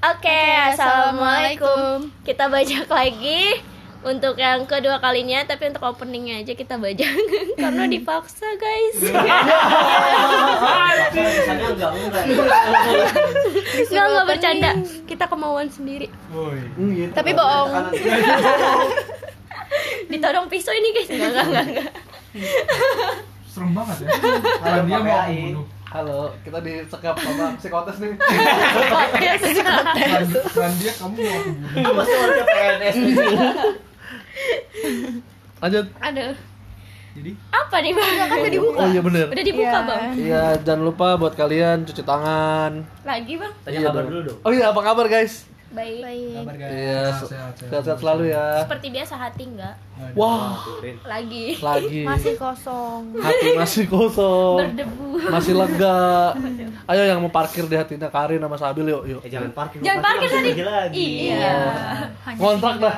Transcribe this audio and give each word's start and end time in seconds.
Oke, 0.00 0.40
assalamualaikum. 0.72 2.08
Kita 2.24 2.48
bajak 2.48 2.88
lagi 2.88 3.60
untuk 4.00 4.40
yang 4.40 4.64
kedua 4.64 4.96
kalinya, 4.96 5.44
tapi 5.44 5.68
untuk 5.68 5.84
openingnya 5.84 6.40
aja 6.40 6.56
kita 6.56 6.80
bajak 6.80 7.12
karena 7.60 7.84
dipaksa 7.84 8.48
guys. 8.56 8.96
Kesannya 11.12 11.68
enggak 11.76 11.90
enggak. 11.92 12.24
Nggak 13.92 14.04
nggak 14.08 14.24
bercanda. 14.24 14.70
Kita 15.04 15.28
kemauan 15.28 15.68
sendiri. 15.68 16.08
gitu. 16.08 17.12
Tapi 17.12 17.30
bohong. 17.36 17.92
Ditodong 20.16 20.48
pisau 20.48 20.72
ini 20.72 20.96
guys. 20.96 21.12
Enggak 21.12 21.44
enggak 21.44 21.64
enggak. 21.68 21.92
serem 23.50 23.74
banget 23.74 24.06
ya 24.06 24.08
kalau 24.62 24.80
dia 24.86 24.98
mau 25.02 25.26
membunuh 25.26 25.66
Halo, 25.90 26.30
kita 26.46 26.62
disekap 26.62 27.18
sama 27.18 27.50
psikotes 27.58 27.98
nih. 27.98 28.14
dan, 28.14 30.22
dan 30.30 30.70
dia 30.78 30.92
kamu 30.94 31.14
mau 31.18 31.38
bunuh 31.42 31.92
Pasti 31.98 32.14
orangnya 32.14 32.44
PNS. 32.46 32.96
Lanjut. 35.58 35.86
Aduh. 35.98 36.32
jadi 37.10 37.30
Apa 37.50 37.76
nih 37.82 37.90
bang? 37.90 38.12
Kan 38.22 38.38
udah 38.38 38.52
dibuka. 38.54 38.78
Oh 38.78 38.86
iya 38.86 39.02
bener. 39.02 39.26
Udah 39.26 39.44
dibuka 39.44 39.66
Iya. 39.74 39.82
bang. 39.82 40.02
Iya, 40.14 40.44
jangan 40.62 40.82
lupa 40.86 41.06
buat 41.18 41.34
kalian 41.34 41.82
cuci 41.82 42.00
tangan. 42.00 42.72
Lagi 43.02 43.34
bang. 43.34 43.52
Tanya 43.60 43.74
Iya 43.74 43.80
kabar 43.84 44.00
dong. 44.00 44.08
dulu 44.08 44.20
dong. 44.30 44.38
Oh 44.46 44.52
iya, 44.54 44.64
apa 44.70 44.80
kabar 44.80 45.06
guys? 45.10 45.49
Baik. 45.70 46.34
kabar 46.42 46.56
guys 46.58 46.72
Iya, 46.74 46.98
sehat, 46.98 47.14
sehat, 47.14 47.52
sehat. 47.54 47.70
sehat-sehat 47.70 47.98
selalu 48.02 48.22
ya. 48.34 48.46
Seperti 48.66 48.86
biasa 48.90 49.14
hati 49.14 49.44
enggak. 49.46 49.74
Wah, 50.18 50.58
Turin. 50.66 50.96
Lagi. 51.06 51.46
lagi. 51.62 52.00
Masih 52.02 52.34
kosong. 52.34 53.02
Hati 53.22 53.48
masih 53.54 53.84
kosong. 53.86 54.58
Berdebu. 54.66 55.08
Masih 55.30 55.54
lega. 55.54 55.98
Ayo 56.90 57.02
yang 57.06 57.22
mau 57.22 57.30
parkir 57.30 57.70
di 57.70 57.76
hatinya 57.78 58.10
Karin 58.10 58.42
sama 58.42 58.58
Sabil 58.58 58.90
yuk, 58.90 59.02
yuk. 59.06 59.20
Eh 59.22 59.30
jangan 59.30 59.54
parkir. 59.54 59.78
Jangan 59.78 60.02
parkir 60.02 60.28
tadi. 60.66 61.06
Iya. 61.30 61.54
Ngontrak 62.34 62.74
dah. 62.82 62.96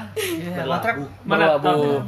Berlaku. 0.56 1.02
Berlabuh. 1.28 2.00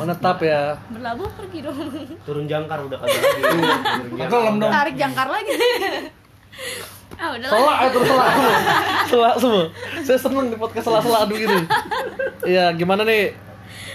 Menetap 0.00 0.38
ya. 0.40 0.62
Berlabuh 0.88 1.28
pergi 1.36 1.58
dong. 1.60 1.76
Turun 2.24 2.44
jangkar 2.48 2.78
udah 2.88 2.98
kagak 3.04 3.20
lagi. 3.20 3.42
Turun 3.44 4.12
jangkar. 4.16 4.28
Tenggelam 4.30 4.54
dong 4.56 4.72
Tarik 4.72 4.94
jangkar 4.96 5.28
lagi. 5.28 5.54
Ah 7.20 7.36
udah 7.36 7.48
lah. 7.52 7.58
Selak 7.60 7.78
terus 7.92 8.08
selak 8.08 8.32
semua. 8.32 8.56
Selak 9.04 9.34
semua. 9.36 9.64
Saya 10.00 10.18
seneng 10.18 10.46
di 10.48 10.56
podcast 10.56 10.84
selak-selak 10.88 11.20
aduh 11.28 11.36
gini. 11.36 11.58
Iya, 12.40 12.72
gimana 12.72 13.04
nih? 13.04 13.36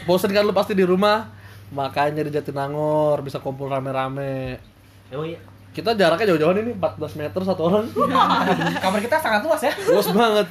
Bosen 0.05 0.29
kan 0.29 0.45
lu 0.45 0.53
pasti 0.53 0.77
di 0.77 0.85
rumah. 0.85 1.33
Makanya 1.73 2.21
di 2.21 2.29
Jatinangor 2.29 3.25
bisa 3.25 3.41
kumpul 3.41 3.65
rame-rame. 3.73 4.61
Emang 5.09 5.25
iya. 5.25 5.41
Kita 5.73 5.91
jaraknya 5.97 6.31
jauh-jauhan 6.31 6.61
ini 6.61 6.71
14 6.77 7.19
meter 7.19 7.41
satu 7.41 7.61
orang. 7.67 7.85
kamar 8.79 8.99
kita 9.03 9.19
sangat 9.19 9.43
luas 9.43 9.59
ya 9.59 9.73
Luas 9.91 10.07
banget. 10.13 10.47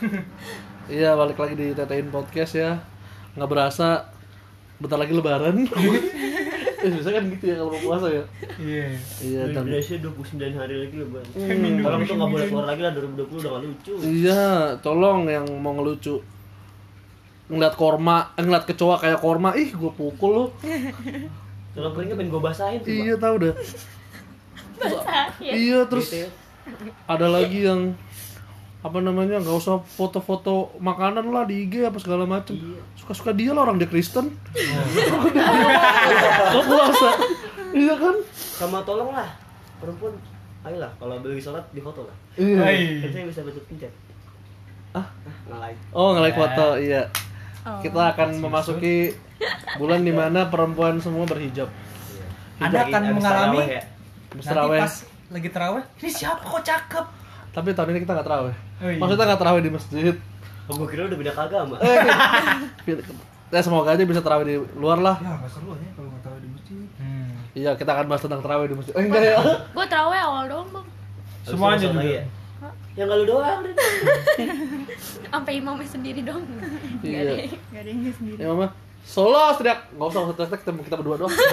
Iya, 0.85 1.17
balik 1.17 1.39
lagi 1.41 1.55
di 1.57 1.73
Tetein 1.73 2.11
Podcast 2.11 2.59
ya. 2.59 2.83
Nggak 3.39 3.49
berasa 3.49 4.11
bentar 4.83 4.99
lagi 4.99 5.15
lebaran. 5.15 5.65
Eh, 6.85 6.91
biasanya 6.91 7.17
kan 7.17 7.25
gitu 7.31 7.45
ya 7.45 7.57
kalau 7.57 7.71
mau 7.71 7.83
puasa 7.83 8.07
ya. 8.09 8.25
iya 8.61 8.87
Iya, 9.19 9.41
dan 9.51 9.65
Indonesia 9.65 9.97
29 9.97 10.37
hari 10.55 10.75
lagi 10.79 10.95
loh 10.95 11.09
bang. 11.11 11.27
Kalau 11.81 11.97
itu 11.99 12.13
nggak 12.13 12.31
boleh 12.31 12.47
keluar 12.47 12.67
lagi 12.67 12.81
lah 12.81 12.93
2020 12.93 13.41
udah 13.41 13.51
nggak 13.51 13.63
lucu. 13.65 13.93
Iya, 14.01 14.45
tolong 14.79 15.21
yang 15.27 15.47
mau 15.59 15.73
ngelucu 15.73 16.21
ngeliat 17.45 17.75
korma, 17.75 18.33
eh, 18.35 18.43
ngeliat 18.43 18.65
kecoa 18.65 18.97
kayak 18.97 19.21
korma, 19.21 19.53
ih 19.53 19.69
gue 19.69 19.93
pukul 19.93 20.31
lo. 20.31 20.45
Kalau 21.75 21.91
keringnya 21.91 22.15
pengen 22.15 22.31
gue 22.31 22.43
basahin 22.43 22.79
tuh. 22.81 22.89
Iya 22.89 23.15
tahu 23.17 23.37
dah. 23.41 23.55
Ya. 25.41 25.53
Iya 25.55 25.79
terus 25.87 26.09
Gitu 26.09 26.25
ya. 26.25 26.29
ada 27.07 27.25
lagi 27.27 27.65
yang 27.65 27.93
apa 28.85 29.01
namanya 29.01 29.41
nggak 29.41 29.57
usah 29.57 29.81
foto-foto 29.81 30.77
makanan 30.77 31.33
lah 31.33 31.49
di 31.49 31.65
IG 31.65 31.89
apa 31.89 31.97
segala 31.97 32.29
macem. 32.29 32.61
Suka-suka 33.01 33.33
dia 33.33 33.57
lah 33.57 33.65
orang 33.65 33.81
dia 33.81 33.89
Kristen. 33.89 34.29
Lo 36.53 36.61
puasa. 36.69 37.11
Iya 37.73 37.97
kan? 37.97 38.17
Sama 38.37 38.85
tolong 38.85 39.17
lah 39.17 39.33
perempuan. 39.81 40.13
Ayolah 40.69 40.93
kalau 41.01 41.17
beli 41.25 41.41
sholat 41.41 41.65
di 41.73 41.81
foto 41.81 42.05
lah. 42.05 42.17
Iya. 42.37 42.61
Kan 43.09 43.11
saya 43.11 43.25
bisa 43.25 43.41
baca 43.41 43.61
pencet. 43.65 43.93
Ah? 44.93 45.09
Nggak 45.49 45.59
like. 45.65 45.81
Oh 45.97 46.13
nge-like 46.13 46.37
foto, 46.37 46.67
iya. 46.77 47.09
Oh. 47.65 47.81
Kita 47.81 48.13
akan 48.13 48.29
memasuki 48.45 49.17
bulan 49.81 50.05
di 50.05 50.13
mana 50.13 50.53
perempuan 50.53 51.01
semua 51.01 51.25
berhijab. 51.25 51.73
Anda 52.61 52.85
akan 52.85 53.03
mengalami 53.17 53.81
ya. 53.81 53.83
Nanti 54.35 54.77
pas 54.77 54.95
lagi 55.33 55.49
terawih 55.51 55.85
ini 56.05 56.11
siapa 56.13 56.43
kok 56.45 56.63
cakep 56.63 57.07
Tapi 57.55 57.71
tahun 57.71 57.89
ini 57.95 57.99
kita 58.03 58.13
nggak 58.19 58.27
terawih. 58.27 58.57
Oh, 58.83 58.91
iya. 58.91 58.99
Maksudnya 58.99 59.25
nggak 59.31 59.41
terawih 59.41 59.63
di 59.63 59.71
masjid. 59.71 60.15
Oh, 60.67 60.75
gue 60.75 60.89
kira 60.91 61.07
udah 61.07 61.19
beda 61.19 61.33
agama. 61.39 61.77
ya 63.55 63.63
semoga 63.63 63.95
aja 63.95 64.03
bisa 64.03 64.19
terawih 64.19 64.47
di 64.51 64.57
luar 64.75 64.99
lah. 64.99 65.17
ya 65.23 65.39
nggak 65.39 65.53
seru 65.55 65.79
ya 65.79 65.91
kalau 65.95 66.11
nggak 66.11 66.23
tahu 66.27 66.37
di 66.43 66.49
masjid 66.51 66.75
hmm. 66.99 67.31
Iya, 67.55 67.71
kita 67.79 67.91
akan 67.95 68.07
bahas 68.11 68.23
tentang 68.27 68.43
terawih 68.43 68.67
di 68.67 68.75
masjid. 68.75 68.93
Eh, 68.99 69.05
enggak 69.07 69.23
ya. 69.23 69.39
Gue 69.71 69.87
terawih 69.87 70.19
awal 70.19 70.45
doang 70.51 70.69
bang. 70.75 70.87
Semuanya 71.47 71.79
juga. 71.79 72.03
ya. 72.03 72.25
Yang 72.99 73.09
kalau 73.15 73.25
doang. 73.27 73.61
Sampai 75.35 75.53
imamnya 75.63 75.87
sendiri 75.87 76.21
dong. 76.27 76.43
iya. 77.07 77.47
Gak 77.71 77.81
ada 77.87 77.91
yang 77.95 78.15
sendiri. 78.19 78.39
Ya 78.43 78.47
mama. 78.51 78.75
Solo 79.07 79.55
teriak. 79.55 79.95
Enggak 79.95 80.11
usah 80.11 80.21
usah 80.27 80.35
teriak, 80.35 80.61
kita, 80.67 80.73
kita 80.91 80.97
berdua 80.99 81.17
doang. 81.23 81.35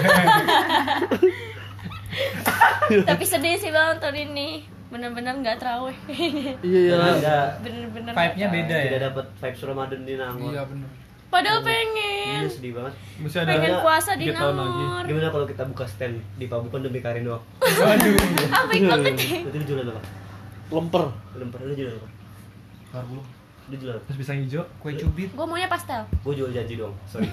Tapi 3.08 3.24
sedih 3.24 3.56
sih 3.56 3.70
bang 3.70 3.96
tahun 4.02 4.32
ini. 4.32 4.71
Bener-bener 4.92 5.34
nggak 5.40 5.56
terawih. 5.56 5.96
iya, 6.62 6.80
iya. 7.16 7.38
Bener-bener. 7.58 8.12
vibe-nya 8.12 8.46
beda 8.52 8.76
ya 8.76 8.84
tidak 8.86 9.02
dapat 9.08 9.26
vibes 9.40 9.62
Ramadan 9.64 10.00
di 10.04 10.14
Nangor. 10.14 10.52
iya 10.52 10.62
bener 10.62 10.88
Padahal 11.32 11.58
Iya 11.58 11.66
pengen. 11.66 12.44
sedih 12.46 12.72
banget. 12.76 12.94
masih 13.16 13.38
ada 13.40 13.50
Pengen 13.50 13.74
puasa 13.80 14.10
di. 14.14 14.24
Nangor. 14.28 15.02
Gimana 15.02 15.28
kalau 15.32 15.46
kita 15.48 15.62
buka 15.64 15.84
stand 15.88 16.20
di 16.36 16.44
Pabukan 16.44 16.80
demi 16.84 17.00
Karin 17.00 17.24
doang? 17.24 17.40
aduh 17.58 18.12
baik 18.68 18.82
banget. 18.84 19.14
Itu 19.40 19.56
lu 19.56 19.64
jualan 19.64 19.86
apa? 19.88 20.02
Lemper. 20.68 21.04
Lempar 21.34 21.58
lu 21.62 21.72
jualan 21.72 21.96
apa? 21.96 22.08
Karbu 22.92 23.18
Apa? 23.74 23.96
terus 24.02 24.16
pisang 24.18 24.38
hijau 24.38 24.62
kue 24.76 24.92
cubit 24.92 25.28
Gue 25.28 25.42
maunya 25.42 25.64
pastel. 25.66 26.02
Gue 26.20 26.34
jual 26.34 26.50
janji 26.50 26.76
doang. 26.76 26.92
Sorry. 27.04 27.24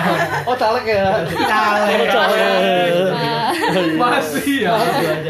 Oh, 0.48 0.54
caleg 0.54 0.86
ya. 0.88 1.22
caleg 1.24 2.00
Oh, 2.00 2.08
caleg. 2.08 2.90
masih 3.94 4.56
ya. 4.62 4.74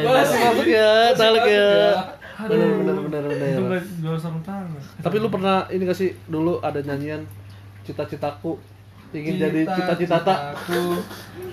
Masih 0.00 0.36
masuk 0.40 0.66
ya, 0.66 0.90
caleg 1.12 1.44
ya. 1.46 1.70
Bener 2.34 2.66
itu 2.66 2.92
bener. 3.00 3.22
nggak 3.62 3.82
jual 4.00 4.16
sarung 4.16 4.42
tangan 4.42 4.66
Tapi 4.98 5.16
lu 5.16 5.28
pernah 5.28 5.68
ini 5.68 5.82
gak 5.82 5.94
sih 5.94 6.10
dulu 6.26 6.58
ada 6.58 6.80
nyanyian 6.80 7.22
cita-citaku 7.82 8.58
ingin 9.12 9.38
jadi 9.38 9.60
cita-cita 9.64 10.18
tak 10.18 10.58
Cita-citaku 10.58 10.82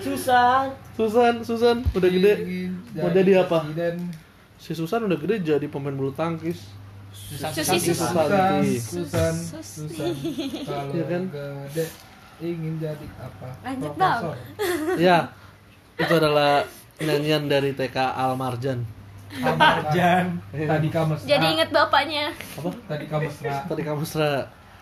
Susah. 0.02 0.66
Susan 0.92 1.34
Susan 1.40 1.76
udah 1.86 2.10
gede 2.10 2.34
mau 2.92 3.08
jadi 3.08 3.32
apa 3.40 3.62
presiden. 3.62 4.10
si 4.58 4.72
Susan 4.72 5.00
udah 5.02 5.14
gede 5.14 5.34
jadi 5.46 5.66
pemain 5.66 5.94
bulu 5.94 6.10
tangkis 6.10 6.66
Susi 7.12 7.92
Susanti. 7.92 8.76
Susan, 8.76 9.34
Susi. 9.34 9.84
Susan, 9.86 10.12
kalau 10.62 10.90
Iya 10.90 11.04
kan? 11.06 11.22
gede 11.28 11.84
ingin 12.40 12.74
jadi 12.76 13.06
apa? 13.16 13.48
Lanjut, 13.62 13.92
Profesor. 13.94 14.34
ya 14.98 15.18
itu 15.94 16.12
adalah 16.12 16.64
nyanyian 16.98 17.46
dari 17.46 17.70
TK 17.70 17.96
Al 17.96 18.34
Marjan 18.34 18.82
Kamarjan, 19.30 20.40
tadi 20.50 20.88
kamu 20.88 21.12
Jadi 21.22 21.46
inget 21.50 21.70
bapaknya. 21.70 22.36
apa 22.52 22.68
tadi 22.86 23.04
kamu 23.06 23.28
serah. 23.30 23.64
tadi 23.64 23.80
kamu 23.80 23.98
Mesra 23.98 24.32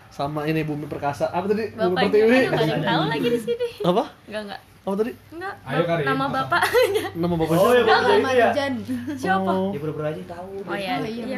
sama 0.09 0.43
ini 0.43 0.59
Bumi 0.61 0.85
Perkasa 0.85 1.27
apa 1.27 1.47
tadi 1.47 1.71
Bumi. 1.71 1.95
Pertiwi 1.97 2.35
Aduh 2.41 2.49
gak 2.49 2.57
ada 2.57 2.63
yang 2.65 2.83
tahu 2.83 3.03
lagi 3.07 3.27
di 3.29 3.39
sini. 3.39 3.67
apa 3.81 4.03
Enggak 4.25 4.41
enggak. 4.43 4.61
Apa 4.81 4.95
tadi 4.97 5.13
Enggak. 5.31 5.53
Ayo, 5.61 5.81
Karin, 5.85 6.05
Nama 6.07 6.23
apa? 6.23 6.33
bapaknya. 6.41 7.05
nama 7.21 7.33
bapak 7.35 7.53
Oh, 7.53 7.61
siapa 7.63 7.77
ya 7.77 7.83
bapak 7.83 8.09
ini 8.11 8.31
ya. 8.31 8.45
Marjan. 8.49 8.73
Siapa? 9.13 9.51
Oh, 9.51 9.69
Ya 9.69 9.79
pura-pura 9.79 10.07
aja 10.09 10.23
tahu. 10.27 10.49
Oh 10.59 10.73
iya. 10.75 10.93
Oh, 10.95 11.05
iya. 11.05 11.23
iya. 11.23 11.37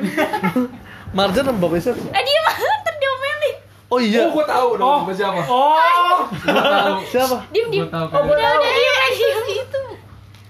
Marjan 1.17 1.43
nama 1.43 1.59
bapak 1.59 1.77
siapa 1.77 1.99
Eh 1.99 2.23
dia 2.23 2.39
mah 2.41 2.55
terdiomelin. 2.81 3.55
oh 3.85 3.99
iya 3.99 4.19
Oh, 4.21 4.31
gua 4.31 4.45
tahu 4.45 4.69
dong 4.75 5.01
oh. 5.01 5.11
siapa. 5.11 5.41
Oh, 5.43 6.19
gua 6.39 6.63
tahu. 6.63 6.95
siapa 7.13 7.37
Diem 7.51 7.67
diem. 7.69 7.83
Gua 7.83 7.91
tahu 7.91 8.05
Oh, 8.09 8.21
udah 8.25 8.47
udah 8.53 8.71
diem 8.71 8.95
eh, 8.97 9.11
diem 9.13 9.45
itu. 9.57 9.83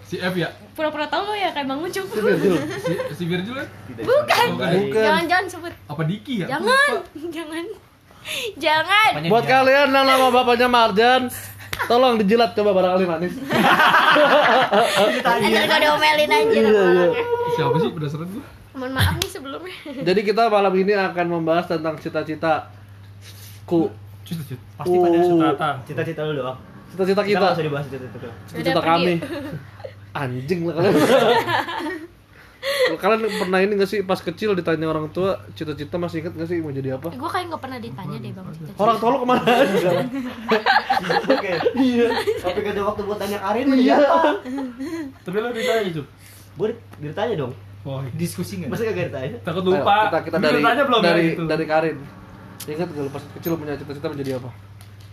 Si 0.03 0.15
F 0.15 0.35
ya? 0.35 0.49
Pura-pura 0.73 1.05
tahu 1.07 1.23
lo 1.23 1.33
ya 1.33 1.49
kayak 1.49 1.65
Bang 1.65 1.81
Ucup. 1.81 2.05
si 2.05 2.19
Virgil 2.19 2.53
Si, 2.79 2.93
si 3.11 3.23
Virgil 3.25 3.53
kan? 3.55 3.67
Bukan. 3.95 4.47
Bukan. 4.53 4.93
Jangan 4.95 5.23
jangan 5.25 5.45
sebut. 5.47 5.73
Apa 5.83 6.01
Diki 6.05 6.45
ya? 6.45 6.47
Jangan. 6.47 6.91
Jangan. 7.29 7.65
Jangan. 8.55 9.09
Buat 9.27 9.43
dia? 9.43 9.51
kalian 9.51 9.87
yang 9.91 10.05
nama 10.07 10.31
bapaknya 10.31 10.67
Marjan 10.67 11.21
tolong 11.83 12.15
dijilat 12.17 12.51
coba 12.51 12.71
barangkali 12.71 13.05
manis 13.05 13.33
Anjir 15.23 15.63
kau 15.63 15.77
diomelin 15.77 16.29
aja 16.29 16.51
Iya, 16.53 16.61
iya. 16.63 17.05
Siapa 17.53 17.75
sih 17.77 17.89
berdasarkan 17.89 18.27
gua? 18.29 18.45
Mohon 18.73 18.91
maaf 18.95 19.15
nih 19.15 19.29
sebelumnya. 19.29 19.75
jadi 20.01 20.21
kita 20.23 20.41
malam 20.47 20.73
ini 20.73 20.93
akan 20.93 21.25
membahas 21.31 21.65
tentang 21.67 21.93
cita-cita 21.95 22.73
ku 23.63 23.93
cut. 24.23 24.39
Pasti 24.73 24.95
pada. 24.95 25.17
Sutata. 25.21 25.69
Cita-cita 25.83 26.21
lu 26.23 26.33
doang. 26.35 26.57
cita-cita 26.89 27.21
Kita 27.21 27.27
kita 27.27 27.39
nggak 27.39 27.53
usah 27.53 27.65
dibahas 27.65 27.85
cita-cita. 27.85 28.29
cita-cita 28.47 28.81
kami 28.81 29.13
anjing 30.13 30.59
lah 30.65 30.73
kalian 30.75 30.93
Kalian 32.93 33.21
pernah 33.33 33.59
ini 33.59 33.73
gak 33.75 33.85
sih 33.85 33.99
pas 34.01 34.17
kecil 34.17 34.53
ditanya 34.53 34.87
orang 34.87 35.09
tua 35.09 35.35
cita-cita 35.51 35.95
masih 35.95 36.21
inget 36.21 36.33
gak 36.33 36.47
sih 36.47 36.57
mau 36.57 36.69
jadi 36.69 36.95
apa? 36.95 37.11
gue 37.11 37.29
kayak 37.29 37.45
nggak 37.47 37.61
pernah 37.61 37.77
ditanya 37.77 38.17
deh 38.17 38.31
bang 38.31 38.45
cita-cita 38.49 38.79
Orang 38.79 38.95
tua 38.97 39.09
lu 39.09 39.17
ke 39.17 39.27
mana 39.27 39.43
aja? 39.53 39.89
Oke. 41.25 41.53
Iya. 41.75 42.07
Tapi 42.39 42.57
gak 42.59 42.73
ada 42.73 42.83
waktu 42.85 43.01
buat 43.03 43.17
tanya 43.17 43.37
Karin 43.37 43.65
mau 43.65 43.75
jadi 43.75 43.85
Iya. 43.85 43.97
apa? 43.99 44.31
Tapi 45.21 45.37
lo 45.37 45.49
ditanya 45.49 45.83
itu. 45.83 46.01
Gue 46.53 46.67
ditanya 46.97 47.35
dong. 47.37 47.53
Oh, 47.83 47.99
Diskusi 48.13 48.53
nggak? 48.57 48.69
Masa 48.69 48.81
gak 48.85 48.95
ditanya? 49.11 49.37
takut 49.43 49.59
Ayo, 49.61 49.71
lupa. 49.75 49.95
kita 50.07 50.19
kita 50.23 50.35
Lu 50.37 50.43
dari 50.45 50.57
ditanya 50.57 50.83
belum 50.85 51.01
dari 51.01 51.19
ya 51.19 51.29
gitu? 51.29 51.43
dari 51.45 51.65
Karin. 51.65 51.97
Ingat 52.63 52.87
gak 52.89 53.03
lu 53.03 53.11
pas 53.11 53.23
kecil 53.33 53.51
punya 53.53 53.73
cita-cita 53.75 54.07
menjadi 54.07 54.31
apa? 54.37 54.49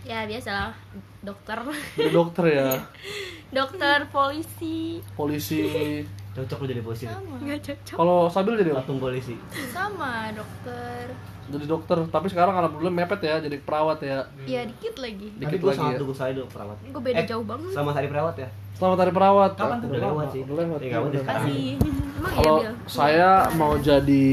Ya 0.01 0.25
biasalah 0.25 0.73
dokter 1.21 1.57
Jadi 1.93 2.09
dokter 2.09 2.45
ya, 2.49 2.69
dokter 3.57 4.09
polisi 4.09 4.97
polisi. 5.13 6.01
Cocok 6.31 6.63
lu 6.63 6.67
jadi 6.71 6.79
polisi. 6.79 7.03
nggak 7.05 7.59
cocok 7.59 7.95
Kalau 7.99 8.31
Sabil 8.31 8.55
jadi 8.55 8.71
apa? 8.71 8.79
Patung 8.81 8.97
polisi. 8.97 9.35
Sama 9.67 10.31
dokter. 10.31 11.11
Jadi 11.51 11.65
dokter, 11.67 11.97
tapi 12.07 12.31
sekarang 12.31 12.55
alhamdulillah 12.55 12.95
mepet 12.95 13.19
ya, 13.19 13.35
jadi 13.43 13.59
perawat 13.59 13.99
ya. 13.99 14.23
Ya 14.47 14.63
dikit 14.63 14.95
lagi. 14.95 15.27
Dikit 15.35 15.59
gue 15.59 15.67
lagi 15.67 15.75
sangat 15.75 15.93
ya. 15.93 15.99
dukung 15.99 16.15
saya 16.15 16.31
dulu 16.31 16.47
perawat. 16.47 16.77
Gue 16.87 17.03
beda 17.03 17.19
Eh, 17.19 17.27
jauh 17.27 17.43
banget. 17.43 17.75
Sama 17.75 17.91
hari 17.91 18.07
perawat 18.07 18.35
ya. 18.39 18.47
Selamat 18.71 18.97
hari 19.03 19.11
perawat. 19.11 19.51
Kapan 19.53 19.77
tuh? 19.77 19.87
Udah 19.87 19.91
Udah 19.91 20.07
lewat 20.07 20.27
sih. 20.31 20.41
Udah 20.41 20.55
lewat. 20.57 20.79
Iya, 20.79 20.89
kapan 20.89 21.03
Udah. 21.03 21.21
sekarang? 21.21 21.43
Kasih. 21.43 21.71
emang 21.75 22.23
ya 22.23 22.31
Kalau 22.31 22.57
saya 22.87 23.29
mau 23.53 23.73
jadi 23.75 24.25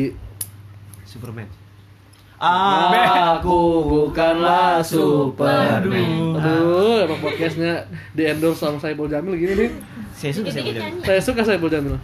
Superman. 1.03 1.49
Aku 2.39 3.59
bukanlah 3.83 4.79
super. 4.79 5.83
Aduh. 5.83 7.03
Emang 7.03 7.19
podcastnya 7.19 7.83
di 8.15 8.23
endorse 8.25 8.63
sama 8.63 8.79
Saiful 8.79 9.11
Jamil 9.11 9.35
gini 9.35 9.55
nih. 9.57 9.71
Saya 10.15 10.31
suka 10.33 10.51
bilang. 10.51 10.95
nyanyi 10.95 11.03
Saya 11.03 11.21
suka 11.21 11.43
Saiful 11.43 11.67
Jamil. 11.67 11.99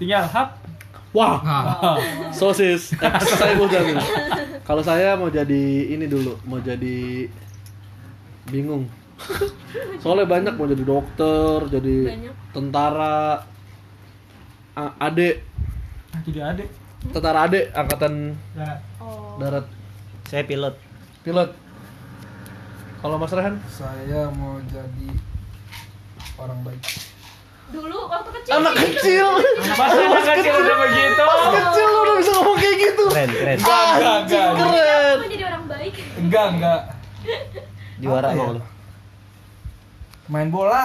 Tinggal 0.00 0.24
hap. 0.24 0.56
Wah, 1.08 1.40
Nah, 1.40 1.96
sosis 2.30 2.92
ex 2.92 3.20
Saiful 3.34 3.68
Jamil. 3.68 3.96
Kalau 4.62 4.80
saya 4.80 5.16
mau 5.16 5.28
jadi 5.28 5.64
ini 5.88 6.04
dulu, 6.04 6.36
mau 6.44 6.60
jadi 6.60 7.28
bingung. 8.46 8.88
Soalnya 9.98 10.24
banyak 10.24 10.54
mau 10.54 10.64
jadi 10.64 10.84
dokter, 10.84 11.56
jadi 11.68 11.96
Banyak. 12.06 12.34
tentara, 12.52 13.40
A- 14.72 14.96
ade, 15.02 15.40
jadi 16.24 16.54
adik. 16.54 16.68
Tentara 17.04 17.44
ade 17.44 17.70
angkatan 17.72 18.34
Nah, 18.52 18.76
darat 19.36 19.66
Saya 20.24 20.44
pilot. 20.44 20.74
pilot. 21.22 21.50
Kalau 22.98 23.16
Mas 23.16 23.30
Rehan? 23.30 23.54
Saya 23.66 24.26
mau 24.30 24.58
jadi 24.64 25.08
orang 26.36 26.60
baik. 26.62 26.82
dulu 27.68 28.08
waktu 28.08 28.30
kecil 28.34 28.52
Anak 28.54 28.74
kecil. 28.76 29.28
Masa 29.70 30.00
anak 30.00 30.24
kecil 30.32 30.52
udah 30.54 30.76
begitu? 30.82 31.24
kecil 31.54 31.86
lu 31.86 31.98
udah 32.00 32.14
bisa 32.16 32.30
ngomong 32.32 32.56
kayak 32.56 32.76
gitu. 32.78 33.04
Keren, 33.08 33.30
keren. 33.30 33.56
Enggak, 33.56 33.84
enggak, 33.92 34.16
enggak. 34.18 34.48
Keren. 34.50 35.16
mau 35.18 35.28
jadi 35.28 35.44
orang 35.46 35.64
baik 35.66 35.94
Enggak, 36.18 36.46
enggak. 36.50 36.80
Juara 37.98 38.26
Apa 38.26 38.36
ya? 38.36 38.46
lu. 38.50 38.62
Main 40.28 40.48
bola. 40.48 40.84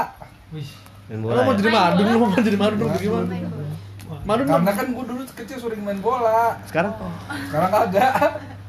Wih. 0.51 0.69
Main 1.07 1.17
Lu 1.17 1.25
bola. 1.25 1.41
mau 1.41 1.51
ya? 1.51 1.57
jadi 1.57 1.69
madun, 1.71 2.05
lu 2.05 2.17
mau 2.17 2.29
jadi 2.37 2.57
madun 2.57 2.87
gimana? 2.93 3.27
Madun 4.21 4.45
Karena 4.45 4.71
kan 4.71 4.87
gue 4.93 5.05
dulu 5.09 5.21
kecil 5.33 5.57
sering 5.57 5.81
main 5.81 5.99
bola. 5.99 6.61
Sekarang? 6.69 6.93
Sekarang 7.49 7.69
kagak. 7.73 8.13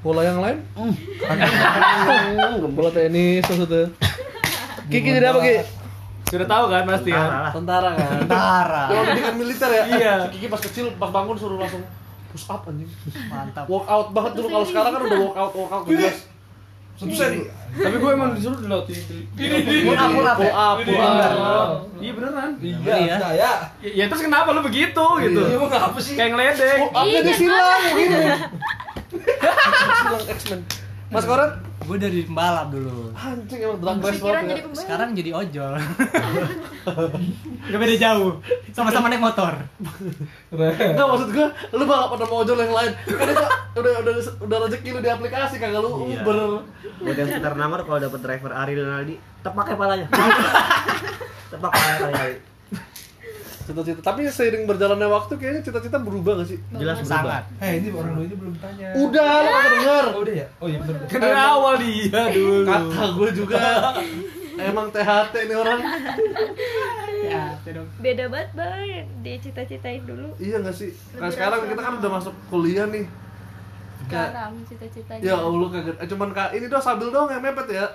bola 0.04 0.20
yang 0.20 0.40
lain? 0.44 0.60
bola 2.76 2.90
tenis 2.92 3.44
maksudnya. 3.48 3.88
Kiki 4.92 5.10
jadi 5.16 5.32
apa 5.32 5.40
Ki? 5.40 5.56
Sudah 6.28 6.48
tahu 6.48 6.64
kan 6.68 6.84
pasti 6.84 7.10
kan? 7.12 7.30
Tentara 7.56 7.90
kan. 7.96 8.08
Tentara. 8.20 8.82
Kalau 8.92 9.02
pendidikan 9.08 9.34
militer 9.40 9.70
ya. 9.72 9.84
Iya. 9.88 10.14
Si 10.28 10.36
Kiki 10.36 10.46
pas 10.52 10.60
kecil 10.60 10.86
pas 11.00 11.08
bangun 11.08 11.36
suruh 11.40 11.56
langsung 11.56 11.80
push 12.34 12.52
up 12.52 12.68
anjing. 12.68 12.90
Mantap. 13.32 13.64
Walk 13.64 13.86
out 13.88 14.08
banget 14.12 14.32
dulu 14.36 14.48
kalau 14.52 14.66
sekarang 14.68 14.92
kan 14.92 15.02
udah 15.08 15.18
walk 15.24 15.36
out 15.40 15.52
walk 15.56 15.72
out 15.72 15.84
jelas. 15.88 16.18
Satu 16.94 17.10
seri. 17.10 17.40
Tapi 17.74 17.96
gue 17.98 18.10
emang 18.14 18.30
disuruh 18.38 18.58
dilatih. 18.62 18.94
Pull 19.34 19.98
up, 19.98 20.10
pull 20.14 20.26
up 20.26 20.36
Pull 20.38 20.54
up, 20.54 20.76
pull 20.78 20.94
up. 21.02 21.70
Iya 21.98 22.12
beneran. 22.14 22.50
Iya, 22.62 22.94
Iya. 23.02 23.16
Ya, 23.34 23.52
ya 23.82 24.04
terus 24.06 24.22
kenapa 24.22 24.54
lu 24.54 24.62
begitu 24.62 25.04
gitu? 25.26 25.40
Iya, 25.42 25.58
emang 25.58 25.70
apa 25.74 25.98
sih? 25.98 26.14
Kayak 26.14 26.30
ngeledek. 26.38 26.78
Pull 26.78 26.90
upnya 26.94 27.32
silang 27.34 27.82
gitu. 27.98 28.18
X-Men. 30.30 30.60
Mas 31.08 31.24
Koran? 31.24 31.50
Gue 31.84 31.96
dari 31.96 32.24
pembalap 32.24 32.72
dulu. 32.72 33.12
Anjing 33.12 33.60
emang 33.60 33.78
drag 33.78 33.98
race 34.00 34.18
banget 34.18 34.40
jadi 34.42 34.56
ya. 34.56 34.64
pembalap. 34.64 34.80
Sekarang 34.80 35.08
jadi 35.12 35.30
ojol. 35.32 35.72
Gak 37.64 37.78
beda 37.78 37.94
jauh. 37.96 38.30
Sama-sama 38.72 39.06
naik 39.08 39.20
motor. 39.20 39.52
Enggak 40.50 41.06
maksud 41.06 41.28
gua, 41.30 41.48
lu 41.70 41.84
bakal 41.84 42.06
pada 42.10 42.24
mau 42.24 42.38
ojol 42.40 42.58
yang 42.58 42.72
lain. 42.72 42.92
Kan 43.04 43.26
itu 43.26 43.44
udah 43.74 43.94
udah 44.00 44.14
udah 44.40 44.58
rezeki 44.64 44.88
lu 44.90 45.00
di 45.00 45.10
aplikasi 45.10 45.54
kagak 45.58 45.80
lu 45.80 45.90
Iya. 46.08 46.24
Uber. 46.24 46.38
Buat 47.04 47.16
yang 47.16 47.28
sekitar 47.30 47.54
Nangor 47.54 47.80
kalau 47.84 47.98
dapat 48.00 48.20
driver 48.20 48.50
Ari 48.50 48.72
Ronaldi, 48.74 49.14
tepak 49.40 49.64
kepalanya. 49.70 50.06
tepak 51.52 51.70
kepalanya. 51.70 52.53
Cita-cita. 53.64 54.00
Tapi 54.04 54.28
seiring 54.28 54.68
berjalannya 54.68 55.08
waktu 55.08 55.32
kayaknya 55.40 55.60
cita-cita 55.64 55.96
berubah 55.96 56.44
gak 56.44 56.48
sih? 56.52 56.58
Jelas 56.76 57.00
berubah. 57.00 57.16
Sangat. 57.24 57.44
Eh, 57.64 57.72
ini 57.80 57.88
orang 57.90 58.12
dulu 58.12 58.24
ini 58.28 58.36
belum 58.36 58.54
tanya. 58.60 58.88
Udah, 58.92 59.32
lu 59.40 59.48
kagak 59.48 59.70
denger. 59.72 60.04
Oh, 60.04 60.20
udah 60.20 60.34
ya? 60.36 60.46
Oh 60.60 60.66
iya 60.68 60.78
benar. 60.84 61.00
Kan 61.08 61.20
dari 61.20 61.38
awal 61.40 61.74
dia 61.80 62.22
dulu. 62.28 62.68
Kata 62.68 63.04
gue 63.16 63.30
juga 63.32 63.62
emang 64.68 64.86
THT 64.92 65.34
nih 65.48 65.56
orang. 65.56 65.80
Ya, 67.24 67.56
dong. 67.64 67.88
beda 68.04 68.24
banget 68.28 68.50
banget 68.52 69.06
dia 69.24 69.36
cita-citain 69.40 70.04
dulu 70.04 70.36
Iya 70.36 70.60
gak 70.60 70.76
sih? 70.76 70.92
Nah 71.16 71.32
sekarang 71.32 71.64
kita 71.64 71.80
kan 71.80 71.96
udah 71.96 72.10
masuk 72.20 72.34
kuliah 72.52 72.84
nih. 72.84 73.08
sekarang 74.04 74.52
cita-citanya 74.68 75.24
Ya 75.24 75.40
Allah 75.40 75.68
kagak. 75.72 75.96
Eh, 75.96 76.08
cuman 76.12 76.28
kak 76.36 76.52
ini 76.52 76.68
doang 76.68 76.84
sambil 76.84 77.08
doang 77.08 77.32
yang 77.32 77.40
mepet 77.40 77.72
ya. 77.72 77.88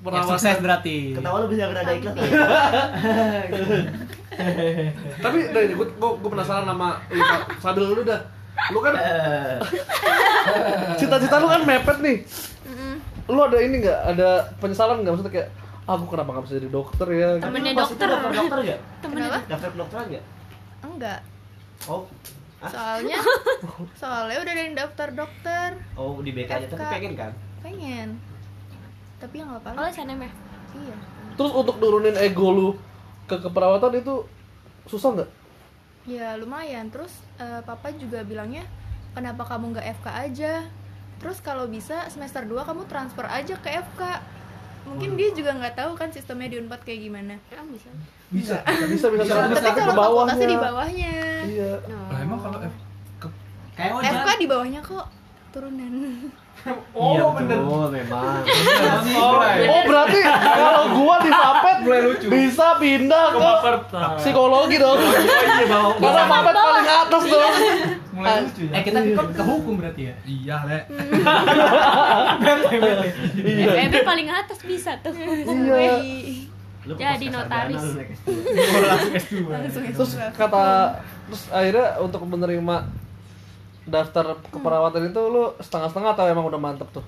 Ya, 0.00 0.22
sukses 0.24 0.56
berarti. 0.58 1.12
Ketawa 1.12 1.44
lu 1.44 1.48
bisa 1.50 1.68
ada 1.68 1.92
iklan 1.92 2.14
kali. 2.14 2.30
Tapi 5.20 5.38
dari 5.52 5.74
gue 5.76 5.86
gue 5.98 6.30
penasaran 6.30 6.64
sama 6.64 7.02
sambil 7.60 7.84
lu 7.92 8.02
dah. 8.02 8.20
Lu 8.70 8.78
kan 8.80 8.94
Eh, 8.96 9.56
cita-cita 10.96 11.36
lu 11.36 11.48
kan 11.48 11.62
mepet 11.64 11.98
nih. 12.00 12.16
Lu 13.28 13.40
ada 13.40 13.58
ini 13.60 13.84
nggak? 13.84 13.98
Ada 14.16 14.28
penyesalan 14.58 15.04
nggak 15.04 15.12
maksudnya 15.12 15.34
kayak 15.34 15.48
ah 15.88 15.98
gue 15.98 16.06
kenapa 16.06 16.30
nggak 16.30 16.44
bisa 16.46 16.54
jadi 16.62 16.70
dokter 16.70 17.06
ya? 17.10 17.28
temennya 17.42 17.72
dokter 17.74 18.06
daftar 18.06 18.30
dokter 18.30 18.58
enggak? 18.62 18.80
Kenapa? 19.02 19.38
Daftar 19.48 19.68
kedokteran 19.74 20.04
enggak? 20.06 20.24
Enggak. 20.80 21.20
Oh. 21.88 22.02
Soalnya 22.60 23.18
soalnya 24.00 24.38
udah 24.38 24.52
ada 24.54 24.62
yang 24.62 24.76
daftar 24.76 25.08
dokter. 25.10 25.68
Oh, 25.96 26.20
di 26.20 26.30
BK 26.30 26.50
aja 26.52 26.66
tapi 26.70 26.84
pengen 26.94 27.12
kan? 27.18 27.32
Pengen. 27.60 28.08
Tapi 29.20 29.34
yang 29.36 29.50
apa? 29.52 29.76
oh 29.76 29.86
SNM 29.86 30.20
ya 30.24 30.32
Iya. 30.70 30.96
Terus 31.36 31.52
untuk 31.52 31.76
nurunin 31.82 32.16
ego 32.18 32.48
lu 32.52 32.68
ke 33.26 33.36
keperawatan 33.38 34.02
itu 34.02 34.26
susah 34.86 35.14
nggak? 35.18 35.30
Ya 36.08 36.34
lumayan. 36.38 36.88
Terus 36.88 37.12
eh, 37.38 37.60
papa 37.62 37.92
juga 37.94 38.22
bilangnya 38.24 38.64
kenapa 39.14 39.46
kamu 39.46 39.76
nggak 39.76 39.86
FK 40.00 40.08
aja? 40.30 40.52
Terus 41.20 41.38
kalau 41.44 41.68
bisa 41.68 42.08
semester 42.08 42.46
2 42.48 42.64
kamu 42.64 42.88
transfer 42.88 43.26
aja 43.28 43.54
ke 43.60 43.68
FK. 43.68 44.02
Mungkin 44.88 45.14
dia 45.20 45.28
juga 45.36 45.52
nggak 45.60 45.76
tahu 45.76 45.92
kan 45.92 46.08
sistemnya 46.08 46.48
di 46.48 46.56
Unpad 46.56 46.80
kayak 46.82 47.00
gimana. 47.04 47.36
emang 47.52 47.68
bisa 47.76 47.90
Bisa. 48.32 48.56
Bisa 48.88 49.06
bisa 49.12 49.24
bisa, 49.28 49.34
Tapi 49.52 49.70
kalau 49.76 49.94
fakultasnya 49.94 50.48
di 50.48 50.58
bawahnya. 50.58 51.16
Iya. 51.44 51.72
Lah 51.84 52.18
emang 52.24 52.40
kalau 52.40 52.58
F. 52.64 52.74
FK 53.80 54.28
di 54.40 54.46
bawahnya 54.48 54.80
kok 54.80 55.06
turunan. 55.52 55.92
Oh, 56.92 57.32
bener. 57.32 57.56
Oh, 57.58 57.88
memang. 57.88 58.44
Oh, 59.16 59.40
Oh 59.40 59.80
berarti 59.82 60.20
kalau 60.20 60.84
gua 60.94 61.16
di 61.18 61.30
lucu. 61.80 62.26
bisa 62.28 62.76
pindah 62.76 63.24
ke 63.32 63.48
psikologi 64.18 64.76
dong. 64.76 65.00
iya, 65.00 65.64
bawa- 65.66 65.96
Karena 65.96 66.22
Papet 66.26 66.54
paling 66.54 66.88
atas 66.98 67.22
dong. 67.26 67.54
Mulai 68.12 68.36
lucu 68.44 68.62
ya. 68.62 68.72
Eh 68.72 68.82
kita 68.82 68.98
ke, 69.00 69.22
ke 69.32 69.42
hukum 69.42 69.74
berarti 69.76 70.02
ya? 70.04 70.14
Iya, 70.22 70.56
Le. 70.62 70.78
FEB 73.70 73.94
paling 74.02 74.28
atas 74.28 74.58
bisa 74.60 74.96
tuh 75.00 75.14
Iya. 75.16 75.96
Ke 76.80 76.96
Jadi 76.96 77.26
notaris. 77.28 77.76
Kasardana, 77.76 77.92
lu 77.92 78.00
naik 78.00 79.20
S2. 79.20 79.36
Langsung 79.52 79.82
Terus 79.86 80.12
kata 80.32 80.64
terus 81.28 81.42
akhirnya 81.48 81.86
untuk 82.00 82.24
menerima 82.24 82.76
daftar 83.90 84.24
keperawatan 84.48 85.10
itu 85.10 85.20
lu 85.20 85.50
setengah-setengah 85.58 86.10
atau 86.14 86.24
emang 86.26 86.46
udah 86.46 86.56
mantep 86.56 86.88
tuh? 86.90 87.04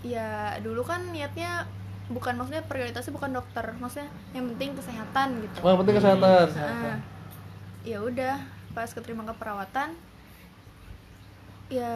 Ya 0.00 0.54
dulu 0.60 0.84
kan 0.84 1.08
niatnya 1.10 1.64
bukan 2.08 2.36
maksudnya 2.36 2.62
prioritasnya 2.64 3.12
bukan 3.12 3.34
dokter, 3.34 3.64
maksudnya 3.76 4.08
yang 4.32 4.48
penting 4.54 4.76
kesehatan 4.76 5.28
gitu. 5.42 5.56
Oh, 5.60 5.68
yang 5.68 5.80
penting 5.80 5.96
kesehatan. 5.96 6.46
Nah, 6.52 7.00
ya 7.82 7.98
udah 7.98 8.36
pas 8.72 8.88
keterima 8.88 9.24
keperawatan 9.24 9.96
ya 11.68 11.92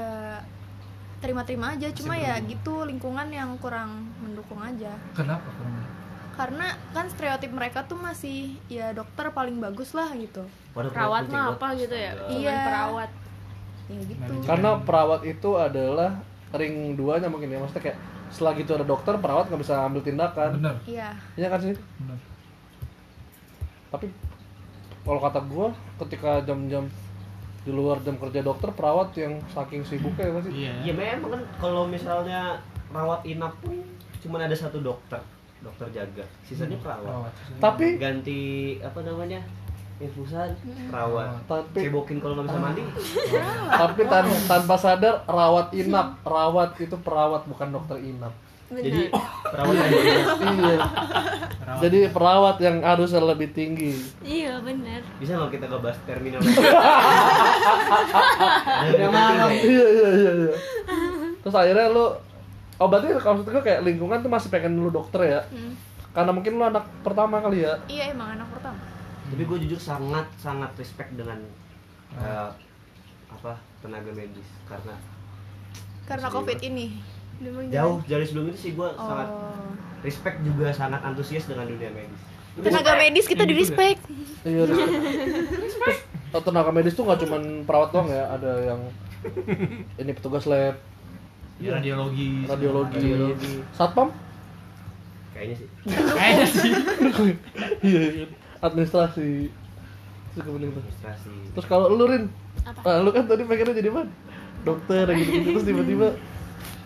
terima-terima 1.22 1.72
aja 1.72 1.88
cuma 1.94 2.18
ya 2.18 2.36
gitu 2.42 2.82
lingkungan 2.84 3.30
yang 3.30 3.54
kurang 3.56 4.04
mendukung 4.18 4.58
aja 4.60 4.92
Kenapa 5.14 5.46
kurang? 5.48 5.80
karena 6.32 6.66
kan 6.90 7.06
stereotip 7.08 7.52
mereka 7.52 7.84
tuh 7.84 7.96
masih 7.96 8.56
ya 8.66 8.90
dokter 8.90 9.28
paling 9.30 9.60
bagus 9.60 9.92
lah 9.92 10.08
gitu 10.12 10.42
perawat 10.72 11.28
mah 11.28 11.54
apa 11.54 11.76
gitu 11.76 11.92
ya 11.92 12.12
Iya. 12.26 12.56
perawat 12.66 13.10
ya 13.86 14.00
gitu 14.02 14.32
Karena 14.42 14.78
perawat 14.78 15.22
itu 15.22 15.50
adalah 15.54 16.18
ring 16.52 16.94
duanya 16.94 17.26
mungkin 17.26 17.48
ya. 17.48 17.58
Maksudnya 17.58 17.82
kayak 17.82 17.98
setelah 18.28 18.52
gitu 18.54 18.70
ada 18.72 18.82
dokter, 18.82 19.12
perawat 19.16 19.46
nggak 19.46 19.60
bisa 19.60 19.74
ambil 19.82 20.00
tindakan. 20.00 20.56
bener 20.56 20.74
iya 20.84 21.12
Iya 21.34 21.48
kan 21.48 21.60
sih? 21.60 21.74
bener 21.98 22.18
Tapi 23.88 24.06
kalau 25.02 25.20
kata 25.20 25.40
gua 25.44 25.68
ketika 25.98 26.40
jam-jam 26.42 26.86
di 27.62 27.70
luar 27.70 27.98
jam 28.00 28.16
kerja 28.16 28.40
dokter 28.40 28.70
perawat 28.72 29.14
yang 29.14 29.38
saking 29.46 29.82
sibuknya 29.82 30.26
ya 30.26 30.40
sih 30.40 30.52
Iya. 30.52 30.72
Iya 30.82 30.92
memang 30.92 31.30
kan 31.30 31.42
kalau 31.58 31.86
misalnya 31.86 32.58
rawat 32.88 33.22
inap 33.22 33.54
pun 33.60 33.78
cuma 34.18 34.38
ada 34.38 34.54
satu 34.54 34.78
dokter, 34.78 35.18
dokter 35.60 35.86
jaga. 35.92 36.24
Sisanya 36.42 36.78
perawat. 36.78 37.06
perawat 37.06 37.32
tapi 37.58 37.86
Ganti 37.96 38.40
apa 38.78 39.00
namanya? 39.02 39.38
Infusan, 40.02 40.50
perawat. 40.88 41.38
tapi 41.46 41.78
Cebokin 41.80 42.18
kalau 42.18 42.34
nggak 42.34 42.46
bisa 42.48 42.58
mandi. 42.58 42.82
tapi 43.72 44.02
tan- 44.04 44.42
tanpa 44.44 44.74
sadar 44.74 45.22
rawat 45.24 45.70
inap. 45.72 46.18
Rawat 46.22 46.74
itu 46.76 46.96
perawat 46.98 47.46
bukan 47.46 47.70
dokter 47.70 47.96
inap. 47.98 48.34
Jadi 48.72 49.04
benar 49.06 49.20
perawat 49.44 49.74
aja. 49.76 50.00
iya. 50.48 50.76
Jadi 51.78 51.98
perawat 52.08 52.56
yang 52.58 52.80
harusnya 52.80 53.20
lebih 53.20 53.52
tinggi. 53.52 53.92
Iya 54.18 54.58
benar. 54.58 55.04
Bisa 55.16 55.36
nggak 55.36 55.52
kita 55.52 55.68
ngebahas 55.68 55.98
terminologi? 56.02 56.56
Yang 58.96 59.12
mana? 59.12 59.44
iya 59.52 59.86
iya 59.86 60.08
iya 60.10 60.32
iya. 60.40 60.52
Terus 61.38 61.54
akhirnya 61.54 61.86
lu 61.88 62.06
oh 62.74 62.86
berarti 62.88 63.06
maksud 63.12 63.46
gue 63.46 63.62
kayak 63.62 63.80
lingkungan 63.82 64.18
tuh 64.18 64.30
masih 64.30 64.48
pengen 64.48 64.74
lu 64.74 64.88
dokter 64.88 65.20
ya? 65.22 65.40
Hmm. 65.48 65.74
karena 66.12 66.28
mungkin 66.28 66.52
lu 66.56 66.64
anak 66.66 66.84
pertama 67.00 67.40
kali 67.40 67.64
ya? 67.64 67.72
Iya 67.86 68.12
emang 68.12 68.36
anak 68.36 68.48
pertama 68.50 68.80
Tapi 69.32 69.42
gue 69.42 69.58
jujur 69.64 69.80
sangat 69.80 70.28
sangat 70.36 70.70
respect 70.76 71.10
dengan 71.12 71.40
eh, 72.12 72.48
apa 73.26 73.52
tenaga 73.80 74.12
medis 74.12 74.44
karena 74.68 74.92
karena 76.04 76.28
Sedih 76.28 76.36
covid 76.36 76.58
ini 76.60 76.86
Memang 77.40 77.64
jauh 77.66 77.98
dari 78.04 78.22
sebelum 78.22 78.52
itu 78.52 78.58
sih 78.60 78.72
gue 78.72 78.84
jangan- 78.86 79.08
sangat 79.08 79.28
oh 79.28 79.72
respect 80.02 80.36
juga 80.42 80.68
sangat 80.68 81.00
antusias 81.00 81.46
dengan 81.46 81.64
dunia 81.64 81.88
medis. 81.88 82.20
tenaga 82.54 82.92
medis 82.94 83.24
kita 83.24 83.42
di 83.42 83.54
respect 83.54 84.02
iya 84.42 84.66
terus, 84.66 84.82
eh, 86.28 86.42
tenaga 86.42 86.70
medis 86.70 86.92
tuh 86.92 87.06
nggak 87.06 87.22
cuman 87.22 87.42
perawat 87.64 87.88
doang 87.90 88.10
ya 88.10 88.28
ada 88.28 88.52
yang 88.62 88.80
ini 89.96 90.12
petugas 90.12 90.44
lab 90.44 90.76
Ya, 91.56 91.78
radiologi. 91.78 92.42
radiologi, 92.42 92.98
Radiologi. 92.98 93.52
satpam 93.70 94.10
Kayaknya 95.32 95.54
sih. 95.56 95.68
Kayaknya 95.88 96.46
sih. 96.48 96.72
iya 97.88 98.02
iya. 98.12 98.26
Administrasi. 98.62 99.50
Suka 100.32 100.48
bener 100.54 100.70
tuh. 100.72 100.80
Administrasi. 100.80 101.34
terus 101.52 101.66
kalau 101.66 101.92
lu 101.92 102.06
rin? 102.08 102.30
Apa? 102.62 102.80
ah, 102.86 102.98
lu 103.02 103.10
kan 103.10 103.26
tadi 103.26 103.42
pengennya 103.44 103.74
jadi 103.74 103.90
apa? 103.90 104.02
Dokter 104.62 105.04
gitu 105.18 105.30
gitu 105.34 105.48
terus 105.58 105.66
tiba-tiba 105.66 106.08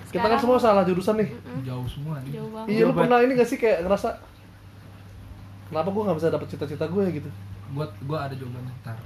kita 0.09 0.27
kan 0.33 0.39
semua 0.41 0.57
salah 0.57 0.83
jurusan 0.89 1.21
nih. 1.21 1.29
Jauh 1.63 1.87
semua 1.87 2.17
nih 2.25 2.41
jauh 2.41 2.51
banget. 2.51 2.69
Iya 2.73 2.83
lu 2.89 2.93
pernah 2.97 3.19
ini 3.21 3.33
gak 3.37 3.49
sih 3.53 3.59
kayak 3.61 3.85
ngerasa 3.85 4.09
kenapa 5.69 5.89
gua 5.93 6.03
nggak 6.09 6.19
bisa 6.19 6.29
dapet 6.33 6.49
cita-cita 6.49 6.87
gue 6.89 7.05
gitu. 7.13 7.29
Buat 7.77 7.91
gua 8.09 8.19
ada 8.25 8.35
jawabannya 8.35 8.73
ntar. 8.81 8.97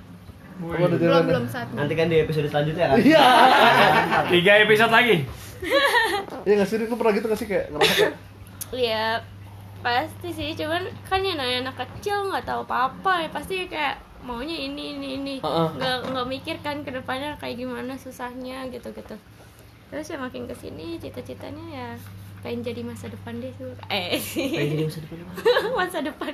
Gua 0.63 0.77
ada 0.77 0.97
belum 0.97 1.23
belum 1.27 1.45
saat 1.51 1.67
Nanti 1.75 1.95
kan 1.99 2.07
di 2.07 2.17
episode 2.23 2.47
selanjutnya 2.47 2.87
kan. 2.95 2.97
iya. 3.03 3.27
Tiga 4.31 4.53
episode 4.63 4.93
lagi. 4.95 5.17
iya 6.47 6.55
nggak 6.57 6.69
sih 6.73 6.77
lu 6.81 6.97
pernah 6.97 7.13
gitu 7.13 7.27
gak 7.29 7.41
sih 7.41 7.49
kayak 7.51 7.69
ngerasa 7.69 7.93
kayak 7.93 8.15
Iya 8.71 9.21
pasti 9.81 10.29
sih 10.31 10.53
cuman 10.55 10.81
kan 11.03 11.21
yang 11.21 11.35
namanya 11.35 11.59
anak 11.67 11.77
kecil 11.89 12.29
nggak 12.29 12.45
tahu 12.45 12.63
apa 12.65 12.91
apa 12.91 13.13
ya. 13.21 13.29
Pasti 13.29 13.65
kayak 13.65 13.97
maunya 14.21 14.55
ini 14.55 14.93
ini 14.93 15.09
ini. 15.17 15.35
Nggak 15.41 15.97
nggak 16.07 16.27
mikir 16.27 16.57
kan 16.59 16.81
ke 16.81 16.91
depannya 16.91 17.37
kayak 17.37 17.57
gimana 17.57 17.95
susahnya 17.95 18.69
gitu 18.69 18.91
gitu 18.91 19.17
terus 19.91 20.07
ya 20.07 20.15
makin 20.17 20.47
ke 20.47 20.55
sini 20.55 20.95
cita-citanya 20.97 21.67
ya 21.67 21.89
pengen 22.41 22.63
jadi 22.63 22.79
masa 22.81 23.11
depan 23.11 23.35
deh 23.37 23.51
tuh 23.53 23.75
eh. 23.89 24.23
Pengen 24.23 24.71
jadi 24.71 24.85
masa 24.87 25.01
depan. 25.03 25.19
masa 25.83 25.99
depan. 26.01 26.33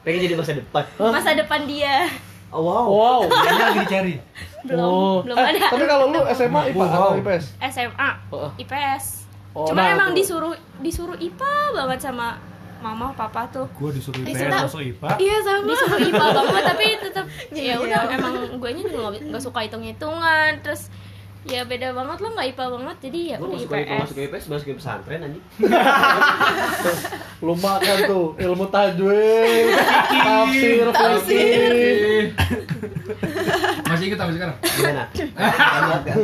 Pengen 0.00 0.20
jadi 0.22 0.34
masa 0.34 0.52
depan. 0.54 0.84
masa 0.98 1.30
depan 1.34 1.60
dia. 1.68 2.08
Oh, 2.48 2.64
wow. 2.64 2.88
wow 2.88 3.20
kayaknya 3.28 3.64
lagi 3.66 3.78
dicari. 3.82 4.14
Belum 4.64 4.80
Oh. 4.80 5.16
belum 5.20 5.36
Eh, 5.36 5.44
ada. 5.46 5.66
tapi 5.68 5.84
kalau 5.84 6.04
lu 6.08 6.20
SMA 6.32 6.60
IPA 6.72 6.84
atau 6.86 7.00
Wow. 7.04 7.20
IPS 7.20 7.44
SMA 7.68 8.10
Heeh. 8.32 8.50
IPS 8.58 9.04
Oh, 9.52 9.64
cuman 9.66 9.82
nah, 9.82 9.92
emang 9.92 10.10
disuruh 10.12 10.52
disuruh 10.78 11.16
IPA 11.16 11.52
banget 11.74 11.98
sama 12.00 12.40
mama 12.78 13.10
papa 13.10 13.48
tuh 13.48 13.66
gua 13.72 13.88
disuruh 13.88 14.20
Eh, 14.20 14.28
IPS 14.28 14.40
Sita. 14.42 14.58
Masuk 14.62 14.80
IPA. 14.82 15.08
iya 15.18 15.36
sama 15.38 15.60
disuruh 15.66 16.00
IPA 16.02 16.26
banget 16.30 16.62
tapi 16.64 16.84
tetap 16.98 17.24
ya 17.52 17.62
Iya. 17.62 17.74
udah 17.78 18.00
emang 18.10 18.34
gue 18.54 18.70
nya 18.70 18.82
juga 18.82 18.98
nggak- 19.06 19.24
nggak 19.26 19.42
suka 19.42 19.60
hitung 19.60 19.82
hitungan 19.82 20.52
terus 20.60 20.82
ya 21.44 21.62
beda 21.62 21.88
banget 21.92 22.18
lo 22.18 22.28
nggak 22.28 22.46
IPA 22.48 22.64
banget 22.72 22.96
jadi 23.00 23.20
ya 23.24 23.36
Gue 23.36 23.46
udah 23.46 23.60
IPS, 23.60 23.70
IPS 23.70 23.94
masuk 23.96 24.12
ke 24.12 24.22
IPS, 24.24 24.44
masuk 24.46 24.64
ke 24.64 24.74
pesantren 24.74 25.20
anjing. 25.22 25.44
lu 27.38 27.54
makan 27.54 27.96
tuh 28.04 28.26
ilmu 28.36 28.66
tajwid 28.66 29.66
tafsir 30.10 30.86
fikih 30.90 32.22
masih 33.86 34.04
ikut 34.04 34.18
sampai 34.18 34.34
sekarang 34.34 34.56
Gimana? 34.58 35.04
Kan? 36.02 36.18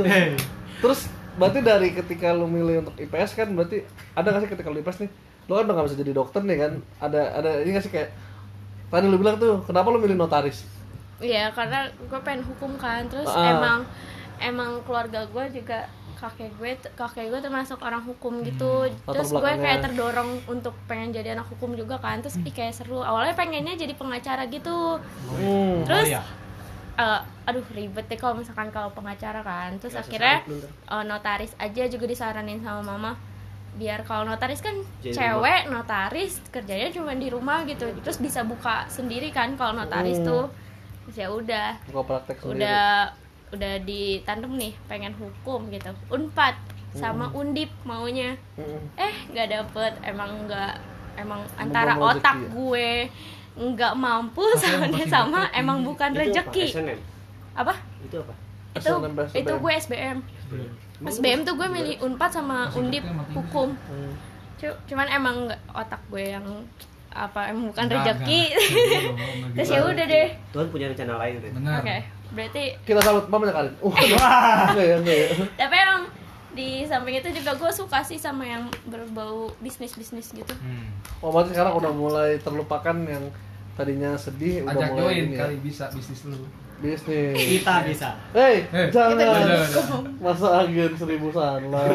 terus 0.78 1.00
berarti 1.32 1.58
dari 1.60 1.88
ketika 1.92 2.28
lu 2.30 2.44
milih 2.46 2.82
untuk 2.82 2.96
IPS 2.96 3.30
kan 3.34 3.48
berarti 3.48 3.86
ada 4.12 4.28
gak 4.28 4.40
sih 4.40 4.50
ketika 4.50 4.68
lu 4.68 4.80
IPS 4.80 4.98
nih 4.98 5.10
lu 5.44 5.52
kan 5.52 5.64
udah 5.64 5.74
gak 5.74 5.86
bisa 5.90 5.98
jadi 5.98 6.12
dokter 6.12 6.40
nih 6.42 6.58
kan? 6.58 6.72
Ada 6.98 7.20
ada 7.36 7.50
ini 7.60 7.74
gak 7.74 7.84
sih 7.84 7.92
kayak 7.92 8.10
tadi 8.88 9.06
lu 9.08 9.16
bilang 9.16 9.36
tuh 9.36 9.62
kenapa 9.64 9.88
lu 9.88 9.98
milih 9.98 10.14
notaris? 10.14 10.62
Iya 11.18 11.50
karena 11.50 11.86
gue 11.86 12.20
pengen 12.20 12.42
hukum 12.44 12.74
kan. 12.76 13.06
Terus 13.06 13.26
Ah. 13.26 13.52
emang 13.52 13.80
emang 14.38 14.82
keluarga 14.82 15.22
gue 15.24 15.44
juga 15.54 15.86
kakek 16.18 16.54
gue 16.54 16.70
kakek 16.94 17.30
gue 17.30 17.40
termasuk 17.40 17.78
orang 17.82 18.02
hukum 18.02 18.42
gitu. 18.42 18.86
Hmm, 18.86 19.10
terus 19.10 19.30
gue 19.30 19.52
kayak 19.58 19.82
terdorong 19.82 20.38
untuk 20.46 20.74
pengen 20.86 21.10
jadi 21.10 21.34
anak 21.34 21.50
hukum 21.50 21.74
juga 21.74 21.98
kan. 21.98 22.22
Terus 22.22 22.38
ih 22.38 22.50
kayak 22.50 22.74
seru. 22.74 23.02
Awalnya 23.02 23.34
pengennya 23.34 23.74
jadi 23.74 23.94
pengacara 23.94 24.46
gitu. 24.46 25.02
Hmm. 25.34 25.82
terus 25.82 26.10
ya? 26.10 26.22
eh, 26.92 27.20
aduh 27.48 27.64
ribet 27.72 28.06
deh 28.06 28.14
kalau 28.14 28.38
misalkan 28.38 28.70
kalau 28.70 28.90
pengacara 28.92 29.42
kan. 29.42 29.74
Terus 29.78 29.94
Ya, 29.94 30.02
akhirnya 30.06 30.36
eh, 30.86 31.02
notaris 31.02 31.54
aja 31.58 31.82
juga 31.86 32.06
disaranin 32.06 32.62
sama 32.62 32.82
mama 32.84 33.12
biar 33.72 34.02
kalau 34.02 34.24
notaris 34.24 34.60
kan 34.60 34.76
Jadi 34.98 35.14
cewek 35.14 35.66
notaris 35.66 36.44
kerjanya 36.48 36.90
cuma 36.90 37.12
di 37.12 37.26
rumah 37.26 37.64
gitu 37.64 37.88
terus 37.98 38.16
bisa 38.16 38.42
buka 38.42 38.84
sendiri 38.86 39.28
kan 39.28 39.56
kalau 39.56 39.72
notaris 39.74 40.18
Hmm. 40.18 40.28
tuh 40.28 40.44
terus 41.02 41.16
ya 41.16 41.28
udah 41.28 41.68
buka 41.86 42.02
praktek 42.06 42.36
sendiri 42.38 42.60
udah 42.60 42.84
udah 43.50 43.74
ditandem 43.80 44.52
nih 44.54 44.72
pengen 44.86 45.12
hukum 45.12 45.68
gitu 45.68 45.88
unpad 46.08 46.52
sama 46.92 47.26
Hmm. 47.26 47.40
undip 47.42 47.72
maunya 47.82 48.36
Mm-mm. 48.54 48.80
eh 48.94 49.14
nggak 49.26 49.48
dapet 49.50 49.92
emang 50.02 50.44
nggak 50.44 50.72
emang 51.14 51.40
Emang 51.40 51.40
antara 51.58 51.92
otak 51.98 52.36
ya? 52.38 52.48
gue 52.50 52.88
nggak 53.54 53.92
mampu 53.94 54.44
sama 54.54 54.84
masih 54.86 55.04
sama 55.06 55.40
emang 55.52 55.80
bukan 55.80 56.08
Itu 56.10 56.20
apa? 56.20 56.24
rezeki 56.24 56.64
SNM. 56.70 57.00
apa 57.54 57.74
Itu 58.02 58.16
apa? 58.18 58.34
itu 58.72 58.88
SNM, 58.88 59.12
itu 59.34 59.52
gue 59.54 59.72
SBM 59.74 60.16
SBM 60.20 60.68
tuh 61.44 61.54
gue 61.58 61.68
milih 61.68 61.96
unpad 62.04 62.30
sama 62.30 62.70
undip 62.74 63.04
hukum. 63.34 63.74
Cu- 64.58 64.78
cuman 64.86 65.06
emang 65.10 65.50
nggak 65.50 65.60
otak 65.74 66.02
gue 66.10 66.24
yang 66.38 66.46
apa 67.12 67.52
emang 67.52 67.68
bukan 67.68 67.92
rezeki 67.92 68.42
terus 69.58 69.68
ya 69.68 69.84
udah 69.84 70.06
deh. 70.08 70.28
Tuhan 70.54 70.66
punya 70.72 70.86
rencana 70.88 71.20
lain 71.20 71.44
deh. 71.44 71.52
benar. 71.52 71.80
Oke 71.84 72.22
berarti 72.32 72.64
kita 72.88 73.00
sambut 73.04 73.28
mamanya 73.28 73.52
Karin 73.52 73.74
uh, 73.84 73.92
tapi 75.60 75.74
emang 75.76 76.02
di 76.52 76.84
samping 76.84 77.16
itu 77.20 77.28
juga 77.32 77.56
gue 77.56 77.72
suka 77.72 78.00
sih 78.04 78.20
sama 78.20 78.44
yang 78.44 78.68
berbau 78.88 79.52
bisnis 79.60 79.96
bisnis 79.96 80.32
gitu. 80.32 80.52
Hmm. 80.60 80.88
oh 81.20 81.32
berarti 81.32 81.56
sekarang 81.56 81.76
udah 81.76 81.92
mulai 81.92 82.30
terlupakan 82.40 82.96
yang 83.04 83.24
tadinya 83.72 84.16
sedih 84.16 84.64
udah 84.64 84.76
ajak 84.76 84.88
mulai 84.92 85.04
join 85.04 85.24
ini 85.28 85.36
ya. 85.36 85.40
kali 85.44 85.56
bisa 85.64 85.84
bisnis 85.92 86.20
lu 86.28 86.40
bisnis 86.82 87.38
Kita 87.38 87.86
bisa. 87.86 88.10
Hei, 88.32 88.66
Eh, 88.66 88.90
jangan 88.90 89.14
jangan, 89.14 89.40
jangan. 89.64 90.02
masa 90.18 90.46
agen 90.60 90.92
seribu 90.92 91.30
salah. 91.30 91.62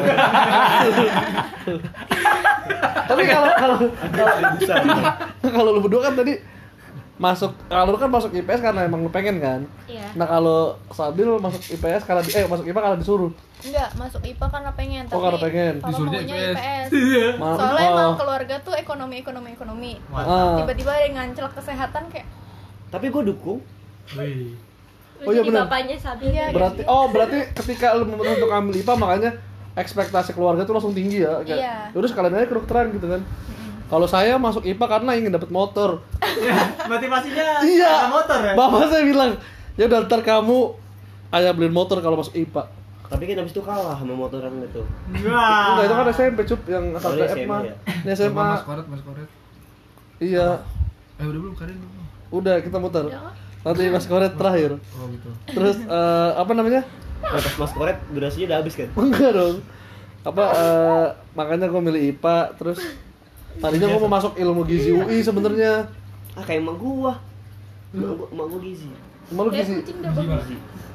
Tapi 3.04 3.22
kalau 3.24 3.48
kalau 3.54 3.76
kalau- 4.10 4.38
kalau 5.54 5.70
lu 5.70 5.80
berdua 5.80 6.02
kan 6.02 6.14
tadi 6.14 6.34
masuk 7.18 7.50
kalau 7.66 7.90
lu 7.90 7.98
kan 7.98 8.06
masuk 8.08 8.30
IPS 8.30 8.60
karena 8.60 8.84
emang 8.84 9.00
lu 9.00 9.10
pengen 9.10 9.36
kan. 9.38 9.60
iya 9.84 10.06
Nah 10.14 10.24
kalau 10.24 10.78
Sabil 10.88 11.26
masuk 11.26 11.58
IPS 11.68 12.02
karena 12.04 12.22
di- 12.22 12.30
eh 12.32 12.46
masuk 12.46 12.64
IPA 12.64 12.80
karena 12.80 12.96
disuruh. 12.96 13.32
enggak 13.58 13.90
masuk 13.92 14.22
IPA 14.22 14.46
karena 14.48 14.70
pengen 14.72 15.04
Oh, 15.08 15.18
karena 15.18 15.38
pengen. 15.38 15.74
Disuruhnya 15.82 16.22
IPS. 16.22 16.88
IPS 16.88 17.34
Ma- 17.36 17.56
soalnya 17.56 17.82
oh. 17.82 17.92
emang 17.92 18.14
keluarga 18.14 18.54
tuh 18.60 18.72
ekonomi 18.72 19.18
ekonomi 19.18 19.50
ekonomi 19.50 19.92
Ah. 20.08 20.56
tiba-tiba 20.56 20.90
ada 20.90 21.02
yang 21.02 21.14
ngancel 21.16 21.46
kesehatan 21.50 22.06
kayak 22.06 22.28
Tapi 22.88 23.06
gue 23.06 23.22
dukung. 23.26 23.60
Wih. 24.14 24.54
Oh, 25.20 25.30
iya 25.30 25.42
benar. 25.42 25.66
bapaknya 25.66 25.96
Sabil 25.96 26.30
Iya, 26.30 26.50
Berarti 26.50 26.82
oh 26.84 27.08
berarti 27.08 27.38
ketika 27.52 27.90
lu 27.92 28.06
memutuskan 28.06 28.36
untuk 28.36 28.50
ambil 28.52 28.74
IPA 28.76 28.94
makanya 28.96 29.30
ekspektasi 29.74 30.30
keluarga 30.32 30.62
tuh 30.62 30.72
langsung 30.72 30.90
tinggi 30.90 31.22
ya 31.22 31.38
kayak 31.40 31.58
Iya. 31.58 31.74
terus 31.90 32.10
kalian 32.10 32.34
aja 32.34 32.46
kedokteran 32.46 32.90
gitu 32.90 33.06
kan 33.06 33.22
Kalau 33.86 34.04
saya 34.04 34.36
masuk 34.36 34.62
IPA 34.62 34.84
karena 34.86 35.10
ingin 35.14 35.32
dapat 35.32 35.48
motor. 35.48 36.04
Motivasinya 36.84 37.64
Iya. 37.64 38.06
motor 38.06 38.38
ya. 38.42 38.52
Bapak 38.52 38.84
saya 38.86 39.00
bilang, 39.02 39.32
ya 39.74 39.84
udah 39.86 40.04
ntar 40.04 40.20
kamu 40.20 40.76
ayah 41.30 41.50
beliin 41.50 41.72
motor 41.72 41.96
kalau 41.98 42.14
masuk 42.14 42.36
IPA. 42.36 42.68
Tapi 43.08 43.22
kan 43.24 43.40
habis 43.40 43.50
itu 43.50 43.62
kalah 43.62 43.96
sama 43.96 44.12
motoran 44.12 44.60
itu. 44.60 44.84
Enggak, 45.08 45.80
itu 45.80 45.94
kan 45.94 46.06
SMP 46.10 46.38
cup 46.44 46.60
yang 46.66 46.84
asal 46.92 47.08
Oh, 47.08 47.14
ini 47.14 47.22
TF 47.22 47.32
SMA 47.32 47.48
mah. 47.48 47.60
ya? 47.62 47.74
Ini 47.98 48.10
SMA. 48.12 48.36
Mas 48.52 48.62
koret, 48.62 48.86
mas 48.86 49.00
koret. 49.00 49.28
Iya. 50.18 50.48
Eh 51.16 51.24
udah 51.24 51.40
belum 51.40 51.54
Karin 51.56 51.76
belum? 51.78 52.04
Udah 52.30 52.54
kita 52.60 52.76
muter. 52.76 53.04
Nanti 53.62 53.82
Mas 53.90 54.06
Koret 54.06 54.32
terakhir. 54.34 54.70
Oh 54.76 55.06
gitu. 55.10 55.28
Terus 55.50 55.76
eh, 55.80 56.30
apa 56.34 56.52
namanya? 56.54 56.82
Nah, 57.18 57.34
pas 57.34 57.54
mas 57.58 57.72
koret 57.74 57.98
durasinya 58.14 58.46
udah 58.46 58.58
habis 58.62 58.74
kan? 58.78 58.88
Enggak 58.94 59.30
dong. 59.34 59.58
Apa 60.22 60.44
eh, 60.54 61.06
makanya 61.34 61.66
gue 61.66 61.82
milih 61.82 62.02
IPA 62.14 62.54
terus 62.54 62.78
tadinya 63.58 63.90
gue 63.90 64.00
mau 64.00 64.12
masuk 64.14 64.38
ilmu 64.38 64.62
gizi 64.62 64.94
UI 64.94 65.18
sebenarnya. 65.20 65.90
Ah 66.38 66.46
kayak 66.46 66.62
emak 66.62 66.78
gua. 66.78 67.18
Emak 67.90 68.12
gua, 68.14 68.26
emak 68.30 68.46
gua 68.46 68.60
gizi. 68.62 68.88
Malu 69.34 69.50
Eh, 69.50 69.60
gizi. 69.60 69.76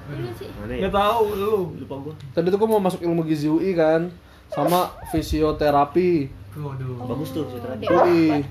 Mana 0.04 0.74
ya? 0.74 0.80
Nggak 0.88 0.94
tahu 0.96 1.26
lu. 1.36 1.56
Lupa 1.84 1.96
gua. 2.00 2.14
Tadi 2.32 2.48
tuh 2.48 2.58
gue 2.58 2.70
mau 2.72 2.80
masuk 2.80 3.02
ilmu 3.04 3.22
gizi 3.28 3.52
UI 3.52 3.76
kan 3.76 4.08
sama 4.48 4.96
fisioterapi 5.12 6.30
Waduh. 6.54 7.04
Bagus 7.04 7.30
tuh 7.34 7.44
tadi. 7.52 7.84
UI. 7.84 8.46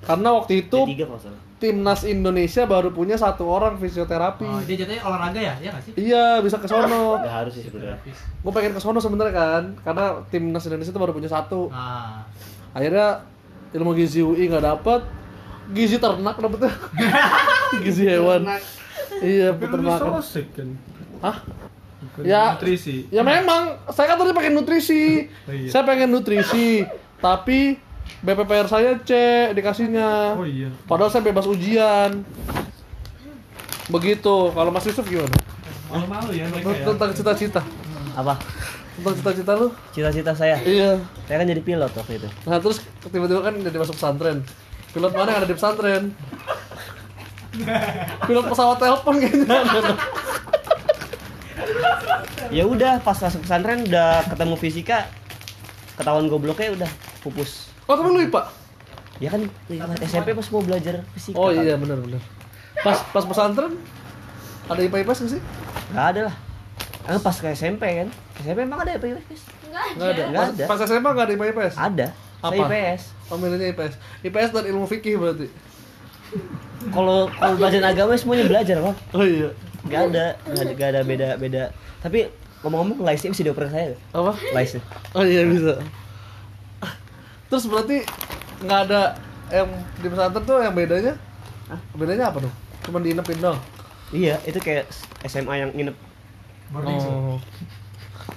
Karena 0.00 0.28
waktu 0.32 0.64
itu 0.64 0.78
Tiga 0.86 1.04
kalau 1.10 1.20
salah. 1.20 1.40
Timnas 1.56 2.04
Indonesia 2.04 2.68
baru 2.68 2.92
punya 2.92 3.16
satu 3.16 3.48
orang 3.48 3.80
fisioterapi. 3.80 4.44
Oh, 4.44 4.60
dia 4.60 4.76
jatuhnya 4.76 5.00
olahraga 5.02 5.40
ya? 5.40 5.54
Iya 5.56 5.68
nggak 5.72 5.82
sih? 5.82 5.92
Iya 5.96 6.24
bisa 6.44 6.56
ke 6.60 6.68
sono. 6.68 7.16
Nggak 7.16 7.34
harus 7.40 7.52
sih 7.56 7.64
sebenarnya. 7.64 7.96
Gue 8.44 8.52
pengen 8.52 8.72
ke 8.76 8.80
sono 8.80 8.98
sebenarnya 9.00 9.32
kan, 9.32 9.62
karena 9.80 10.06
timnas 10.28 10.64
Indonesia 10.64 10.92
itu 10.92 11.00
baru 11.00 11.16
punya 11.16 11.30
satu. 11.32 11.72
Ah. 11.72 12.28
Akhirnya 12.70 13.24
ilmu 13.72 13.96
gizi 13.96 14.20
UI 14.20 14.46
nggak 14.46 14.64
dapet, 14.64 15.00
gizi 15.72 15.96
ternak 15.96 16.36
dapetnya, 16.36 16.72
gizi 17.84 18.04
hewan. 18.04 18.44
Iya 19.16 19.56
peternakan. 19.56 20.20
kan. 20.52 20.68
Hah? 21.24 21.36
Bukan 21.96 22.22
Ya. 22.28 22.52
nutrisi. 22.52 23.08
Ya 23.08 23.24
memang, 23.24 23.80
saya 23.88 24.12
kan 24.12 24.20
tadi 24.20 24.36
pengen 24.36 24.60
nutrisi. 24.60 25.24
Oh, 25.48 25.54
iya. 25.56 25.72
Saya 25.72 25.88
pengen 25.88 26.12
nutrisi, 26.12 26.84
tapi 27.16 27.80
BPPR 28.24 28.66
saya 28.66 28.98
C 29.04 29.12
dikasihnya. 29.52 30.34
Oh 30.34 30.46
iya. 30.48 30.72
Padahal 30.88 31.12
saya 31.12 31.22
bebas 31.22 31.46
ujian. 31.46 32.24
Begitu. 33.86 34.50
Kalau 34.50 34.70
Mas 34.74 34.86
Yusuf 34.88 35.06
gimana? 35.06 35.30
Malu-malu 35.86 36.34
ya 36.34 36.50
mereka 36.50 36.74
ya. 36.74 36.84
Tentang 36.90 37.10
cita-cita. 37.14 37.62
Apa? 38.18 38.34
Tentang 38.98 39.14
cita-cita 39.14 39.52
lu? 39.54 39.68
Cita-cita 39.94 40.32
saya. 40.34 40.58
Iya. 40.64 40.98
Saya 41.30 41.36
kan 41.38 41.46
jadi 41.46 41.62
pilot 41.62 41.92
waktu 41.94 42.18
itu. 42.18 42.28
Nah 42.48 42.58
terus 42.58 42.82
tiba-tiba 43.06 43.40
kan 43.46 43.54
jadi 43.60 43.76
masuk 43.78 43.94
pesantren. 43.94 44.42
Pilot 44.90 45.12
mana 45.12 45.28
yang 45.30 45.40
ada 45.44 45.48
di 45.48 45.54
pesantren? 45.54 46.02
Pilot 48.26 48.46
pesawat 48.48 48.76
telepon 48.80 49.14
kayaknya. 49.22 49.60
Ya 52.50 52.62
udah 52.62 53.02
pas 53.02 53.18
masuk 53.18 53.42
pesantren 53.44 53.86
udah 53.86 54.22
ketemu 54.30 54.54
fisika 54.56 55.10
ketahuan 55.98 56.26
gobloknya 56.26 56.74
udah 56.74 56.90
pupus. 57.20 57.65
Oh 57.86 57.94
tapi 57.94 58.08
lu 58.10 58.20
IPA? 58.22 58.42
Ya 59.16 59.28
kan 59.32 59.40
SMP 60.02 60.36
pas 60.36 60.46
mau 60.52 60.62
belajar 60.62 60.94
fisika. 61.16 61.36
Oh 61.38 61.48
kan. 61.48 61.62
iya 61.62 61.74
benar 61.78 61.98
benar. 62.02 62.20
Pas 62.84 62.98
pas 63.14 63.24
pesantren 63.24 63.78
ada 64.66 64.80
IPA 64.82 64.96
IPS 65.06 65.18
nggak 65.22 65.32
sih? 65.38 65.42
Nggak 65.94 66.06
ada 66.12 66.20
lah. 66.30 66.34
Ah, 67.06 67.22
pas 67.22 67.36
ke 67.38 67.46
SMP 67.54 67.82
kan. 68.02 68.08
SMP 68.42 68.58
emang 68.66 68.82
ada 68.82 68.98
IPS? 68.98 69.40
Enggak 69.70 69.86
Nggak 69.96 70.08
ada. 70.10 70.22
Nggak 70.26 70.42
Pas, 70.42 70.50
ada. 70.50 70.64
pas 70.66 70.78
SMA 70.84 71.10
nggak 71.14 71.26
ada 71.26 71.34
IPA 71.38 71.46
IPS? 71.54 71.74
Ada. 71.78 72.06
Saya 72.36 72.50
Apa? 72.52 72.64
IPS. 72.66 73.02
Oh 73.30 73.36
milihnya 73.38 73.66
IPS. 73.72 73.94
IPS 74.26 74.50
dan 74.52 74.64
ilmu 74.66 74.86
fikih 74.90 75.14
berarti. 75.16 75.46
Kalau 76.90 77.30
kalau 77.32 77.54
belajar 77.56 77.80
agama 77.86 78.12
semuanya 78.18 78.44
belajar 78.50 78.76
kok. 78.82 78.96
Oh 79.14 79.24
iya. 79.24 79.50
Nggak 79.86 80.02
ada, 80.10 80.24
nggak 80.44 80.62
ada, 80.62 80.72
nggak 80.74 80.88
ada 80.90 81.00
beda 81.06 81.28
beda. 81.38 81.62
Tapi 82.02 82.26
ngomong-ngomong 82.66 83.06
laisnya 83.06 83.30
bisa 83.30 83.42
dioper 83.46 83.70
saya. 83.70 83.94
Apa? 84.10 84.34
Laisnya. 84.52 84.82
Oh 85.14 85.22
iya 85.22 85.46
bisa. 85.46 85.78
Terus 87.46 87.64
berarti 87.66 88.02
nggak 88.58 88.80
ada 88.88 89.14
yang 89.48 89.68
di 89.96 90.06
pesantren 90.06 90.42
tuh 90.42 90.58
yang 90.58 90.74
bedanya? 90.74 91.14
Bedanya 91.94 92.30
apa 92.30 92.38
tuh? 92.42 92.52
Cuma 92.82 92.98
diinepin 92.98 93.38
dong. 93.38 93.58
Iya, 94.10 94.38
itu 94.42 94.58
kayak 94.58 94.86
SMA 95.24 95.54
yang 95.56 95.70
nginep. 95.70 95.96
Oh. 96.74 97.38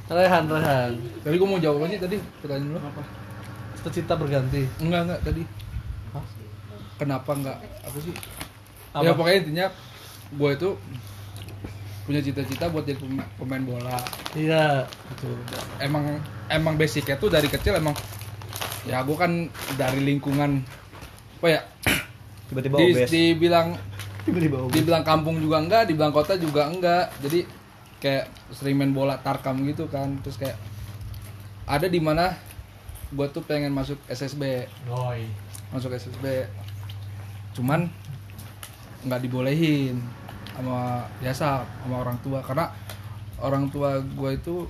Rehan, 0.09 0.45
Rehan. 0.45 0.91
Tadi 1.21 1.35
gua 1.37 1.47
mau 1.47 1.61
jawab 1.61 1.85
aja 1.85 1.97
tadi 1.99 2.17
pertanyaan 2.41 2.73
lu 2.73 2.79
apa? 2.79 3.01
Cita-cita 3.77 4.13
berganti. 4.13 4.65
Enggak 4.77 5.01
enggak 5.05 5.19
tadi. 5.23 5.43
Kenapa 6.97 7.31
enggak? 7.31 7.57
Apa 7.85 7.97
sih? 8.01 8.13
Apa? 8.91 9.05
Ya 9.05 9.11
pokoknya 9.13 9.37
intinya 9.39 9.65
gue 10.29 10.49
itu 10.51 10.69
punya 12.03 12.21
cita-cita 12.21 12.65
buat 12.67 12.83
jadi 12.83 12.97
pem- 12.97 13.29
pemain 13.37 13.61
bola 13.61 13.97
Iya. 14.33 14.89
gitu. 15.13 15.29
Emang 15.77 16.17
emang 16.49 16.73
basicnya 16.73 17.13
tuh 17.15 17.29
dari 17.29 17.45
kecil 17.45 17.77
emang 17.77 17.93
ya 18.83 19.01
gue 19.01 19.13
kan 19.13 19.31
dari 19.75 19.99
lingkungan 20.03 20.63
apa 21.37 21.47
ya 21.49 21.61
Tiba-tiba 22.45 22.75
di, 22.75 22.85
obes. 22.91 23.09
dibilang 23.09 23.67
Tiba-tiba 24.23 24.57
obes. 24.59 24.73
dibilang 24.73 25.03
kampung 25.03 25.37
juga 25.37 25.57
enggak, 25.59 25.85
dibilang 25.85 26.09
kota 26.09 26.33
juga 26.33 26.65
enggak. 26.65 27.13
Jadi 27.19 27.45
kayak 27.97 28.25
sering 28.49 28.75
main 28.75 28.89
bola 28.89 29.15
tarkam 29.15 29.61
gitu 29.63 29.85
kan. 29.85 30.17
Terus 30.19 30.35
kayak 30.35 30.57
ada 31.63 31.85
di 31.85 31.97
mana 31.97 32.33
gue 33.09 33.27
tuh 33.27 33.41
pengen 33.41 33.69
masuk 33.69 34.01
SSB, 34.05 34.65
Doi. 34.83 35.29
masuk 35.69 35.91
SSB. 35.91 36.49
Cuman 37.53 37.85
nggak 38.99 39.21
dibolehin 39.21 40.01
sama 40.51 41.05
biasa 41.21 41.63
sama 41.63 41.95
orang 41.97 42.17
tua 42.19 42.41
karena 42.41 42.67
orang 43.37 43.69
tua 43.69 43.95
gue 43.95 44.31
itu 44.33 44.67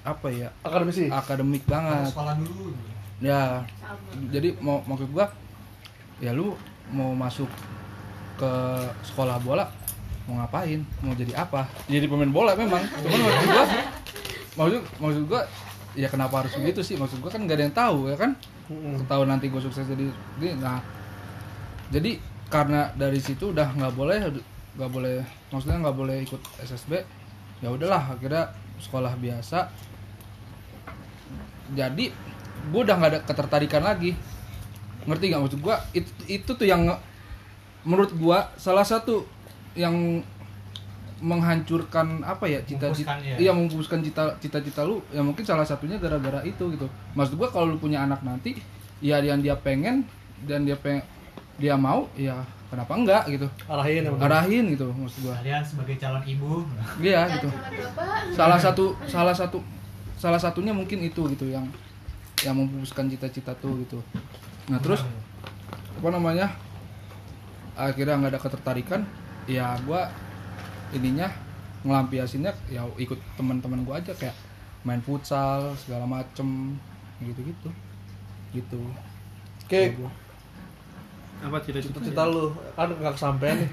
apa 0.00 0.28
ya 0.28 0.52
Akademisi. 0.60 1.08
akademik 1.08 1.64
banget 1.64 2.06
Sekolah 2.06 2.36
dulu. 2.36 2.70
Ya 3.22 3.62
jadi 4.32 4.58
mau 4.58 4.82
maksud 4.86 5.10
gua 5.14 5.30
ya 6.18 6.34
lu 6.34 6.54
mau 6.90 7.14
masuk 7.14 7.50
ke 8.34 8.52
sekolah 9.06 9.38
bola 9.42 9.70
mau 10.24 10.40
ngapain? 10.40 10.80
Mau 11.04 11.12
jadi 11.12 11.36
apa? 11.36 11.68
Jadi 11.84 12.08
pemain 12.08 12.32
bola 12.32 12.56
memang. 12.56 12.80
Cuman 12.80 13.20
maksud 13.20 13.48
gua 13.52 13.64
maksud 14.56 14.82
maksud 14.96 15.22
gua 15.28 15.42
ya 15.94 16.08
kenapa 16.08 16.42
harus 16.42 16.56
begitu 16.56 16.80
sih? 16.80 16.96
Maksud 16.96 17.20
gua 17.20 17.28
kan 17.28 17.44
nggak 17.44 17.56
ada 17.60 17.64
yang 17.68 17.76
tahu 17.76 17.98
ya 18.08 18.16
kan? 18.16 18.32
Tahu 19.04 19.22
nanti 19.28 19.52
gue 19.52 19.60
sukses 19.60 19.84
jadi 19.84 20.08
ini 20.40 20.56
nah. 20.56 20.80
Jadi 21.92 22.16
karena 22.48 22.88
dari 22.96 23.20
situ 23.20 23.52
udah 23.52 23.68
nggak 23.76 23.92
boleh 23.92 24.32
nggak 24.74 24.90
boleh 24.90 25.20
maksudnya 25.52 25.84
nggak 25.84 25.96
boleh 25.96 26.16
ikut 26.24 26.40
SSB 26.64 27.04
ya 27.60 27.68
udahlah 27.68 28.16
akhirnya 28.16 28.56
sekolah 28.80 29.12
biasa. 29.20 29.68
Jadi 31.76 32.08
gue 32.70 32.80
udah 32.80 32.96
nggak 32.96 33.10
ada 33.10 33.20
ketertarikan 33.24 33.82
lagi. 33.84 34.16
Ngerti 35.04 35.24
nggak 35.32 35.42
maksud 35.44 35.60
gue 35.60 35.76
itu, 35.92 36.10
itu 36.28 36.50
tuh 36.56 36.66
yang 36.66 36.84
menurut 37.84 38.12
gue 38.16 38.38
salah 38.56 38.84
satu 38.84 39.28
yang 39.76 40.24
menghancurkan 41.24 42.20
apa 42.20 42.44
ya 42.44 42.60
cita-cita 42.68 43.16
ya. 43.22 43.40
iya 43.40 43.52
cita 43.54 44.24
cita-cita 44.36 44.80
lu. 44.84 45.00
Ya 45.08 45.24
mungkin 45.24 45.40
salah 45.46 45.64
satunya 45.64 45.96
gara-gara 45.96 46.44
itu 46.44 46.68
gitu. 46.74 46.84
Maksud 47.16 47.40
gua 47.40 47.48
kalau 47.48 47.72
lu 47.72 47.78
punya 47.80 48.04
anak 48.04 48.20
nanti 48.20 48.60
ya 49.00 49.22
yang 49.24 49.40
dia 49.40 49.56
pengen 49.56 50.04
dan 50.44 50.68
dia 50.68 50.76
pengen 50.76 51.00
dia 51.56 51.78
mau 51.78 52.10
ya 52.18 52.44
kenapa 52.68 52.92
enggak 52.92 53.24
gitu? 53.32 53.46
Arahin 53.70 54.04
ya 54.04 54.10
arahin 54.20 54.64
gitu 54.76 54.90
maksud 54.92 55.20
gua. 55.24 55.34
Kalian 55.40 55.64
sebagai 55.64 55.96
calon 55.96 56.22
ibu. 56.28 56.66
iya 57.00 57.24
gitu. 57.30 57.48
Salah 58.36 58.60
satu 58.60 58.92
salah 59.08 59.32
satu 59.32 59.64
salah 60.20 60.40
satunya 60.40 60.76
mungkin 60.76 61.00
itu 61.00 61.24
gitu 61.32 61.48
yang 61.48 61.64
yang 62.44 62.56
memupuskan 62.60 63.08
cita-cita 63.08 63.56
tuh 63.56 63.80
gitu 63.82 63.98
nah 64.68 64.76
terus 64.80 65.00
apa 65.96 66.08
namanya 66.12 66.52
akhirnya 67.74 68.20
nggak 68.20 68.32
ada 68.36 68.40
ketertarikan 68.40 69.00
ya 69.48 69.74
gua 69.82 70.08
ininya 70.94 71.32
ngelampiasinnya 71.84 72.52
ya 72.70 72.84
ikut 73.00 73.18
teman-teman 73.40 73.82
gua 73.82 74.00
aja 74.00 74.12
kayak 74.14 74.36
main 74.84 75.00
futsal 75.00 75.72
segala 75.80 76.04
macem 76.04 76.76
gitu 77.24 77.40
gitu 77.40 77.68
gitu 78.54 78.80
Oke, 79.64 79.96
Apa 81.40 81.56
cita-cita? 81.64 82.04
cita 82.04 82.22
lu 82.28 82.52
kan 82.76 82.92
nggak 82.92 83.16
kesampean 83.16 83.64
nih. 83.64 83.70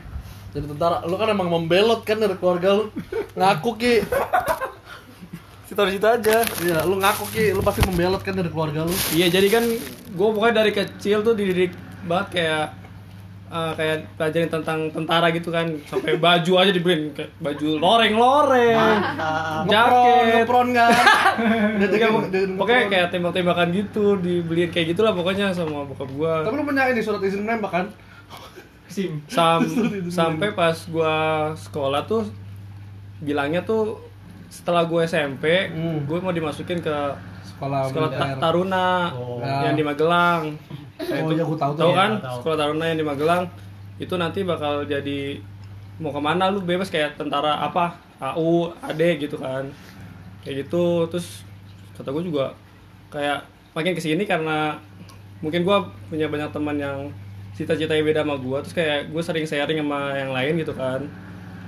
Jadi 0.56 0.66
tentara, 0.72 1.04
lu 1.04 1.20
kan 1.20 1.28
emang 1.28 1.52
membelot 1.52 2.08
kan 2.08 2.16
dari 2.16 2.36
keluarga 2.40 2.80
lu. 2.80 2.86
Ngaku 3.36 3.72
ki. 3.76 3.96
Cita-cita 5.72 6.08
aja. 6.14 6.44
Iya, 6.60 6.84
lu 6.84 7.00
ngaku 7.00 7.24
ki, 7.32 7.56
lu 7.56 7.64
pasti 7.64 7.80
membelot 7.82 8.20
kan 8.20 8.36
dari 8.36 8.52
keluarga 8.52 8.84
lu. 8.84 8.92
Iya 9.10 9.32
jadi 9.32 9.48
kan 9.50 9.64
gue 10.12 10.28
pokoknya 10.30 10.56
dari 10.58 10.72
kecil 10.72 11.24
tuh 11.24 11.32
dididik 11.32 11.72
banget 12.04 12.28
kayak 12.34 12.66
eh, 13.48 13.72
kayak 13.74 13.96
pelajarin 14.14 14.52
tentang 14.52 14.80
tentara 14.92 15.32
gitu 15.32 15.48
kan. 15.48 15.72
Sampai 15.86 16.20
baju 16.20 16.52
aja 16.58 16.72
dibeliin 16.72 17.16
kayak 17.16 17.32
baju 17.40 17.68
loreng-loreng 17.80 19.00
jaket. 19.66 20.44
Ngepron 20.44 20.68
kan? 20.72 20.92
Dia 21.80 21.88
Iya, 21.88 22.08
ngepron. 22.12 22.68
kayak 22.92 23.08
tembak-tembakan 23.10 23.68
gitu 23.72 24.20
dibeliin 24.20 24.70
kayak 24.70 24.92
gitulah 24.92 25.16
pokoknya 25.16 25.56
sama 25.56 25.88
bokap 25.88 26.12
gua. 26.12 26.44
Tapi 26.44 26.52
lu 26.52 26.68
punya 26.68 26.92
ini 26.92 27.00
surat 27.00 27.24
izin 27.24 27.48
menembak 27.48 27.72
kan? 27.72 27.86
Sim 28.92 29.24
Sam- 29.24 29.72
sampai 30.12 30.52
pas 30.52 30.76
gua 30.92 31.16
sekolah 31.56 32.04
tuh 32.04 32.28
bilangnya 33.24 33.64
tuh 33.64 34.11
setelah 34.52 34.84
gue 34.84 35.02
SMP 35.02 35.72
Hmm. 35.72 36.04
gue 36.04 36.18
mau 36.20 36.30
dimasukin 36.30 36.78
ke 36.78 36.96
sekolah, 37.42 37.88
sekolah 37.88 38.10
Ta-. 38.12 38.36
Taruna 38.38 39.10
Oh. 39.12 39.40
yang 39.40 39.74
di 39.74 39.82
Magelang 39.82 40.52
Oh, 41.02 41.08
itu 41.26 41.34
iya, 41.34 41.44
gua 41.44 41.58
tahu 41.58 41.72
tuh. 41.72 41.80
tahu 41.80 41.90
Iya, 41.90 41.98
kan 41.98 42.12
tahu. 42.20 42.36
sekolah 42.38 42.58
Taruna 42.60 42.86
yang 42.86 43.00
di 43.00 43.06
Magelang 43.06 43.44
itu 43.98 44.14
nanti 44.14 44.44
bakal 44.44 44.84
jadi 44.84 45.40
mau 45.98 46.10
ke 46.10 46.20
mana 46.20 46.50
lu 46.50 46.60
bebas 46.60 46.90
kayak 46.90 47.16
tentara 47.16 47.58
apa 47.60 47.96
AU 48.20 48.50
AD 48.82 49.02
gitu 49.18 49.34
kan 49.36 49.66
kayak 50.40 50.62
gitu 50.62 51.06
terus 51.08 51.46
kata 51.94 52.10
gue 52.12 52.24
juga 52.24 52.54
kayak 53.08 53.46
makin 53.72 53.94
ke 53.94 54.02
sini 54.02 54.24
karena 54.24 54.78
mungkin 55.40 55.62
gue 55.62 55.78
punya 56.06 56.28
banyak 56.28 56.50
teman 56.50 56.76
yang 56.76 56.98
cita-citanya 57.52 58.02
beda 58.04 58.22
sama 58.22 58.36
gue 58.36 58.58
terus 58.60 58.74
kayak 58.74 59.00
gue 59.08 59.22
sering 59.22 59.44
sharing 59.44 59.78
sama 59.80 60.14
yang 60.14 60.32
lain 60.32 60.54
gitu 60.56 60.74
kan 60.74 61.02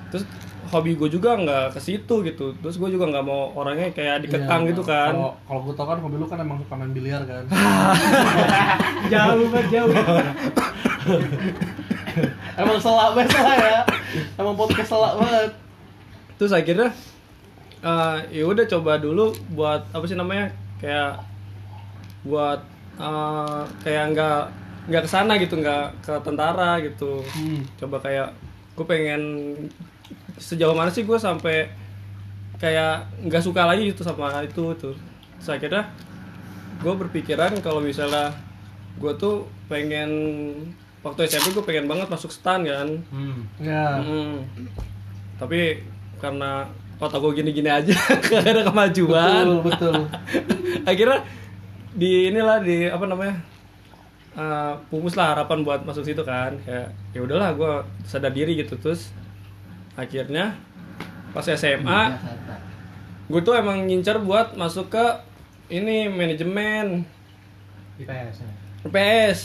terus 0.09 0.25
hobi 0.73 0.91
gue 0.93 1.07
juga 1.07 1.35
nggak 1.35 1.65
ke 1.69 1.79
situ 1.79 2.15
gitu 2.21 2.51
terus 2.55 2.75
gue 2.75 2.89
juga 2.89 3.05
nggak 3.07 3.21
mau 3.21 3.53
orangnya 3.53 3.87
kayak 3.89 4.21
dikekang 4.21 4.61
Iya. 4.63 4.69
gitu 4.69 4.81
kan 4.83 5.11
Kalau 5.11 5.31
kalau 5.43 5.61
gue 5.61 5.73
tau 5.73 5.85
kan 5.85 5.97
hobi 5.97 6.15
lu 6.15 6.25
kan 6.25 6.37
emang 6.37 6.57
suka 6.57 6.73
main 6.73 6.89
biliar 6.89 7.21
kan. 7.23 7.43
jauh 9.13 9.45
banget 9.47 9.67
jauh 9.71 9.93
emang 12.55 12.77
selak 12.77 13.09
banget 13.13 13.33
ya. 13.59 13.81
Emang 14.35 14.53
podcast 14.53 14.89
selak 14.89 15.13
banget. 15.15 15.51
terus 16.33 16.51
akhirnya 16.51 16.89
eh 17.79 18.17
ya 18.31 18.43
udah 18.43 18.65
coba 18.67 18.97
dulu 18.97 19.25
buat 19.49 19.85
apa 19.87 20.03
sih 20.03 20.13
namanya 20.13 20.49
kayak 20.77 21.21
buat 22.23 22.59
eh, 22.95 23.61
kayak 23.79 24.05
nggak 24.11 24.41
nggak 24.83 25.01
ke 25.01 25.09
sana 25.09 25.33
gitu 25.35 25.55
nggak 25.55 26.01
ke 26.01 26.13
tentara 26.19 26.79
gitu 26.79 27.21
Hmm. 27.29 27.61
coba 27.77 27.97
kayak 27.99 28.33
gue 28.73 28.85
pengen 28.85 29.21
sejauh 30.37 30.73
mana 30.73 30.89
sih 30.89 31.05
gue 31.05 31.17
sampai 31.17 31.69
kayak 32.57 33.09
nggak 33.27 33.43
suka 33.43 33.67
lagi 33.67 33.91
gitu 33.91 34.07
sama 34.07 34.39
itu 34.45 34.73
tuh 34.79 34.95
terus 35.37 35.49
akhirnya 35.49 35.91
gue 36.79 36.93
berpikiran 36.95 37.59
kalau 37.59 37.83
misalnya 37.83 38.31
gue 38.97 39.11
tuh 39.19 39.49
pengen 39.67 40.09
waktu 41.03 41.27
SMP 41.27 41.51
gue 41.51 41.65
pengen 41.65 41.85
banget 41.91 42.07
masuk 42.07 42.31
stan 42.31 42.63
kan 42.63 42.87
hmm. 43.11 43.39
Ya. 43.59 43.99
Mm. 43.99 44.47
Tapi 45.35 45.83
karena 46.23 46.63
otak 47.03 47.19
gue 47.19 47.43
gini-gini 47.43 47.67
aja, 47.67 47.91
gak 48.31 48.47
ada 48.47 48.63
kemajuan. 48.63 49.59
Betul, 49.59 49.67
betul. 49.67 49.95
Akhirnya 50.89 51.19
di 51.91 52.31
inilah 52.31 52.63
di 52.63 52.87
apa 52.87 53.03
namanya? 53.03 53.35
eh, 54.33 54.73
pumus 54.89 55.13
lah 55.13 55.35
harapan 55.35 55.61
buat 55.67 55.83
masuk 55.83 56.07
situ 56.07 56.23
kan. 56.23 56.55
Kayak 56.63 56.95
ya 57.11 57.19
udahlah 57.21 57.51
gue 57.53 57.73
sadar 58.07 58.31
diri 58.31 58.55
gitu 58.55 58.79
terus 58.79 59.11
akhirnya 59.93 60.57
pas 61.33 61.45
SMA 61.45 62.01
gue 63.29 63.41
tuh 63.41 63.55
emang 63.57 63.87
ngincer 63.87 64.21
buat 64.21 64.53
masuk 64.53 64.93
ke 64.93 65.05
ini 65.73 66.11
manajemen 66.11 67.07
IPS 67.97 68.35
ya. 68.41 68.49
PS. 68.89 69.39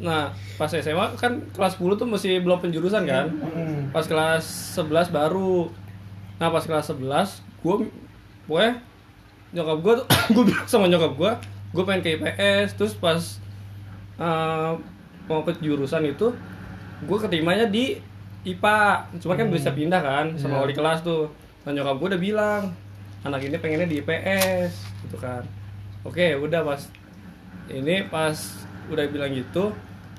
Nah, 0.00 0.32
pas 0.56 0.70
SMA 0.72 1.06
kan 1.20 1.44
kelas 1.52 1.76
10 1.76 2.00
tuh 2.00 2.08
masih 2.08 2.40
belum 2.40 2.62
penjurusan 2.64 3.04
kan? 3.04 3.28
Hmm. 3.28 3.92
Pas 3.92 4.06
kelas 4.08 4.44
11 4.78 5.12
baru. 5.12 5.68
Nah, 6.40 6.48
pas 6.48 6.64
kelas 6.64 6.88
11 6.96 7.44
gue 7.60 7.76
gue 8.48 8.66
nyokap 9.52 9.78
gue 9.84 9.92
tuh 10.00 10.06
gue 10.34 10.44
bilang 10.48 10.66
sama 10.66 10.88
nyokap 10.88 11.12
gue, 11.18 11.32
gue 11.76 11.82
pengen 11.84 12.00
ke 12.00 12.10
IPS 12.16 12.80
terus 12.80 12.94
pas 12.96 13.20
eh, 14.16 14.72
mau 15.28 15.44
ke 15.44 15.52
jurusan 15.60 16.08
itu 16.08 16.32
gue 17.04 17.18
keterimanya 17.20 17.68
di 17.68 18.00
IPA. 18.42 18.78
Cuma 19.20 19.34
kan 19.34 19.46
bisa 19.48 19.70
pindah 19.70 20.00
kan 20.00 20.26
sama 20.36 20.58
Iya. 20.58 20.62
wali 20.64 20.74
kelas 20.74 21.00
tuh. 21.00 21.28
Nah, 21.62 21.70
nyokap 21.70 21.96
gue 22.00 22.08
udah 22.16 22.22
bilang, 22.22 22.62
anak 23.20 23.40
ini 23.44 23.56
pengennya 23.56 23.86
di 23.86 24.00
IPS 24.00 24.72
gitu 25.04 25.16
kan. 25.20 25.44
Oke, 26.00 26.32
udah 26.34 26.64
pas 26.64 26.80
ini 27.70 28.02
pas 28.08 28.34
udah 28.90 29.06
bilang 29.06 29.30
gitu 29.30 29.70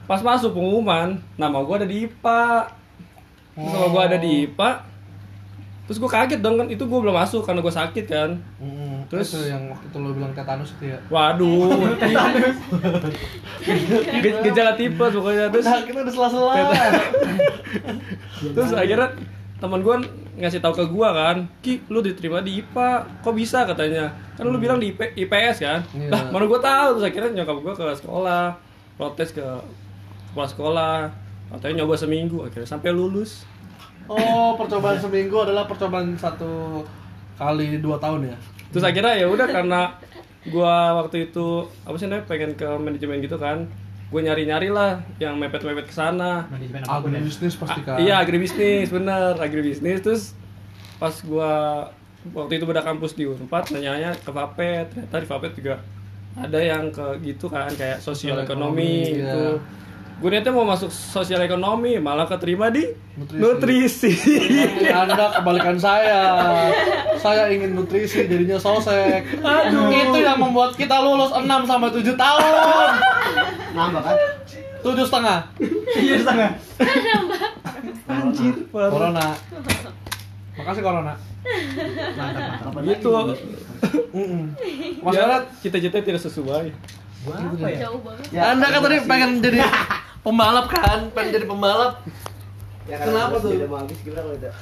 pas 0.08 0.24
masuk 0.24 0.56
pengumuman 0.56 1.20
nama 1.36 1.58
gue 1.62 1.76
ada 1.76 1.88
di 1.88 2.08
IPA 2.08 2.44
terus 3.52 3.72
nama 3.72 3.88
gue 3.88 4.02
ada 4.02 4.18
di 4.18 4.32
IPA 4.48 4.70
terus 5.92 6.00
gue 6.00 6.08
kaget 6.10 6.40
dong 6.40 6.56
kan 6.56 6.66
itu 6.66 6.80
gue 6.80 7.00
belum 7.02 7.12
masuk 7.14 7.44
karena 7.44 7.60
gue 7.60 7.74
sakit 7.74 8.06
kan. 8.06 8.30
Hmm. 8.56 9.04
Terus- 9.06 9.28
Terus 9.30 9.52
yang 9.52 9.68
waktu 9.68 9.86
itu 9.86 9.98
lo 9.98 10.10
bilang 10.12 10.32
tetanus 10.32 10.72
itu 10.74 10.88
ya. 10.88 10.98
waduh. 11.06 11.68
Ge- 14.24 14.40
gejala 14.42 14.74
tipes 14.74 15.12
pokoknya. 15.12 15.46
Terus 15.50 15.66
Nah, 15.66 15.84
kita 15.84 16.00
udah 16.00 16.14
sela-sela. 16.14 16.54
terus 18.42 18.72
akhirnya 18.72 19.10
teman 19.58 19.80
gue 19.80 19.96
ngasih 20.38 20.60
tahu 20.60 20.74
ke 20.74 20.86
gue 20.88 21.10
kan. 21.12 21.38
Ki 21.60 21.84
lu 21.86 22.00
diterima 22.00 22.40
di 22.40 22.62
IPA 22.62 22.90
kok 23.20 23.36
bisa? 23.36 23.64
katanya. 23.64 24.10
Kan 24.34 24.48
lu 24.48 24.58
bilang 24.58 24.78
di 24.78 24.90
IP, 24.90 25.00
IPS 25.18 25.58
kan. 25.60 25.80
Iya. 25.92 26.10
lah 26.10 26.22
mana 26.30 26.46
gue 26.46 26.60
tahu. 26.60 26.88
Terus 26.96 27.06
akhirnya 27.06 27.32
nyokap 27.36 27.58
gue 27.60 27.74
ke 27.76 27.86
sekolah 27.98 28.46
protes 28.96 29.30
ke 29.32 29.44
kepala 30.32 30.48
sekolah. 30.48 30.98
Katanya 31.52 31.84
nyoba 31.84 31.96
seminggu 31.96 32.38
akhirnya 32.42 32.64
sampai 32.66 32.90
lulus 32.90 33.44
Oh, 34.12 34.60
percobaan 34.60 35.00
seminggu 35.00 35.38
adalah 35.40 35.64
percobaan 35.64 36.12
satu 36.20 36.84
kali 37.40 37.80
dua 37.80 37.98
tahun 37.98 38.28
ya. 38.30 38.38
terus 38.70 38.84
akhirnya 38.86 39.16
ya 39.18 39.28
udah 39.28 39.48
karena 39.50 39.92
gua 40.48 41.04
waktu 41.04 41.32
itu 41.32 41.66
apa 41.84 41.96
sih 41.98 42.08
namanya 42.08 42.24
pengen 42.28 42.52
ke 42.56 42.68
manajemen 42.78 43.20
gitu 43.20 43.36
kan 43.36 43.68
gue 44.12 44.20
nyari 44.20 44.44
nyari 44.44 44.68
lah 44.68 45.00
yang 45.24 45.40
mepet 45.40 45.64
mepet 45.64 45.88
ke 45.88 45.96
sana 45.96 46.44
ya 46.52 46.92
Agribisnis 46.92 47.56
pasti 47.56 47.80
kan. 47.84 47.96
iya 48.00 48.20
agribisnis 48.20 48.92
bener 48.92 49.40
agribisnis 49.40 50.00
terus 50.04 50.24
pas 51.00 51.16
gua 51.24 51.88
waktu 52.36 52.60
itu 52.60 52.66
beda 52.68 52.84
kampus 52.84 53.16
di 53.16 53.24
Unpad 53.26 53.72
nanya 53.74 54.12
ke 54.14 54.30
Vapet 54.30 54.92
ternyata 54.92 55.16
di 55.18 55.28
Vapet 55.32 55.52
juga 55.56 55.76
ada 56.36 56.60
yang 56.60 56.92
ke 56.92 57.06
gitu 57.24 57.48
kan 57.52 57.72
kayak 57.76 58.00
sosial 58.00 58.40
Sosial 58.40 58.46
ekonomi 58.48 59.04
ekonomi, 59.04 59.20
gitu 59.20 59.44
iya. 59.58 59.60
Gue 60.22 60.30
niatnya 60.30 60.54
mau 60.54 60.70
masuk 60.70 60.94
sosial 60.94 61.42
ekonomi 61.42 61.98
malah 61.98 62.30
keterima 62.30 62.70
di 62.70 62.86
Nutrisi. 63.18 63.42
nutrisi, 63.42 64.14
Anda 64.94 65.42
kebalikan 65.42 65.82
saya. 65.82 66.22
Saya 67.18 67.50
ingin 67.50 67.74
nutrisi 67.74 68.30
jadinya 68.30 68.62
sosek. 68.62 69.26
Aduh. 69.42 69.90
Itu 69.90 70.22
yang 70.22 70.38
membuat 70.38 70.78
kita 70.78 71.02
lulus 71.02 71.34
6 71.34 71.46
sampai 71.66 71.90
7 71.90 72.14
tahun. 72.14 72.90
Nambah 73.74 74.02
kan? 74.06 74.18
Tujuh 74.86 75.06
setengah. 75.10 75.40
iya 75.98 76.18
setengah 76.22 76.52
anjir 78.12 78.56
parah. 78.72 78.92
Corona. 78.92 79.28
Makasih 80.58 80.84
Corona. 80.84 81.14
mantap 82.14 82.70
mantap 82.70 82.86
gitu 82.86 83.10
ya, 85.10 85.42
cita-cita 85.58 85.98
tidak 86.06 86.22
sesuai 86.22 86.70
gua 87.26 87.34
apa 87.38 87.66
ya 87.66 87.90
Jauh 87.90 88.02
banget. 88.06 88.26
Anda 88.38 88.66
kan 88.70 88.80
tadi 88.86 88.98
pengen 89.10 89.32
jadi 89.42 89.60
pembalap 90.22 90.66
kan? 90.70 91.00
Pengen 91.14 91.32
jadi 91.34 91.46
pembalap. 91.50 91.94
Ya, 92.90 92.98
Kenapa 93.02 93.38
tuh? 93.38 93.54
Udah 93.54 93.68
mau 93.70 93.78
habis 93.82 93.98
gimana 94.02 94.22
kalau 94.26 94.38
udah? 94.38 94.54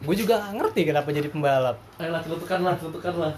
Gue 0.00 0.16
juga 0.16 0.40
nggak 0.40 0.54
ngerti 0.56 0.80
kenapa 0.88 1.08
jadi 1.12 1.28
pembalap. 1.28 1.76
Ayolah, 2.00 2.20
celutukan 2.24 2.60
lah, 2.64 2.74
celutukan 2.80 3.14
lah. 3.20 3.32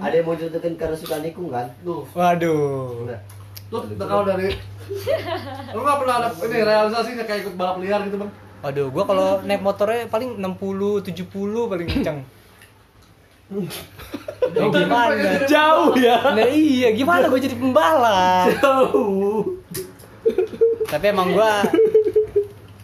Ada 0.00 0.14
yang 0.16 0.24
mau 0.24 0.36
ceritain 0.36 0.74
karena 0.80 0.96
suka 0.96 1.20
nikung 1.20 1.52
kan? 1.52 1.68
Tuh, 1.84 2.08
Waduh. 2.16 3.12
Lu 3.72 3.78
kalau 3.96 4.24
dari 4.28 4.52
lu 5.72 5.80
nggak 5.80 5.98
pernah 6.04 6.14
ada 6.20 6.28
ini 6.44 6.58
realisasinya 6.60 7.24
kayak 7.24 7.40
ikut 7.48 7.54
balap 7.56 7.80
liar 7.80 8.00
gitu 8.08 8.16
bang? 8.20 8.30
Waduh, 8.62 8.86
gue 8.88 9.04
kalau 9.04 9.28
naik 9.44 9.60
motornya 9.64 10.08
paling 10.08 10.40
60, 10.40 11.08
70 11.08 11.72
paling 11.72 11.88
kencang. 11.88 12.18
Ya, 14.52 14.68
gimana? 14.68 15.46
jauh 15.48 15.92
ya 15.96 16.18
Nah 16.34 16.46
iya, 16.46 16.92
gimana 16.92 17.28
gue 17.28 17.40
jadi 17.40 17.56
pembalap? 17.56 18.52
jauh 18.58 19.56
Tapi 20.86 21.04
emang 21.08 21.32
gue 21.32 21.52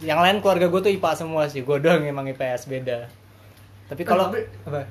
yang 0.01 0.23
lain 0.23 0.39
keluarga 0.39 0.71
gue 0.71 0.81
tuh 0.81 0.89
IPA 0.91 1.11
semua 1.15 1.45
sih. 1.45 1.61
Gue 1.61 1.77
doang 1.77 2.01
emang 2.01 2.25
IPS 2.25 2.71
beda. 2.71 3.11
Tapi 3.89 4.03
kalau 4.03 4.31
tapi- 4.31 4.47
apa? 4.65 4.87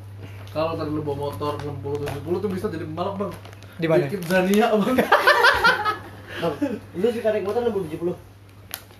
Kalau 0.47 0.73
tadi 0.73 0.89
lu 0.89 1.01
bawa 1.01 1.29
motor 1.29 1.53
60 1.57 2.05
70 2.23 2.43
tuh 2.43 2.49
bisa 2.49 2.65
jadi 2.67 2.85
pembalap 2.85 3.15
bang. 3.17 3.31
Di 3.77 3.85
mana? 3.85 4.05
Dikit 4.05 4.21
Zania 4.25 4.67
bang. 4.73 4.95
Bang, 6.37 6.53
lu 6.93 7.07
suka 7.09 7.29
naik 7.31 7.45
motor 7.45 7.61
60 7.65 7.89
70? 7.89 8.13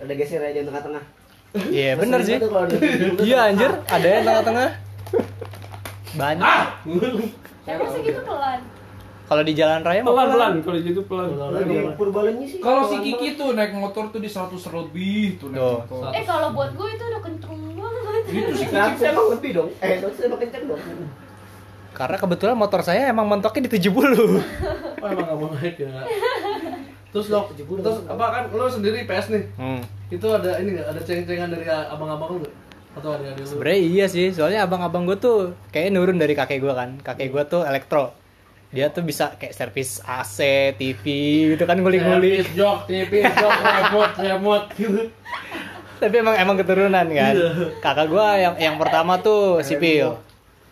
Ada 0.02 0.14
geser 0.14 0.42
aja 0.42 0.58
yang 0.58 0.68
tengah-tengah. 0.68 1.04
Iya 1.68 1.90
bener 1.98 2.20
sih. 2.22 2.38
Tuh 2.38 2.50
kalau 2.50 2.66
ada 2.66 2.76
70 2.78 3.22
Iya 3.22 3.40
anjir, 3.50 3.72
ada 3.86 4.08
yang 4.08 4.24
tengah-tengah. 4.26 4.70
Banyak. 6.18 6.66
Emang 7.70 7.90
segitu 7.94 8.22
pelan? 8.26 8.60
Kalau 9.28 9.44
di 9.44 9.54
jalan 9.60 9.84
raya 9.84 10.00
mah 10.08 10.12
pelan 10.16 10.28
pelan 10.32 10.54
kalau 10.64 10.80
gitu 10.80 11.02
pelan 11.04 11.28
Di 11.36 11.76
Purbalenyi 12.00 12.46
sih. 12.48 12.60
Kalau 12.64 12.88
si 12.88 12.96
Kiki 13.04 13.36
tuh 13.36 13.52
naik 13.54 13.76
motor 13.76 14.08
tuh 14.08 14.24
di 14.24 14.32
100 14.32 14.56
lebih 14.56 15.36
tuh 15.36 15.52
naik 15.52 15.60
Tuh. 15.60 15.76
motor. 15.84 16.16
Eh 16.16 16.24
kalau 16.24 16.56
buat 16.56 16.72
gue 16.72 16.88
itu 16.96 17.04
udah 17.04 17.22
kenceng 17.22 17.56
banget. 17.76 18.24
Itu 18.32 18.52
si 18.56 18.66
Nah, 18.72 18.88
Kiki 18.96 18.98
saya 19.04 19.12
emang 19.12 19.28
lebih 19.36 19.52
dong. 19.52 19.70
Eh, 19.84 20.00
saya 20.00 20.26
emang 20.32 20.40
kenceng 20.40 20.64
dong. 20.72 20.82
Karena 21.92 22.16
kebetulan 22.16 22.56
motor 22.56 22.82
saya 22.88 23.02
emang 23.12 23.28
mentoknya 23.28 23.68
di 23.68 23.72
70. 23.76 23.92
Oh, 24.98 25.06
emang 25.14 25.30
gak 25.30 25.38
mau 25.38 25.54
naik 25.54 25.78
ya. 25.78 25.94
Terus 27.14 27.30
dok, 27.30 27.54
terus 27.54 28.02
apa 28.10 28.26
kan 28.34 28.44
lo 28.50 28.66
sendiri 28.66 29.06
PS 29.06 29.30
nih? 29.30 29.46
Hmm. 29.54 29.82
Itu 30.10 30.26
ada 30.34 30.58
ini 30.58 30.74
nggak? 30.74 30.90
Ada 30.90 31.02
ceng-cengan 31.06 31.54
dari 31.54 31.70
abang-abang 31.70 32.34
lu 32.34 32.38
nggak? 32.42 32.54
Atau 32.98 33.14
lu? 33.22 33.46
Sebenernya 33.46 33.80
iya 33.80 34.06
sih, 34.10 34.34
soalnya 34.34 34.66
abang-abang 34.66 35.06
gue 35.06 35.18
tuh 35.22 35.54
kayaknya 35.70 36.02
nurun 36.02 36.18
dari 36.18 36.34
kakek 36.34 36.60
gue 36.60 36.74
kan. 36.74 36.98
Kakek 37.02 37.30
gue 37.30 37.44
tuh 37.46 37.62
elektro. 37.64 38.18
Dia 38.68 38.92
tuh 38.92 39.06
bisa 39.08 39.32
kayak 39.40 39.56
servis 39.56 40.04
AC, 40.04 40.74
TV 40.76 41.04
gitu 41.56 41.64
kan 41.64 41.80
ngulik-ngulik. 41.80 42.44
Servis 42.44 42.58
jok, 42.58 42.78
TV, 42.90 43.24
jok, 43.24 43.52
remote, 43.64 44.14
remote 44.20 44.68
gitu. 44.76 45.02
Tapi 45.98 46.16
emang 46.22 46.36
emang 46.38 46.56
keturunan 46.60 47.06
kan. 47.10 47.34
Kakak 47.80 48.08
gue 48.12 48.28
yang 48.38 48.56
yang 48.60 48.76
pertama 48.76 49.18
tuh 49.24 49.64
sipil. 49.64 50.20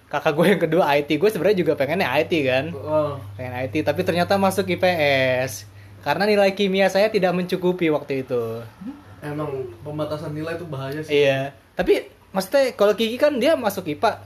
Kakak 0.05 0.37
gue 0.37 0.45
yang 0.53 0.61
kedua 0.61 0.83
IT. 1.01 1.17
Gue 1.17 1.29
sebenarnya 1.33 1.57
juga 1.65 1.73
pengennya 1.73 2.07
IT 2.21 2.33
kan. 2.45 2.65
Oh, 2.75 3.17
Pengen 3.39 3.57
IT, 3.65 3.81
tapi 3.81 4.05
ternyata 4.05 4.37
masuk 4.37 4.69
IPS. 4.69 5.65
Karena 6.05 6.29
nilai 6.29 6.53
kimia 6.53 6.85
saya 6.93 7.09
tidak 7.09 7.33
mencukupi 7.33 7.89
waktu 7.89 8.21
itu. 8.21 8.61
emang 9.25 9.49
pembatasan 9.81 10.37
nilai 10.37 10.53
itu 10.53 10.69
bahaya 10.69 11.01
sih. 11.01 11.25
Iya. 11.25 11.49
Tapi 11.73 12.05
maksudnya 12.35 12.75
kalau 12.75 12.91
Kiki 12.91 13.15
kan 13.15 13.39
dia 13.39 13.55
masuk 13.55 13.87
IPA. 13.87 14.19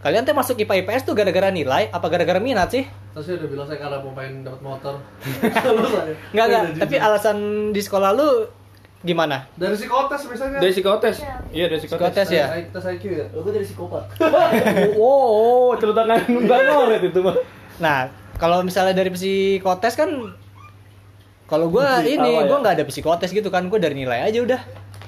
Kalian 0.00 0.24
tuh 0.24 0.34
masuk 0.34 0.56
IPA 0.58 0.82
IPS 0.82 1.02
tuh 1.06 1.14
gara-gara 1.14 1.52
nilai 1.52 1.92
apa 1.92 2.08
gara-gara 2.08 2.40
minat 2.40 2.72
sih? 2.72 2.88
Terus 3.12 3.36
udah 3.36 3.48
bilang 3.52 3.66
saya 3.68 3.78
karena 3.78 4.00
mau 4.00 4.16
pengen 4.16 4.42
dapat 4.42 4.60
motor. 4.64 4.94
Saya 5.54 5.70
udah 6.48 6.80
tapi 6.80 6.96
alasan 6.96 7.70
di 7.70 7.80
sekolah 7.84 8.10
lu 8.16 8.48
gimana? 9.02 9.50
dari 9.58 9.74
psikotes 9.74 10.30
misalnya. 10.30 10.58
dari 10.62 10.70
psikotes 10.70 11.16
iya 11.50 11.66
dari 11.66 11.82
Psikotes 11.82 12.22
psikotes 12.22 12.28
ya? 12.30 12.46
Tes 12.70 12.86
IQ 12.86 13.04
ya. 13.10 13.26
Gue 13.34 13.52
dari 13.52 13.66
psikopat. 13.66 14.04
oh 14.96 15.74
celutukan 15.76 16.22
enggak 16.24 16.58
ngoret 16.70 17.02
itu 17.04 17.20
mah 17.20 17.36
Nah, 17.82 18.06
kalau 18.38 18.62
misalnya 18.62 18.94
dari 18.94 19.10
psikotes 19.10 19.98
kan 19.98 20.10
kalau 21.50 21.68
gua 21.68 22.00
Mesti 22.00 22.16
ini 22.16 22.30
tawa 22.32 22.40
ya? 22.40 22.48
gua 22.48 22.58
nggak 22.64 22.74
ada 22.80 22.84
psikotes 22.88 23.30
gitu 23.34 23.48
kan, 23.52 23.68
gua 23.68 23.76
dari 23.76 23.92
nilai 23.92 24.24
aja 24.24 24.38
udah. 24.40 24.60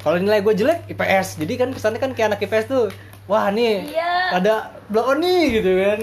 Kalau 0.04 0.16
nilai 0.20 0.38
gue 0.38 0.54
jelek 0.54 0.84
IPS. 0.86 1.40
Jadi 1.40 1.52
kan 1.56 1.68
kesannya 1.70 1.96
kan 1.96 2.12
kayak 2.12 2.28
anak 2.30 2.40
IPS 2.40 2.64
tuh 2.68 2.84
wah 3.24 3.48
nih 3.48 3.88
Iya. 3.88 4.36
ada 4.36 4.54
blow 4.86 5.08
on 5.08 5.18
nih 5.18 5.42
gitu 5.54 5.70
kan. 5.74 5.98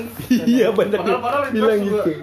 iya 0.49 0.67
banyak 0.73 0.97
Padahal 0.97 1.21
padahal 1.21 1.43
itu 1.45 1.53
bilang 1.53 1.79
gitu 1.79 2.13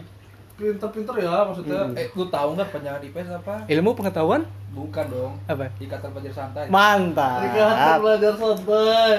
pinter-pinter 0.58 1.14
ya 1.22 1.46
maksudnya. 1.46 1.80
Eh, 1.94 2.10
lu 2.12 2.26
tahu 2.26 2.48
nggak 2.52 2.68
penyanyi 2.68 3.06
IPS 3.08 3.30
apa? 3.32 3.62
Ilmu 3.64 3.94
pengetahuan 3.94 4.42
Bukan 4.68 5.06
dong. 5.06 5.32
apa? 5.46 5.70
Ikatan 5.78 6.10
Pelajar 6.10 6.34
Santai. 6.34 6.66
Mantap. 6.66 7.46
Ikatan 7.46 7.94
belajar 7.96 8.32
santai. 8.34 9.14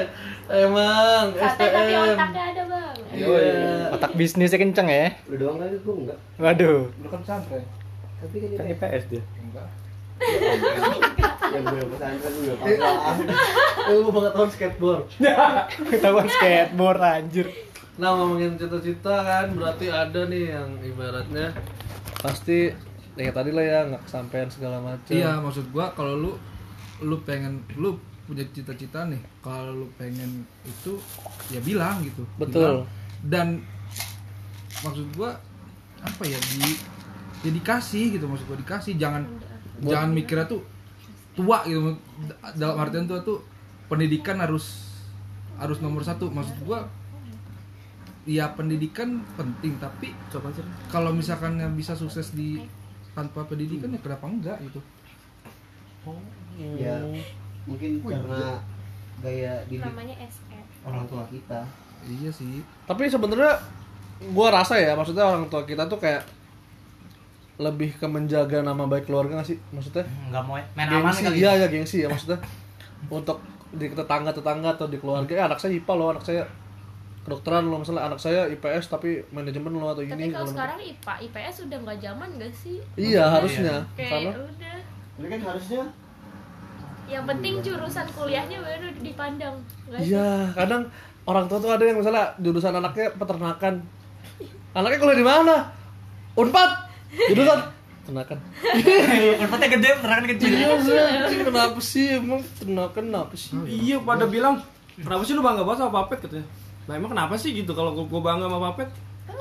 Emang 0.51 1.25
Santai 1.31 1.67
tapi 1.69 1.91
STM. 1.95 2.11
otaknya 2.11 2.43
ada 2.45 2.63
bang. 2.67 2.95
Iya. 3.09 3.87
Otak 3.89 4.11
bisnisnya 4.13 4.59
kenceng 4.59 4.87
ya. 4.87 5.15
Lu 5.25 5.35
doang 5.39 5.57
kan 5.57 5.71
gue 5.71 5.95
enggak. 5.95 6.19
Waduh. 6.35 6.91
Lu 6.91 7.07
kan 7.07 7.19
pesantren. 7.23 7.63
Tapi 8.19 8.35
kan 8.51 8.65
IPS 8.67 9.03
dia 9.07 9.23
Enggak. 9.39 9.67
Yang 11.49 11.63
gue 11.65 11.83
pesantren 11.95 12.33
gue 12.43 12.53
apa? 12.53 13.23
Ilmu 13.89 14.09
pengetahuan 14.13 14.51
skateboard. 14.53 15.03
Ketahuan 15.89 16.27
skateboard 16.29 17.01
anjir. 17.01 17.47
Nah 17.99 18.15
ngomongin 18.15 18.55
cita-cita 18.55 19.25
kan 19.25 19.51
berarti 19.55 19.91
ada 19.91 20.23
nih 20.29 20.55
yang 20.55 20.69
ibaratnya 20.79 21.51
pasti 22.23 22.71
ya 23.19 23.27
kayak 23.27 23.35
tadi 23.35 23.51
lah 23.51 23.65
ya 23.67 23.79
nggak 23.91 24.03
kesampaian 24.07 24.47
segala 24.47 24.79
macam. 24.79 25.11
Iya, 25.11 25.43
maksud 25.43 25.67
gua 25.75 25.91
kalau 25.91 26.15
lu 26.15 26.31
lu 27.03 27.19
pengen 27.27 27.59
lu 27.75 27.99
punya 28.23 28.47
cita-cita 28.55 29.03
nih, 29.09 29.19
kalau 29.43 29.83
lu 29.83 29.87
pengen 29.99 30.47
itu 30.63 30.95
ya 31.51 31.59
bilang 31.59 31.99
gitu. 32.07 32.23
Betul. 32.39 32.87
Bilang. 32.87 32.87
Dan 33.27 33.47
maksud 34.79 35.07
gua 35.19 35.35
apa 35.99 36.23
ya 36.23 36.39
di 36.55 36.79
ya 37.43 37.51
dikasih 37.51 38.15
gitu 38.15 38.31
maksud 38.31 38.47
gua 38.47 38.59
dikasih 38.63 38.95
jangan 38.95 39.27
jangan 39.83 40.11
mikirnya 40.11 40.45
tuh 40.47 40.61
tua 41.37 41.63
gitu. 41.63 41.95
Dalam 42.59 42.75
artian 42.79 43.07
tua 43.07 43.23
tuh 43.23 43.39
pendidikan 43.87 44.39
harus 44.39 44.91
harus 45.55 45.79
nomor 45.79 46.03
satu. 46.03 46.27
Maksud 46.27 46.67
gua 46.67 46.87
ya 48.29 48.51
pendidikan 48.53 49.25
penting 49.33 49.79
tapi 49.81 50.13
coba 50.29 50.53
sih 50.53 50.61
kalau 50.91 51.09
misalkan 51.09 51.57
yang 51.57 51.73
bisa 51.73 51.97
sukses 51.97 52.35
di 52.35 52.61
tanpa 53.17 53.41
pendidikan 53.47 53.89
ya 53.89 53.99
kenapa 54.03 54.25
enggak 54.29 54.57
gitu? 54.69 54.79
Ya 56.77 56.99
mungkin 57.65 58.03
karena 58.03 58.61
gaya 59.19 59.53
didik 59.67 59.91
orang 60.85 61.05
tua 61.07 61.23
kita. 61.27 61.61
iya 62.07 62.31
sih. 62.31 62.63
Tapi 62.87 63.11
sebenarnya 63.11 63.59
gua 64.31 64.51
rasa 64.51 64.79
ya 64.79 64.95
maksudnya 64.95 65.27
orang 65.27 65.47
tua 65.51 65.63
kita 65.67 65.87
tuh 65.87 65.99
kayak 65.99 66.23
lebih 67.59 67.91
ke 67.93 68.07
menjaga 68.07 68.59
nama 68.61 68.83
baik 68.85 69.05
keluarga 69.05 69.37
gak 69.37 69.49
sih 69.49 69.59
maksudnya? 69.69 70.07
Enggak 70.25 70.43
mau 70.43 70.55
main 70.55 70.87
aman 70.89 71.03
Gengsi, 71.05 71.21
kali. 71.21 71.35
iya 71.37 71.51
ya 71.55 71.67
gengsi 71.67 71.97
ya 71.99 72.07
maksudnya 72.07 72.39
untuk 73.11 73.37
di 73.69 73.85
tetangga-tetangga 73.85 74.73
atau 74.73 74.87
di 74.87 74.95
keluarga 74.95 75.29
ya 75.29 75.43
anak 75.45 75.57
saya 75.57 75.75
IPA 75.75 75.93
loh 75.93 76.07
anak 76.09 76.23
saya 76.23 76.41
kedokteran 77.19 77.63
loh 77.63 77.77
misalnya 77.77 78.03
anak 78.05 78.17
saya 78.17 78.47
IPS 78.49 78.89
tapi 78.89 79.21
manajemen 79.29 79.69
loh 79.71 79.91
atau 79.91 80.01
Tapi 80.01 80.15
ini 80.15 80.25
kalau 80.27 80.41
kalau- 80.41 80.49
sekarang 80.49 80.79
IPA, 80.81 81.13
IPS 81.21 81.55
udah 81.61 81.77
nggak 81.79 81.97
zaman 81.99 82.29
gak 82.37 82.53
sih? 82.55 82.77
iya 82.95 83.23
harusnya 83.29 83.75
Kayak 83.93 84.09
karena 84.09 84.31
udah. 84.41 84.75
Ini 85.15 85.27
kan 85.27 85.39
harusnya 85.45 85.83
Yang 87.05 87.23
penting 87.27 87.53
jurusan 87.59 88.05
kuliahnya 88.07 88.57
baru 88.59 88.87
dipandang. 88.95 89.55
Nggak 89.85 89.99
sih? 89.99 90.09
iya 90.09 90.29
kadang 90.53 90.81
orang 91.23 91.45
tua 91.45 91.59
tuh 91.59 91.69
ada 91.69 91.83
yang 91.83 91.97
misalnya 91.97 92.25
jurusan 92.37 92.71
anaknya 92.71 93.11
peternakan 93.13 93.73
anaknya 94.71 94.97
kuliah 94.97 95.17
di 95.17 95.27
mana 95.27 95.55
unpad 96.33 96.88
jurusan 97.09 97.59
peternakan 98.01 98.37
Unpatnya 99.39 99.67
gede, 99.69 99.89
penerangan 100.01 100.25
kecil. 100.33 100.49
iya 100.49 100.69
sih 100.81 100.97
anjing, 100.97 101.41
kenapa 101.45 101.79
sih? 101.79 102.05
Emang 102.17 102.41
peternakan 102.41 103.03
kenapa 103.05 103.33
sih? 103.33 103.53
Iya 103.65 103.97
pada 104.01 104.25
bilang 104.25 104.61
kenapa 104.97 105.21
sih 105.21 105.33
lu 105.33 105.41
bangga 105.41 105.61
banget 105.61 105.85
sama 105.85 105.93
Papet 106.01 106.17
katanya. 106.25 106.47
Lah 106.89 106.93
emang 106.97 107.11
kenapa 107.13 107.33
sih 107.37 107.53
gitu? 107.53 107.71
Kalau 107.73 107.93
gua, 107.93 108.05
gua 108.09 108.21
bangga 108.33 108.45
sama 108.49 108.73
Papet 108.73 108.89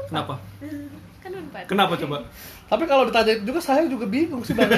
kenapa? 0.09 0.35
Kan 1.19 1.33
unpad. 1.35 1.65
kenapa 1.69 1.93
coba? 1.97 2.17
Tapi 2.69 2.85
kalau 2.85 3.09
ditanya 3.09 3.33
itu 3.37 3.45
juga 3.49 3.61
saya 3.61 3.85
juga 3.89 4.05
bingung 4.05 4.45
sih 4.45 4.53
bang. 4.53 4.69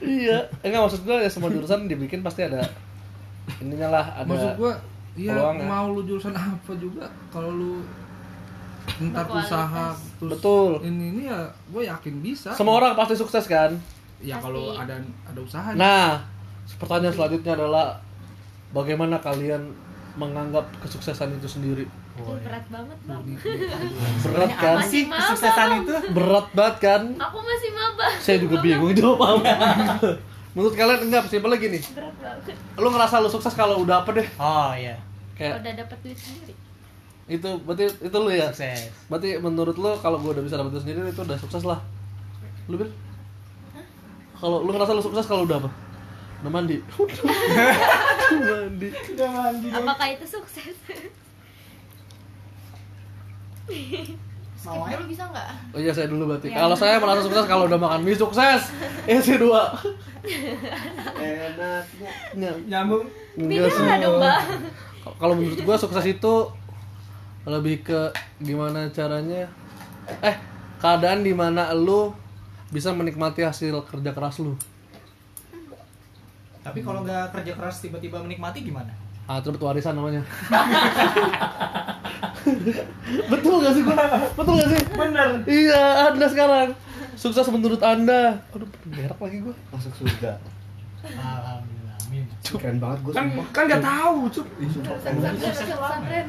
Iya. 0.00 0.38
Enggak 0.62 0.80
maksud 0.86 1.00
gue 1.02 1.16
ya 1.18 1.30
semua 1.32 1.50
jurusan 1.50 1.88
dibikin 1.88 2.20
pasti 2.20 2.46
ada 2.46 2.62
ininya 3.58 3.88
lah 3.90 4.06
ada 4.14 4.28
maksud 4.28 4.52
gua 4.58 4.72
ya 5.16 5.32
peluang 5.32 5.56
ya. 5.58 5.66
mau 5.66 5.86
lu 5.90 6.02
jurusan 6.04 6.34
apa 6.34 6.72
juga 6.76 7.06
kalau 7.30 7.50
lu 7.50 7.72
entar 8.96 9.22
Berkualitas. 9.22 9.48
usaha 9.48 9.86
terus 10.16 10.30
Betul. 10.32 10.70
ini 10.82 11.04
ini 11.10 11.22
ya 11.24 11.38
gue 11.66 11.82
yakin 11.84 12.14
bisa 12.18 12.50
semua 12.52 12.74
orang 12.76 12.92
pasti 12.92 13.14
sukses 13.14 13.44
kan 13.44 13.74
ya 14.18 14.36
kalau 14.36 14.72
ada 14.72 14.96
ada 15.22 15.40
usaha 15.40 15.70
nah 15.72 16.22
pertanyaan 16.74 17.12
selanjutnya 17.12 17.52
adalah 17.54 17.98
bagaimana 18.70 19.16
kalian 19.16 19.70
menganggap 20.14 20.64
kesuksesan 20.78 21.34
itu 21.34 21.46
sendiri 21.46 21.84
Ih, 22.16 22.24
berat 22.40 22.64
banget 22.66 22.96
bang. 23.04 23.20
berat 24.24 24.52
kan 24.56 24.76
Masih 24.80 25.04
maba. 25.04 25.20
Kesuksesan 25.20 25.68
itu 25.78 25.92
berat 26.10 26.46
banget 26.50 26.76
kan 26.80 27.02
Aku 27.20 27.38
masih 27.38 27.70
maba. 27.70 28.06
saya 28.16 28.40
juga 28.40 28.56
bingung 28.58 28.92
jawab 28.92 29.20
apa 29.36 29.52
menurut 30.56 30.72
kalian 30.72 31.00
enggak 31.04 31.28
simpel 31.28 31.52
lagi 31.52 31.68
nih 31.68 31.82
Berat 31.92 32.16
banget. 32.16 32.56
lu 32.74 32.88
ngerasa 32.88 33.20
lu 33.20 33.28
sukses 33.28 33.52
kalau 33.52 33.84
udah 33.84 34.00
apa 34.00 34.16
deh 34.16 34.24
Oh 34.38 34.72
iya, 34.72 34.96
kayak 35.36 35.60
Udah 35.60 35.72
dapat 35.76 35.98
duit 36.00 36.16
sendiri. 36.16 36.56
Itu 37.26 37.48
berarti 37.66 37.90
itu 37.90 38.16
lu 38.22 38.30
ya 38.30 38.54
sukses. 38.54 38.94
Berarti 39.10 39.42
menurut 39.42 39.76
lo 39.82 39.98
kalau 39.98 40.22
gue 40.22 40.30
udah 40.30 40.44
bisa 40.46 40.54
dapat 40.54 40.78
itu 40.78 40.80
sendiri 40.86 41.10
itu 41.10 41.22
udah 41.26 41.38
sukses 41.38 41.62
lah. 41.66 41.82
Lu 42.70 42.78
bil? 42.78 42.90
Kalau 44.38 44.62
lu 44.62 44.70
ngerasa 44.70 44.94
lu 44.94 45.02
sukses 45.02 45.26
kalau 45.26 45.42
udah 45.42 45.58
apa? 45.58 45.70
Udah 46.46 46.52
mandi. 46.54 46.78
udah 48.38 49.28
mandi. 49.34 49.68
Apakah 49.74 50.06
itu 50.14 50.26
sukses? 50.28 50.76
Skip 54.66 54.98
dulu 54.98 55.04
bisa 55.10 55.24
nggak? 55.30 55.48
Oh 55.74 55.80
iya 55.82 55.92
saya 55.94 56.06
dulu 56.10 56.30
berarti. 56.30 56.50
Kalau 56.50 56.76
saya 56.78 56.98
merasa 56.98 57.22
sukses 57.26 57.46
kalau 57.46 57.66
udah 57.66 57.78
makan 57.78 58.02
mie 58.02 58.18
sukses. 58.18 58.70
Isi 59.10 59.34
dua. 59.38 59.74
enaknya 61.16 62.50
nyambung 62.66 63.06
Enggak 63.38 63.70
sih. 63.70 63.82
Beda 63.82 63.96
dong 64.02 64.18
bang. 64.18 64.42
Kalau 65.06 65.34
menurut 65.38 65.60
gue 65.62 65.76
sukses 65.78 66.04
itu 66.06 66.34
lebih 67.46 67.86
ke 67.86 68.10
gimana 68.42 68.90
caranya 68.90 69.46
eh 70.18 70.36
keadaan 70.82 71.22
di 71.22 71.30
mana 71.30 71.70
lu 71.72 72.10
bisa 72.74 72.90
menikmati 72.90 73.46
hasil 73.46 73.86
kerja 73.86 74.10
keras 74.10 74.42
lu. 74.42 74.58
Tapi 76.66 76.82
kalau 76.82 77.06
nggak 77.06 77.30
kerja 77.30 77.54
keras 77.54 77.78
tiba-tiba 77.78 78.18
menikmati 78.18 78.66
gimana? 78.66 78.90
Ah, 79.30 79.38
itu 79.38 79.54
warisan 79.58 79.94
namanya. 79.94 80.22
Betul 83.30 83.54
gak 83.62 83.74
sih 83.74 83.82
gua? 83.82 83.98
Betul 84.38 84.54
gak 84.62 84.70
sih? 84.70 84.80
Bener. 84.94 85.28
Iya, 85.50 86.10
Anda 86.10 86.26
sekarang 86.30 86.68
sukses 87.18 87.46
menurut 87.50 87.82
Anda. 87.82 88.38
Aduh, 88.54 88.70
berak 88.86 89.18
lagi 89.18 89.38
gua. 89.42 89.54
Masuk 89.74 89.92
surga. 89.98 90.38
Alhamdulillah. 91.02 91.98
Amin. 92.06 92.22
Keren 92.38 92.78
banget 92.78 92.98
gue 93.02 93.12
Kan 93.18 93.26
kan 93.50 93.62
nggak 93.66 93.82
tahu, 93.82 94.30
Cup. 94.30 94.46
pesantren 94.46 96.26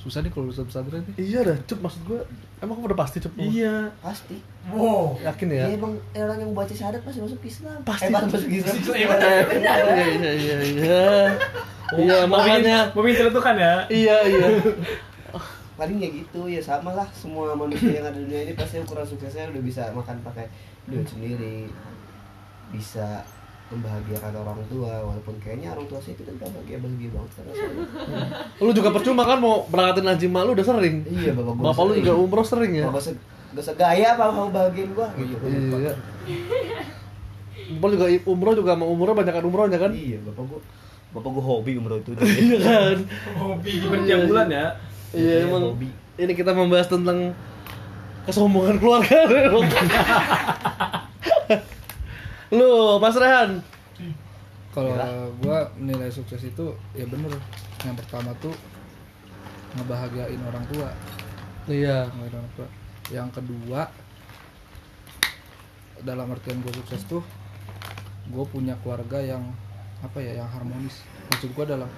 Susah 0.00 0.24
nih 0.24 0.32
kalau 0.32 0.48
lulusan 0.48 0.64
pesantren 0.64 1.04
nih. 1.12 1.14
Iya 1.20 1.40
dah, 1.44 1.56
cup 1.68 1.78
maksud 1.84 2.00
gua. 2.08 2.24
Emang 2.64 2.80
udah 2.80 2.96
pasti 2.96 3.20
cup? 3.20 3.36
Iya. 3.36 3.92
Pasti. 4.00 4.40
Wow. 4.72 5.20
Yakin 5.20 5.48
ya? 5.52 5.64
Iya 5.68 5.76
emang 5.76 5.92
orang 6.16 6.38
yang 6.40 6.52
baca 6.56 6.72
syahadat 6.72 7.04
pasti 7.04 7.20
masuk 7.20 7.40
Islam. 7.44 7.78
Pasti. 7.84 8.08
Eh, 8.08 8.10
masuk 8.10 8.48
Islam. 8.48 8.74
Iya 8.96 9.74
iya 10.08 10.32
iya 10.32 10.56
iya. 10.64 11.04
Iya 11.92 12.18
makanya. 12.24 12.88
Mau 12.96 13.04
minta 13.04 13.28
itu 13.28 13.40
kan 13.44 13.56
ya? 13.60 13.84
Iya 13.92 14.16
iya. 14.24 14.48
Paling 15.76 15.96
ya 15.96 16.08
gitu 16.12 16.44
ya 16.44 16.60
sama 16.60 16.92
lah 16.92 17.08
semua 17.12 17.56
manusia 17.56 18.00
yang 18.00 18.04
ada 18.04 18.16
di 18.16 18.28
dunia 18.28 18.44
ini 18.48 18.52
pasti 18.52 18.80
ukuran 18.84 19.04
suksesnya 19.04 19.48
udah 19.48 19.62
bisa 19.64 19.88
makan 19.96 20.20
pakai 20.20 20.44
duit 20.84 21.08
sendiri 21.08 21.72
bisa 22.68 23.24
membahagiakan 23.70 24.34
orang 24.36 24.58
tua 24.66 24.92
walaupun 25.00 25.34
kayaknya 25.38 25.70
orang 25.70 25.86
tua 25.86 25.96
saya 25.96 26.14
kita 26.14 26.30
gak 26.34 26.50
bahagia 26.50 26.76
bahagia 26.76 27.08
banget 27.08 27.30
kan 27.30 27.44
rasanya. 27.46 27.84
Lu 28.66 28.70
juga 28.70 28.90
percuma 28.90 29.22
kan 29.22 29.38
mau 29.38 29.62
berangkatin 29.64 30.04
haji 30.04 30.26
mak 30.26 30.42
lu 30.42 30.52
udah 30.52 30.66
sering. 30.66 30.96
iya 31.06 31.30
bapak 31.30 31.54
gua 31.54 31.64
Bapak 31.70 31.82
lu 31.84 31.92
juga 31.96 32.12
umroh 32.14 32.42
sering 32.42 32.72
ya? 32.74 32.86
gak 32.86 32.98
se 33.00 33.14
gak 33.50 33.64
segaya 33.64 34.06
apa 34.12 34.26
mau 34.28 34.48
bahagiain 34.48 34.90
gua 34.90 35.06
gitu 35.14 35.34
Iya. 35.70 35.92
Bapak 37.72 37.88
juga 37.92 38.06
umroh 38.26 38.54
juga 38.54 38.72
mau 38.74 38.88
umroh 38.88 39.14
banyakan 39.14 39.44
umrohnya 39.44 39.78
kan? 39.78 39.90
iya 39.90 40.18
bapak 40.20 40.44
gua 40.44 40.60
bapak 41.10 41.30
gua 41.30 41.44
hobi 41.44 41.72
umroh 41.76 41.96
itu 41.96 42.10
Iya 42.46 42.58
kan? 42.58 42.96
Hobi 43.36 43.70
gimana 43.78 44.02
tiap 44.04 44.20
bulan 44.26 44.46
ya? 44.48 44.66
Iya 45.10 45.22
Iya, 45.36 45.36
emang 45.46 45.62
hobi. 45.70 45.88
ini 46.16 46.32
kita 46.34 46.50
membahas 46.50 46.86
tentang 46.86 47.34
kesombongan 48.20 48.76
keluarga. 48.78 49.18
Lu, 52.50 52.98
Mas 52.98 53.16
Rehan. 53.16 53.62
Kalau 54.70 54.94
gua 55.42 55.70
nilai 55.78 56.10
sukses 56.10 56.42
itu 56.46 56.74
ya 56.94 57.06
bener. 57.06 57.34
Yang 57.82 58.06
pertama 58.06 58.30
tuh 58.38 58.54
ngebahagiain 59.78 60.42
orang 60.46 60.64
tua. 60.70 60.88
Iya. 61.66 62.06
Ngebahagiain 62.10 62.38
orang 62.38 62.52
tua. 62.54 62.68
Yang 63.10 63.28
kedua 63.34 63.80
dalam 66.04 66.32
artian 66.32 66.60
gue 66.64 66.72
sukses 66.72 67.04
tuh 67.04 67.20
gue 68.30 68.44
punya 68.48 68.78
keluarga 68.80 69.20
yang 69.20 69.44
apa 70.00 70.16
ya 70.22 70.40
yang 70.40 70.48
harmonis 70.48 71.04
maksud 71.28 71.52
gue 71.52 71.64
dalam 71.68 71.90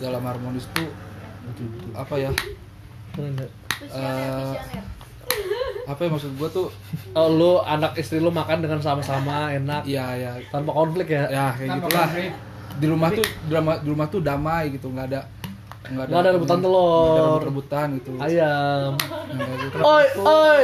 dalam 0.00 0.22
harmonis 0.24 0.64
tuh 0.72 0.88
apa 1.92 2.14
ya 2.16 2.30
eh, 3.20 4.54
apa 5.84 6.00
ya 6.00 6.08
maksud 6.08 6.32
gue 6.32 6.48
tuh 6.50 6.68
Oh, 7.12 7.28
lu 7.28 7.52
anak 7.60 7.94
istri 7.94 8.16
lu 8.16 8.30
makan 8.30 8.58
dengan 8.58 8.78
sama-sama 8.78 9.48
enak 9.50 9.84
ya 9.84 10.14
ya 10.14 10.32
tanpa 10.48 10.72
konflik 10.72 11.08
ya? 11.08 11.28
ya 11.28 11.46
kayak 11.52 11.70
Tanpa 11.70 11.86
gitulah 11.86 12.08
konflik. 12.08 12.32
di 12.74 12.86
rumah 12.86 13.08
tuh 13.10 13.24
di 13.24 13.52
rumah 13.52 13.74
di 13.76 13.88
rumah 13.88 14.06
tuh 14.08 14.20
damai 14.20 14.64
gitu 14.70 14.88
nggak 14.88 15.06
ada 15.06 15.22
nggak 15.84 16.04
Nggak 16.08 16.16
ada 16.18 16.30
rebutan 16.32 16.58
telur. 16.58 17.36
ada 17.36 17.44
rebutan 17.44 17.86
gitu 17.94 18.10
Ayam. 18.16 18.96
Nggak 18.96 19.44
ada 19.46 19.54
gitu. 19.60 19.76
Oi, 19.76 20.06
oi. 20.16 20.62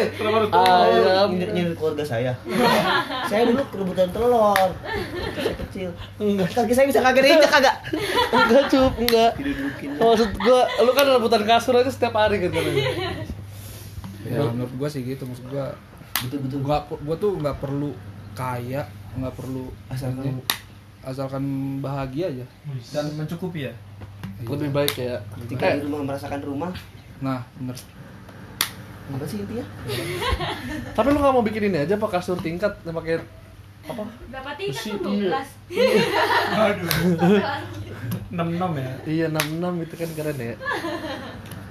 Ayam. 0.51 1.27
nyindir 1.29 1.49
nyindir 1.53 1.75
keluarga 1.77 2.01
saya 2.03 2.33
saya 3.29 3.43
dulu 3.47 3.61
kerebutan 3.69 4.09
telur 4.09 4.57
saya 5.37 5.55
kecil 5.61 5.91
kaki 6.49 6.73
saya 6.73 6.87
bisa 6.89 7.01
kagak 7.01 7.21
diinjak 7.21 7.53
kagak 7.53 7.77
Enggak, 8.31 8.65
cup, 8.67 8.93
enggak. 8.97 9.31
Maksud 9.93 10.31
gua, 10.39 10.63
lu 10.81 10.93
kan 10.93 11.05
rebutan 11.05 11.43
kasur 11.45 11.75
aja 11.75 11.87
setiap 11.89 12.15
hari 12.15 12.41
gitu 12.41 12.55
kan. 12.55 12.73
Ya 14.31 14.47
menurut 14.55 14.73
gua 14.79 14.89
sih 14.89 15.03
gitu 15.03 15.27
maksud 15.27 15.47
gua 15.51 15.75
betul 16.23 16.39
betul 16.47 16.59
gua 16.63 16.79
gua 16.87 17.17
tuh 17.19 17.31
nggak 17.37 17.57
perlu 17.59 17.91
kaya 18.33 18.87
nggak 19.19 19.35
perlu 19.35 19.67
asalkan 19.91 20.39
asalkan 21.01 21.45
bahagia 21.81 22.29
aja 22.29 22.47
Dan 22.93 23.17
mencukupi 23.17 23.67
ya. 23.67 23.75
Lebih 24.41 24.73
baik 24.73 24.95
ya. 24.97 25.17
ketika 25.45 25.77
Eh, 25.77 25.81
di 25.81 25.89
rumah 25.89 26.01
merasakan 26.07 26.41
rumah 26.45 26.71
nah 27.21 27.45
bener 27.61 27.77
apa 29.11 29.27
sih 29.27 29.43
intinya 29.43 29.67
tapi 30.97 31.09
lu 31.11 31.19
nggak 31.19 31.35
mau 31.35 31.45
bikin 31.45 31.69
ini 31.69 31.83
aja 31.85 31.99
apa 31.99 32.09
kasur 32.09 32.39
tingkat 32.39 32.73
yang 32.87 32.95
pakai 32.97 33.19
apa? 33.81 34.05
Berapa 34.29 34.51
tingkat 34.61 35.03
tuh? 35.03 35.13
iya. 35.13 35.41
12 38.31 38.31
6-6 38.31 38.77
ya? 38.85 38.93
Iya 39.09 39.27
66 39.33 39.85
itu 39.89 39.95
kan 39.97 40.11
keren 40.15 40.39
ya. 40.39 40.55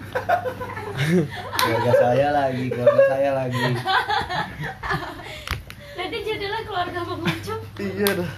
keluarga 1.59 1.93
saya 1.95 2.27
lagi 2.31 2.65
keluarga 2.69 3.03
saya 3.07 3.29
lagi 3.35 3.63
Nanti 5.99 6.17
jadilah 6.23 6.61
keluarga 6.63 6.99
mengucap 7.03 7.59
Iya 7.77 8.09
dah. 8.23 8.31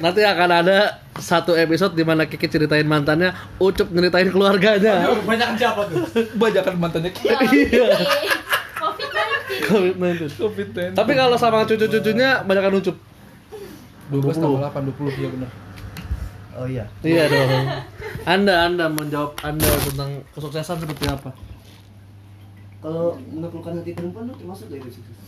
Nanti 0.00 0.20
akan 0.24 0.50
ada 0.50 0.78
satu 1.18 1.52
episode 1.52 1.92
di 1.92 2.00
mana 2.00 2.24
Kiki 2.24 2.48
ceritain 2.48 2.86
mantannya, 2.88 3.34
Ucup 3.60 3.92
nyeritain 3.92 4.30
keluarganya. 4.32 5.10
Banyak 5.26 5.58
siapa 5.60 5.84
tuh? 5.90 6.00
banyakan 6.40 6.74
mantannya 6.80 7.10
Ya 7.20 7.36
Iya. 7.44 7.86
Covid-19 8.76 9.60
COVID-19. 9.66 10.38
covid 10.38 10.68
Tapi 10.94 11.12
kalau 11.12 11.36
sama 11.36 11.66
cucu-cucunya 11.66 12.40
banyakan 12.46 12.78
Ucup. 12.80 12.96
12 14.06 14.38
tambah 14.38 14.60
8 14.70 14.86
20 14.96 15.18
ya 15.18 15.28
bener 15.34 15.50
oh 16.56 16.66
iya 16.66 16.88
Iya 17.04 17.28
dong. 17.28 17.50
Anda 18.24 18.54
Anda 18.66 18.84
menjawab 18.90 19.38
Anda 19.44 19.68
tentang 19.84 20.24
kesuksesan 20.34 20.82
seperti 20.82 21.06
apa? 21.06 21.30
kalau 22.86 23.18
menaklukkan 23.34 23.82
hati 23.82 23.98
perempuan 23.98 24.30
lu 24.30 24.34
termasuk 24.38 24.70
gak 24.70 24.78
itu 24.78 24.94
sukses 24.94 25.18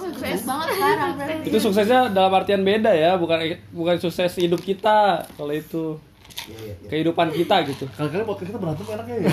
sukses 0.00 0.40
banget 0.44 0.68
sekarang 0.76 1.16
berarti 1.16 1.48
Itu 1.48 1.58
suksesnya 1.64 2.12
dalam 2.12 2.32
artian 2.36 2.60
beda 2.60 2.92
ya, 2.92 3.16
bukan 3.16 3.56
bukan 3.72 3.96
sukses 4.00 4.32
hidup 4.36 4.60
kita 4.60 5.24
kalau 5.36 5.52
itu 5.52 6.00
iya 6.48 6.56
iya 6.56 6.72
iya. 6.76 6.88
kehidupan 6.88 7.36
kita 7.36 7.56
gitu. 7.68 7.84
Kali-kali 7.96 8.24
podcast 8.24 8.48
kita 8.48 8.58
berantem 8.60 8.84
enaknya 8.88 9.14
ya. 9.16 9.28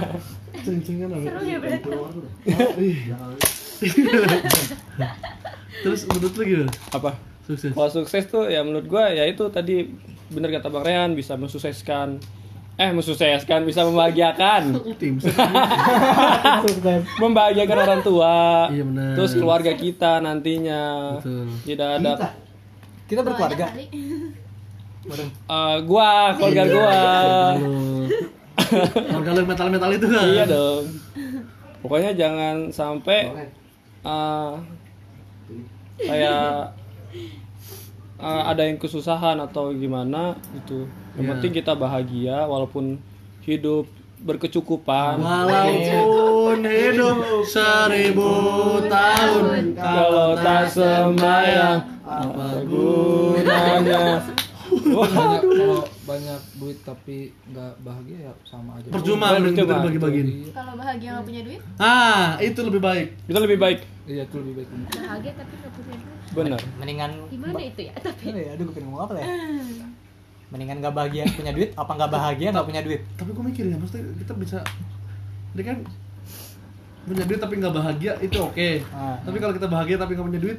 Ceng-cengan 0.64 1.08
apa? 1.12 1.20
Seru 1.24 1.40
ya 1.44 1.58
lu 1.60 1.68
dah. 1.84 2.00
Terus 5.84 6.00
menurut 6.08 6.32
lu 6.32 6.42
gimana? 6.48 6.72
Apa? 6.96 7.12
Sukses. 7.46 7.70
Kalau 7.70 7.90
sukses 7.90 8.24
tuh 8.26 8.50
ya 8.50 8.66
menurut 8.66 8.90
gua 8.90 9.06
ya 9.14 9.22
itu 9.22 9.46
tadi 9.54 9.86
bener 10.26 10.50
kata 10.58 10.66
Bang 10.66 10.82
Rehan 10.82 11.14
bisa 11.14 11.38
mensukseskan. 11.38 12.18
Eh 12.76 12.90
mensukseskan 12.92 13.62
bisa 13.62 13.86
membahagiakan. 13.86 14.74
Tim. 15.00 15.22
membahagiakan 17.22 17.78
orang 17.78 18.02
tua. 18.02 18.34
Iya, 18.68 18.84
benar. 18.84 19.14
terus 19.14 19.32
keluarga 19.38 19.72
kita 19.78 20.18
nantinya. 20.18 20.82
Betul. 21.22 21.46
tidak 21.62 21.88
ada. 22.02 22.10
Kita? 23.06 23.22
Berkeluarga. 23.22 23.66
Eh, 25.06 25.76
gua 25.86 26.34
keluarga 26.34 26.62
gua. 26.66 26.98
Keluarga 29.14 29.30
lu. 29.30 29.38
Yang 29.38 29.46
metal-metal 29.46 29.90
itu. 29.94 30.06
Kan? 30.10 30.26
iya 30.26 30.44
dong. 30.44 30.84
Pokoknya 31.86 32.10
jangan 32.18 32.74
sampai 32.74 33.30
eh, 34.02 34.52
kayak 36.02 36.74
eh, 38.16 38.42
ada 38.46 38.62
yang 38.64 38.76
kesusahan 38.76 39.36
atau 39.38 39.72
gimana 39.72 40.34
gitu. 40.54 40.88
Yang 41.16 41.24
Iya. 41.24 41.30
penting 41.36 41.52
kita 41.52 41.72
bahagia 41.72 42.36
walaupun 42.44 43.00
hidup 43.44 43.86
berkecukupan. 44.16 45.20
Walaupun 45.20 46.64
hidup 46.64 47.16
seribu 47.44 48.32
tahun 48.88 49.76
kalau 49.76 50.36
tak 50.36 50.64
sembayang 50.72 51.78
apa 52.02 52.46
gunanya? 52.64 54.22
banyak 54.86 55.40
kalau 55.42 55.82
banyak 56.06 56.40
duit 56.56 56.78
tapi 56.84 57.32
nggak 57.50 57.72
bahagia 57.82 58.30
ya 58.30 58.32
sama 58.46 58.78
aja. 58.78 58.88
Percuma 58.92 59.34
mending 59.34 59.56
kita 59.56 59.74
bagi-bagiin. 59.82 60.28
kalau 60.52 60.72
bahagia 60.78 61.08
nggak 61.16 61.26
punya 61.26 61.40
duit? 61.42 61.60
Ah, 61.76 62.36
itu 62.38 62.60
lebih 62.62 62.80
baik. 62.80 63.08
itu 63.26 63.38
lebih 63.38 63.58
baik. 63.58 63.78
Iya 64.06 64.22
itu 64.24 64.36
lebih 64.38 64.54
baik. 64.62 64.68
Bahagia 64.70 65.32
tapi 65.34 65.52
gak 65.58 65.72
punya 65.74 65.94
duit 65.98 66.15
benar 66.36 66.60
Mendingan 66.76 67.10
Gimana 67.32 67.60
itu 67.64 67.80
ya? 67.88 67.94
Tapi 67.96 68.24
Apa 68.28 68.38
ya? 68.38 68.50
Aduh, 68.52 68.64
gue 68.68 68.74
pengen 68.76 68.86
ngomong 68.92 69.02
apa 69.08 69.12
ya? 69.16 69.26
Mendingan 70.52 70.76
gak 70.84 70.94
bahagia 70.94 71.22
punya 71.32 71.52
duit, 71.56 71.70
apa 71.74 71.90
gak 71.96 72.10
bahagia 72.12 72.48
gak 72.52 72.66
punya 72.68 72.82
duit? 72.84 73.00
Tapi 73.16 73.30
gue 73.32 73.44
mikir 73.48 73.64
ya, 73.66 73.76
maksudnya 73.80 74.04
kita 74.20 74.32
bisa 74.36 74.58
ini 75.56 75.64
kan 75.64 75.78
punya 77.08 77.24
duit 77.24 77.40
tapi 77.40 77.54
nggak 77.56 77.72
bahagia 77.72 78.12
itu 78.20 78.36
oke. 78.36 78.70
Ah. 78.92 79.16
Tapi 79.24 79.36
kalau 79.40 79.54
kita 79.56 79.72
bahagia 79.72 79.96
tapi 79.96 80.12
nggak 80.12 80.28
punya 80.28 80.42
duit, 80.42 80.58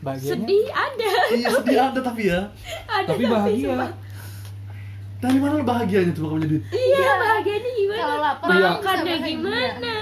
Bahagianya 0.00 0.32
sedih 0.32 0.66
ada 0.72 1.12
iya 1.36 1.48
sedih 1.52 1.76
ada 1.92 2.00
tapi 2.00 2.22
ya. 2.32 2.40
Ada 2.88 3.08
tapi 3.12 3.22
bahagia 3.28 3.68
sumpah. 3.68 3.90
Dari 5.20 5.36
mana 5.36 5.52
lo 5.60 5.64
bahagianya 5.68 6.12
tuh 6.16 6.22
kalau 6.24 6.40
punya 6.40 6.48
duit? 6.56 6.62
Iya 6.72 7.10
bahagianya 7.20 7.70
gimana? 7.76 8.00
Kalau 8.00 8.16
lapar, 8.24 8.48
Makannya 8.48 9.16
gimana? 9.20 9.94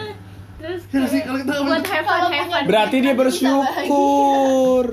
Terus 0.59 0.81
Ya 0.91 1.03
sih 1.11 1.21
kalau 1.27 1.39
kita 1.43 1.51
buat 1.51 1.83
punya 1.83 1.91
have 1.91 2.07
fun 2.07 2.63
berarti 2.71 2.97
dia 3.03 3.15
bersyukur 3.19 4.85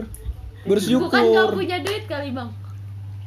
Bukan 0.66 0.74
gak 0.74 0.82
bersyukur 0.82 1.47
punya 1.53 1.78
duit 1.86 2.03
kali 2.09 2.34
bang 2.34 2.49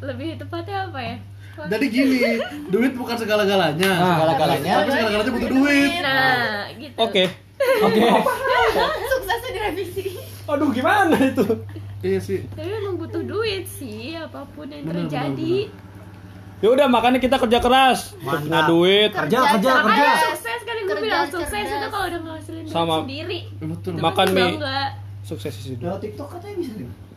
Lebih 0.03 0.29
tepatnya 0.43 0.91
apa 0.91 1.01
ya? 1.01 1.17
Jadi 1.59 1.87
gini, 1.91 2.39
duit 2.71 2.95
bukan 2.95 3.19
segala-galanya. 3.19 3.91
Ah, 3.91 4.15
segala-galanya. 4.15 4.73
Tapi 4.79 4.91
segala-galanya 4.95 5.33
butuh 5.35 5.51
duit. 5.51 5.91
Nah, 6.07 6.71
gitu. 6.79 6.97
Oke. 7.03 7.25
Oke. 7.87 8.01
Suksesnya 9.11 9.51
direvisi. 9.51 10.07
Aduh 10.47 10.71
gimana 10.71 11.19
itu? 11.19 11.47
Iya 11.99 12.19
sih. 12.23 12.47
Tapi 12.55 12.71
emang 12.71 12.95
butuh 12.95 13.27
duit 13.27 13.67
sih 13.67 14.15
apa 14.15 14.47
pun 14.55 14.71
yang 14.71 14.87
Bener, 14.87 15.11
terjadi. 15.11 15.67
Ya 16.63 16.69
udah 16.75 16.87
makanya 16.87 17.19
kita 17.19 17.43
kerja 17.43 17.59
keras. 17.59 18.15
Mantap. 18.23 18.47
Punya 18.47 18.61
duit. 18.71 19.11
Kerja, 19.11 19.39
kerja, 19.59 19.73
kerja. 19.83 19.83
Makanya 19.83 20.15
sukses 20.31 20.61
kan 20.63 20.75
gue 20.79 20.87
Kerja 20.87 21.03
bilang 21.03 21.27
sukses 21.27 21.67
itu 21.67 21.87
kalau 21.91 22.07
udah 22.07 22.21
ngasilin 22.23 22.63
duit 22.63 22.75
Sama. 22.75 22.97
sendiri. 23.03 23.41
Betul. 23.59 23.93
Itu 23.99 24.03
Makan 24.03 24.27
kan 24.31 24.35
mie. 24.35 24.51
Sukses 25.27 25.53
sih 25.59 25.75
hidup. 25.75 25.91
Lewat 25.91 26.01
TikTok 26.07 26.29
katanya 26.39 26.55
bisa 26.63 26.73
nih. 26.79 27.08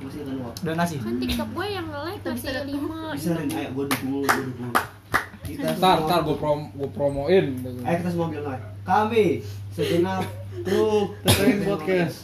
Masih 0.00 0.20
ada 0.20 0.32
uang. 0.34 0.54
Donasi. 0.58 0.94
Kan 0.98 1.14
TikTok 1.16 1.48
gue 1.50 1.66
yang 1.68 1.86
like 1.88 2.22
masih 2.22 2.50
lima. 2.64 3.00
Bisa 3.12 3.30
nih, 3.36 3.54
ayo 3.54 3.68
gue 3.70 3.84
dukung 3.86 4.10
lu, 4.10 4.20
gue 4.22 4.44
dukung. 4.46 4.72
Kita 5.40 5.68
Ntar, 5.76 5.96
ntar 6.02 6.20
gue 6.22 6.36
prom, 6.36 6.60
gue 6.70 6.90
promoin. 6.90 7.44
Ayo 7.82 7.96
kita 7.96 8.10
semua 8.10 8.28
bilang. 8.28 8.60
Kami 8.82 9.26
segenap 9.70 10.24
Tuh, 10.60 11.14
TTN 11.22 11.58
podcast. 11.64 12.16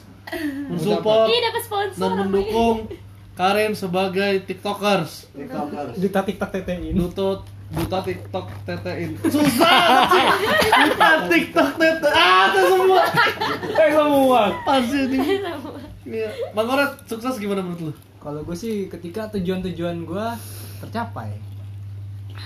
Mensupport 0.67 1.29
Ih 1.29 1.41
dapat 1.41 1.63
sponsor. 1.63 1.97
dan 1.97 2.11
mendukung 2.19 2.77
Karen 3.33 3.73
sebagai 3.73 4.43
tiktokers. 4.43 5.31
TikTokers. 5.31 5.95
Duta 5.97 6.21
TikTok 6.23 6.51
TTI 6.51 6.75
ini. 6.83 6.91
Nutut 6.93 7.45
duta 7.67 7.99
tiktok 7.99 8.47
tetein 8.63 9.19
susah 9.27 10.39
duta 10.87 11.11
tiktok 11.27 11.69
tete 11.75 12.09
ah 12.09 12.47
itu 12.47 12.61
semua 12.63 13.03
Eh 13.83 13.91
semua. 13.91 14.43
pasti 14.63 14.99
ini 15.03 15.19
Iya. 16.07 16.31
Bang 16.55 16.71
Oret, 16.71 17.03
sukses 17.11 17.35
gimana 17.37 17.67
menurut 17.67 17.91
lu? 17.91 17.93
Kalau 18.23 18.41
gue 18.47 18.57
sih 18.57 18.87
ketika 18.87 19.27
tujuan-tujuan 19.35 20.07
gue 20.07 20.27
tercapai 20.83 21.35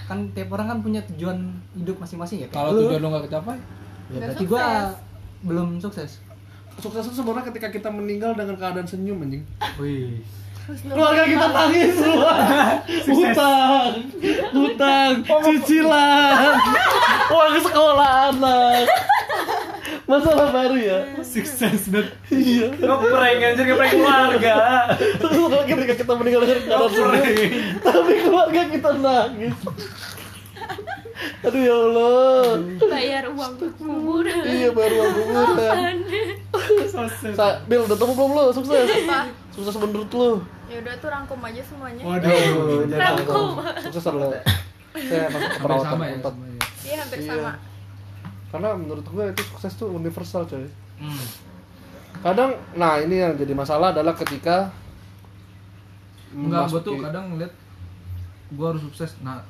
kan 0.07 0.23
tiap 0.35 0.55
orang 0.55 0.67
kan 0.71 0.79
punya 0.83 1.03
tujuan 1.15 1.51
hidup 1.75 1.99
masing-masing 1.99 2.47
ya 2.47 2.49
Kalau 2.51 2.75
lu, 2.75 2.87
tujuan 2.87 3.03
lo 3.03 3.09
gak 3.11 3.27
kecapai, 3.31 3.59
ya 3.59 3.63
Nggak 4.11 4.21
berarti 4.27 4.45
gue 4.47 4.65
belum 5.47 5.69
sukses. 5.79 6.11
Sukses 6.79 7.05
itu 7.11 7.15
sebenarnya 7.21 7.47
ketika 7.51 7.69
kita 7.71 7.89
meninggal 7.91 8.35
dengan 8.35 8.57
keadaan 8.59 8.87
senyum 8.87 9.23
anjing. 9.23 9.45
wih. 9.79 10.23
Keluarga 10.71 11.27
kita 11.27 11.47
nangis 11.51 11.93
semua. 11.99 12.35
Hutang, 13.19 13.93
hutang, 14.55 15.13
cicilan, 15.27 16.55
uang 17.27 17.55
sekolah 17.59 18.11
anak. 18.31 18.87
Masalah 20.11 20.51
baru 20.51 20.75
ya. 20.75 20.99
sukses 21.23 21.87
banget 21.87 22.11
Iya. 22.27 22.67
Ngeprank 22.75 23.39
anjir 23.47 23.65
ngeprank 23.65 23.93
keluarga. 23.95 24.57
Terus 24.99 25.37
ketika 25.65 25.95
kita 25.97 26.13
meninggal 26.19 26.43
dengan 26.43 26.61
keadaan 26.61 26.91
senyum, 26.91 27.51
tapi 27.79 28.13
keluarga 28.19 28.61
kita 28.67 28.91
nangis. 28.99 29.55
Aduh 31.41 31.61
ya 31.61 31.75
Allah. 31.77 32.43
Bayar 32.83 33.25
uang 33.29 33.53
kuburan. 33.77 34.43
Iya 34.43 34.69
baru 34.73 34.97
aku 35.01 35.21
kuburan. 35.23 35.97
Sa 37.31 37.47
Bil, 37.65 37.87
udah 37.87 37.97
temu 37.97 38.13
belum 38.13 38.31
lo? 38.33 38.45
Sukses. 38.51 38.89
Apa? 39.07 39.31
Sukses 39.55 39.75
menurut 39.79 40.11
lo. 40.11 40.31
Ya 40.67 40.79
udah 40.81 40.95
tuh 40.99 41.09
rangkum 41.09 41.39
aja 41.41 41.63
semuanya. 41.63 42.03
waduh 42.03 42.89
Rangkum. 42.89 43.49
Sukses 43.87 44.05
lo. 44.11 44.31
Saya 44.91 45.31
masuk 45.31 45.49
ke 45.49 45.59
perawatan 45.61 45.97
ya. 45.97 46.09
ya. 46.09 46.19
Iya 46.83 46.97
hampir 46.99 47.19
Iya. 47.21 47.31
sama. 47.31 47.53
Karena 48.51 48.75
menurut 48.75 49.07
gue 49.07 49.25
itu 49.31 49.43
sukses 49.55 49.73
tuh 49.79 49.95
universal 49.95 50.43
coy. 50.47 50.67
Kadang, 52.21 52.53
nah 52.77 53.01
ini 53.01 53.23
yang 53.23 53.33
jadi 53.39 53.55
masalah 53.55 53.95
adalah 53.95 54.13
ketika 54.13 54.69
Enggak, 56.31 56.71
gue 56.71 56.81
tuh 56.87 56.95
kadang 57.03 57.35
ngeliat 57.35 57.51
gue 58.55 58.67
harus 58.67 58.83
sukses. 58.87 59.19
Nah, 59.23 59.43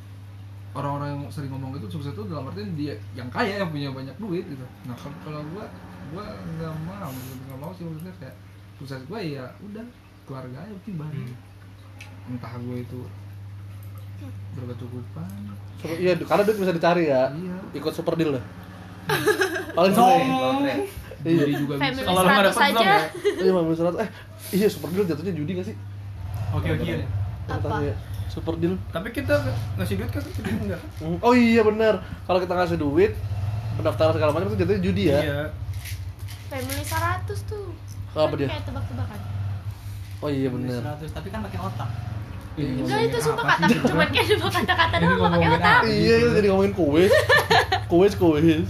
orang-orang 0.72 1.12
yang 1.12 1.22
sering 1.28 1.52
ngomong 1.52 1.76
gitu 1.76 2.00
sukses 2.00 2.16
itu 2.16 2.22
dalam 2.30 2.48
artian 2.48 2.72
dia 2.72 2.96
yang 3.12 3.28
kaya 3.28 3.60
yang 3.60 3.68
punya 3.68 3.92
banyak 3.92 4.16
duit 4.16 4.44
gitu. 4.48 4.64
Nah, 4.88 4.96
kalau 4.96 5.44
gue 5.44 5.64
gue 6.10 6.24
nggak 6.56 6.74
mau, 6.88 7.10
nggak 7.12 7.58
mau 7.60 7.70
sih 7.76 7.84
maksudnya 7.84 8.14
kayak 8.16 8.36
sukses 8.80 9.00
gue 9.04 9.20
ya 9.36 9.44
udah 9.60 9.84
keluarga 10.24 10.56
aja 10.64 10.72
penting 10.80 10.96
bahagia. 10.96 11.36
Entah 12.32 12.52
gue 12.56 12.76
itu 12.80 13.00
berkecukupan. 14.56 15.30
Iya, 15.84 16.12
karena 16.24 16.42
duit 16.44 16.58
bisa 16.60 16.72
dicari 16.76 17.08
ya. 17.08 17.32
Iya. 17.32 17.56
Ikut 17.76 17.92
super 17.92 18.16
deal 18.16 18.36
lah. 18.36 18.44
Paling 19.76 19.92
sering. 19.92 20.28
Iya. 21.20 21.42
Jadi 21.44 21.52
juga 21.52 21.74
bisa. 21.76 22.00
Kalau 22.00 22.20
lu 22.24 22.28
nggak 22.28 22.44
100 22.44 22.48
dapet 22.48 22.62
aja. 22.64 22.72
belum 22.72 22.88
ya? 22.88 23.00
Iya, 23.40 23.50
Bang, 23.52 23.64
misalnya 23.68 23.92
eh 24.00 24.08
iya 24.50 24.68
super 24.72 24.88
deal 24.88 25.04
jatuhnya 25.04 25.34
judi 25.36 25.52
gak 25.52 25.66
sih? 25.68 25.76
oke 26.50 26.66
oke 26.66 26.94
Apa? 27.46 27.76
Super 28.26 28.54
deal. 28.56 28.74
Tapi 28.88 29.08
kita 29.10 29.34
ngasih 29.76 29.94
duit 30.00 30.10
kan 30.10 30.22
kita 30.22 30.48
enggak. 30.48 30.80
Hmm, 31.02 31.18
Oh 31.20 31.34
iya 31.34 31.60
benar. 31.60 32.00
Kalau 32.24 32.38
kita 32.40 32.54
ngasih 32.56 32.78
duit, 32.78 33.12
pendaftaran 33.76 34.12
segala 34.16 34.30
macam 34.32 34.48
itu 34.48 34.58
jatuhnya 34.58 34.82
judi 34.82 35.02
ya. 35.10 35.20
Iya. 35.20 35.40
Family 36.48 36.82
100 36.82 37.50
tuh. 37.50 37.68
Apa 38.16 38.34
dia? 38.34 38.48
Kayak 38.48 38.64
tebak-tebakan. 38.66 39.18
Oh 40.20 40.28
iya 40.28 40.48
benar. 40.48 40.80
100 41.00 41.16
tapi 41.16 41.28
kan 41.32 41.40
pakai 41.40 41.60
otak 41.60 41.90
Enggak 42.60 43.00
itu 43.08 43.16
ngomongin 43.16 43.22
sumpah 43.24 43.44
apa 43.46 43.54
kata 43.56 43.88
cuma 43.88 44.04
kayak 44.10 44.26
cuma 44.36 44.50
kata-kata 44.52 44.94
doang 45.00 45.16
nggak 45.16 45.30
pakai 45.32 45.48
otak. 45.54 45.80
Iya, 45.86 46.14
itu 46.18 46.28
jadi 46.36 46.46
ngomongin 46.50 46.74
kuis. 46.76 47.12
kuis, 47.92 48.12
kuis. 48.18 48.68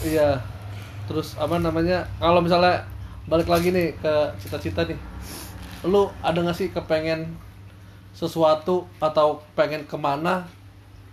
Iya. 0.00 0.40
Terus 1.10 1.34
apa 1.36 1.58
namanya? 1.58 2.06
Kalau 2.18 2.40
misalnya 2.40 2.86
balik 3.26 3.50
lagi 3.50 3.70
nih 3.74 3.94
ke 3.98 4.14
cita-cita 4.40 4.86
nih. 4.86 4.98
Lu 5.86 6.08
ada 6.20 6.38
gak 6.44 6.56
sih 6.56 6.68
kepengen 6.70 7.34
sesuatu 8.10 8.84
atau 8.98 9.40
pengen 9.54 9.86
ke 9.86 9.96
mana 9.96 10.44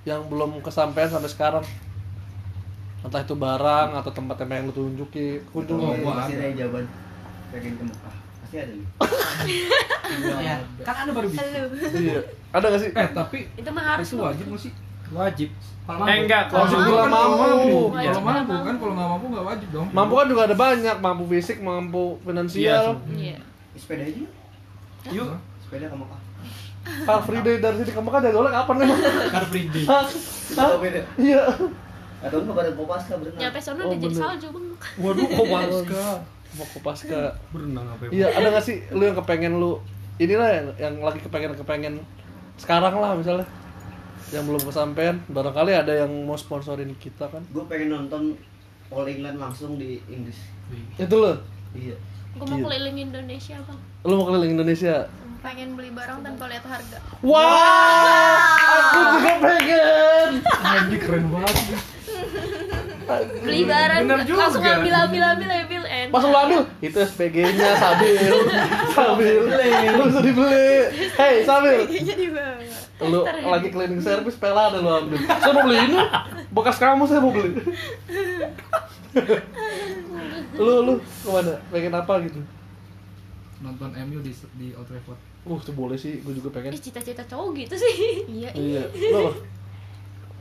yang 0.03 0.26
belum 0.28 0.59
kesampaian 0.63 1.09
sampai 1.11 1.30
sekarang? 1.30 1.65
Entah 3.05 3.22
itu 3.22 3.36
barang 3.38 3.89
atau 3.93 4.11
tempat 4.11 4.36
yang 4.43 4.49
pengen 4.49 4.63
lu 4.70 4.74
tunjuki, 4.74 5.39
kunjungi. 5.53 5.84
Oh, 5.84 5.93
gua 6.01 6.26
Pasti 6.26 6.34
ada. 6.36 6.51
jawaban. 6.55 6.86
Pengen 7.53 7.74
ke 7.80 7.84
Mekah. 7.86 8.15
Pasti 8.43 8.55
ada 8.59 8.74
nih. 8.74 8.88
ya 10.47 10.55
kan 10.88 10.95
anda 11.03 11.11
baru 11.11 11.28
bisa 11.28 11.43
Lu. 11.43 11.70
Iya. 11.99 12.22
Ada 12.55 12.65
gak 12.74 12.82
sih? 12.82 12.91
Eh, 12.95 13.09
tapi 13.11 13.39
Itu 13.55 13.70
mah 13.72 13.84
harus 13.95 14.07
itu 14.09 14.20
wajib 14.20 14.45
nggak 14.51 14.61
sih? 14.68 14.74
Wajib. 15.14 15.49
Kalau 15.88 16.03
Eh 16.03 16.18
enggak, 16.28 16.51
kalau 16.51 16.68
mampu 16.68 16.84
bila 16.84 16.99
kan 16.99 17.12
mampu. 17.12 17.80
Wajib 17.95 18.12
Kalau 18.12 18.28
mampu 18.28 18.55
kan, 18.60 18.76
kalau 18.76 18.93
nggak 18.93 19.08
mampu 19.08 19.26
nggak 19.32 19.45
wajib 19.47 19.70
dong. 19.72 19.88
Mampu 19.95 20.14
kan 20.20 20.26
juga 20.28 20.41
ada 20.43 20.55
banyak, 20.60 20.95
mampu 20.99 21.24
fisik, 21.32 21.58
mampu 21.64 22.03
finansial. 22.28 22.86
Iya. 23.08 23.39
Sepeda 23.80 24.03
aja. 24.03 24.26
yuk. 25.16 25.28
Sepeda 25.64 25.86
ke 25.88 25.95
Mekah. 25.95 26.22
Car 27.03 27.20
free 27.24 27.43
day 27.43 27.55
dari 27.60 27.76
sini 27.84 27.91
ke 27.91 28.01
Mekah 28.03 28.20
jadi 28.20 28.36
oleh 28.36 28.51
kapan 28.51 28.76
emang? 28.84 28.99
car 29.32 29.45
free 29.47 29.68
day. 29.72 29.84
Iya. 31.16 31.43
Atau 32.18 32.38
enggak 32.43 32.55
pada 32.60 32.72
Kopaska 32.76 33.14
berenang. 33.16 33.39
Nyampe 33.39 33.60
sono 33.62 33.82
Oh, 33.86 33.88
udah 33.93 33.99
jadi 34.01 34.16
salju 34.16 34.47
bang. 34.51 34.66
Waduh, 34.99 35.26
kok 35.30 35.45
Waska. 35.47 36.05
Mau 36.58 36.66
ke 36.66 36.80
pasca. 36.82 37.22
Berenang 37.53 37.86
apa 37.88 38.01
ya? 38.08 38.10
Iya, 38.12 38.28
ada 38.34 38.47
gak 38.55 38.64
sih 38.66 38.82
lu 38.91 39.03
yang 39.05 39.18
kepengen 39.20 39.53
lu 39.62 39.78
inilah 40.18 40.49
yang, 40.49 40.68
yang 40.82 40.95
lagi 41.05 41.22
kepengen 41.22 41.53
kepengen 41.53 42.01
sekarang 42.58 42.97
lah 42.97 43.14
misalnya 43.14 43.45
yang 44.30 44.44
belum 44.44 44.60
kesampaian 44.62 45.16
barangkali 45.26 45.72
ada 45.74 45.94
yang 45.98 46.12
mau 46.22 46.36
sponsorin 46.36 46.92
kita 46.96 47.28
kan 47.28 47.40
Gue 47.48 47.64
pengen 47.66 47.90
nonton 47.94 48.36
All 48.88 49.04
England 49.06 49.36
langsung 49.38 49.76
di 49.76 50.00
Inggris. 50.06 50.36
itu 50.96 51.12
lo 51.14 51.40
Iya. 51.72 51.96
Gue 52.34 52.46
mau 52.46 52.58
Iya. 52.58 52.66
keliling 52.68 52.98
Indonesia 53.04 53.56
bang. 53.58 53.80
lu 54.04 54.14
mau 54.14 54.26
keliling 54.26 54.52
Indonesia 54.54 55.08
Pengen 55.38 55.70
beli 55.74 55.92
barang 55.92 56.20
tanpa 56.22 56.44
lihat 56.46 56.66
harga. 56.66 56.98
wah 57.22 58.42
aku 58.58 59.00
juga 59.14 59.32
pengen 59.40 60.32
Anjir 60.58 61.00
keren 61.00 61.26
banget. 61.30 61.56
Beli 63.40 63.62
barang 63.64 64.02
Bener 64.04 64.20
juga. 64.24 64.40
langsung 64.44 64.60
ambil 64.62 64.94
ambil 64.98 65.24
ambil 65.26 65.50
ambil 65.54 65.82
pas 66.08 66.22
lu 66.22 66.36
ambil 66.38 66.62
itu 66.80 66.98
SPG-nya 66.98 67.70
Sabil 67.82 68.16
Sabil 68.90 69.36
lu 69.90 70.04
bisa 70.06 70.22
dibeli 70.22 70.72
hey 71.16 71.44
Sabil. 71.44 71.80
Lu 72.98 73.22
lagi 73.24 73.70
cleaning 73.70 74.02
service 74.02 74.38
pela 74.41 74.74
ada 74.74 74.82
lu 74.82 74.89
ambil 74.89 75.22
saya 75.22 75.54
mau 75.54 75.64
beli 75.70 75.78
ini. 75.78 75.98
Bekas 76.50 76.78
kamu 76.82 77.06
saya 77.06 77.22
mau 77.22 77.30
beli. 77.30 77.52
Lu 80.58 80.74
lu 80.82 80.93
ke 80.98 81.30
mana? 81.30 81.54
Pengen 81.70 81.93
apa 81.93 82.14
gitu? 82.26 82.41
Nonton 83.62 83.89
MU 84.10 84.20
di 84.26 84.34
di 84.58 84.74
Old 84.74 84.89
Trafford. 84.89 85.20
uh 85.48 85.58
itu 85.62 85.74
boleh 85.74 85.98
sih. 85.98 86.22
Gue 86.26 86.34
juga 86.34 86.50
pengen. 86.54 86.74
Ih, 86.74 86.82
cita-cita 86.82 87.22
cowok 87.26 87.54
gitu 87.66 87.76
sih. 87.78 88.26
Iya. 88.26 88.50
iya. 88.58 88.84
Lu 89.14 89.30
apa 89.30 89.32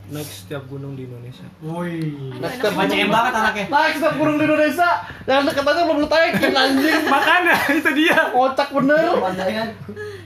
Naik 0.07 0.23
setiap 0.25 0.63
gunung 0.65 0.95
di 0.95 1.03
Indonesia. 1.03 1.43
woi 1.59 1.99
Nah, 2.33 2.47
setiap 2.47 2.73
banyak 2.73 2.97
yang 2.97 3.11
banget 3.11 3.33
anaknya 3.35 3.65
naik 3.67 3.93
setiap 3.95 4.15
burung 4.15 4.35
di 4.35 4.45
Indonesia 4.45 4.89
yang 5.25 5.43
deket 5.43 5.63
aja 5.63 5.81
belum 5.83 5.97
lu 5.99 6.07
taikin 6.07 6.53
anjing 6.53 7.01
Makanya 7.05 7.55
itu 7.77 7.89
dia. 7.93 8.19
kocak 8.29 8.69
bener 8.71 9.03
Pandayan. 9.17 9.67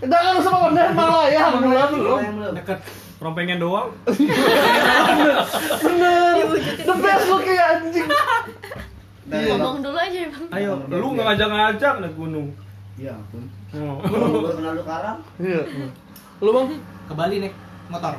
jangan 0.02 0.32
lu 0.32 0.42
sama 0.42 0.58
bener 0.70 0.88
malah 0.92 1.26
ya 1.26 1.40
alhamdulillah 1.48 1.88
belum 1.90 2.20
belum. 2.32 2.54
Dekat 2.56 2.80
rompengen 3.18 3.58
doang. 3.58 3.90
bener 5.84 6.34
the 6.78 6.96
best 6.96 7.26
lu 7.26 7.38
kayak 7.40 7.66
anjing 7.76 8.08
Dari 9.24 9.48
Ngomong 9.48 9.80
dulu 9.80 9.96
aja 9.96 10.18
ya 10.18 10.28
bang. 10.28 10.46
Ayo, 10.52 10.72
lu 10.86 11.08
nggak 11.10 11.26
ngajak-ngajak 11.26 11.94
naik 11.98 12.14
gunung. 12.14 12.48
Ya 13.00 13.16
ampun. 13.16 13.48
Oh. 13.72 13.98
Gue 14.04 14.52
kenal 14.52 14.76
lu 14.76 14.84
karang. 14.84 15.18
iya 15.38 15.62
lu 16.38 16.50
bang 16.52 16.68
ke 17.08 17.14
Bali 17.16 17.36
nek 17.40 17.54
Motor. 17.88 18.14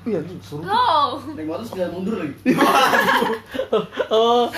Iya, 0.00 0.20
suruh. 0.40 0.64
Go. 0.64 1.20
naik 1.36 1.44
motor 1.44 1.88
mundur 1.92 2.14
lagi 2.16 2.32
Oh. 4.16 4.48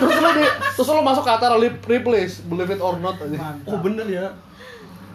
terus 0.00 0.16
lo 0.18 0.30
di, 0.32 0.44
terus 0.48 0.88
lo 0.88 1.02
masuk 1.04 1.22
ke 1.22 1.32
antara 1.36 1.54
lip 1.60 1.84
replace, 1.84 2.40
believe 2.48 2.72
it 2.72 2.80
or 2.80 2.96
not 2.96 3.20
aja. 3.20 3.36
Mantap. 3.36 3.68
oh 3.68 3.78
bener 3.84 4.06
ya 4.08 4.32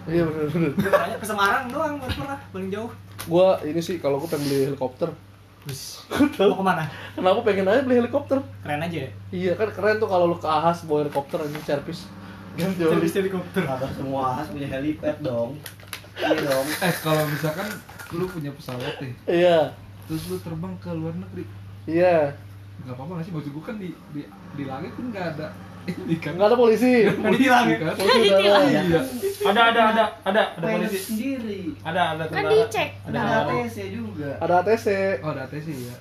Iya 0.05 0.21
bener 0.21 0.45
bener. 0.53 0.71
Gue 0.77 1.17
ke 1.17 1.25
Semarang 1.25 1.65
doang 1.73 1.97
baru 1.97 2.13
pernah 2.13 2.37
paling 2.53 2.69
jauh. 2.69 2.93
Gua 3.25 3.57
ini 3.65 3.81
sih 3.81 3.97
kalau 3.97 4.21
gua 4.21 4.29
pengen 4.29 4.45
beli 4.45 4.57
helikopter. 4.69 5.09
Wis. 5.65 6.05
Mau 6.13 6.53
ke 6.53 6.61
mana? 6.61 6.85
Kenapa 7.17 7.41
pengen 7.41 7.65
aja 7.65 7.81
beli 7.81 8.05
helikopter? 8.05 8.37
Keren 8.61 8.85
aja 8.85 8.97
ya. 9.01 9.11
Iya 9.33 9.51
kan 9.57 9.73
keren 9.73 9.97
tuh 9.97 10.05
kalau 10.05 10.29
lu 10.29 10.37
ke 10.37 10.45
Ahas 10.45 10.85
bawa 10.85 11.09
helikopter 11.09 11.41
aja 11.41 11.57
servis. 11.65 12.05
Servis 12.53 13.17
helikopter. 13.17 13.65
Kabar 13.65 13.89
semua 13.97 14.37
khas 14.37 14.53
punya 14.53 14.69
helipad 14.69 15.17
dong 15.25 15.57
iya 16.15 16.37
dong 16.47 16.67
Eh 16.79 16.93
kalau 17.03 17.23
misalkan 17.27 17.67
lu 18.11 18.25
punya 18.25 18.51
pesawat 18.51 18.95
nih, 18.99 19.13
Iya. 19.25 19.73
terus 20.05 20.27
lu 20.27 20.37
terbang 20.37 20.73
ke 20.77 20.89
luar 20.89 21.13
negeri, 21.15 21.43
Iya. 21.85 22.33
nggak 22.81 22.93
apa-apa 22.93 23.11
nggak 23.15 23.25
sih? 23.25 23.33
Maksud 23.33 23.51
gua 23.51 23.63
kan 23.63 23.75
di 23.77 23.89
di 24.11 24.21
di 24.27 24.63
langit 24.63 24.91
kan 24.93 25.05
nggak 25.09 25.27
ada 25.33 25.47
ini 26.01 26.17
kan. 26.17 26.33
Enggak 26.33 26.49
ada 26.49 26.57
polisi. 26.57 27.05
Tadi 27.05 27.37
di 27.37 27.45
langit. 27.45 27.77
kan? 27.77 27.93
Polisi 27.93 28.17
udara. 28.27 28.57
Iya. 28.65 29.01
Ada 29.45 29.61
ada 29.63 29.81
ada 29.85 30.03
ada 30.03 30.03
ada 30.25 30.41
pilot 30.57 30.81
polisi. 30.81 30.97
sendiri 30.99 31.61
Ada 31.79 32.01
ada 32.11 32.23
Kan 32.25 32.43
dicek. 32.47 32.89
Ada 33.05 33.19
ada. 33.21 33.37
ATC 33.45 33.77
juga 33.93 34.29
Ada 34.39 34.53
ATC. 34.59 34.87
Oh 35.21 35.29
ada 35.29 35.41
ATC 35.45 35.67
ya. 35.69 35.95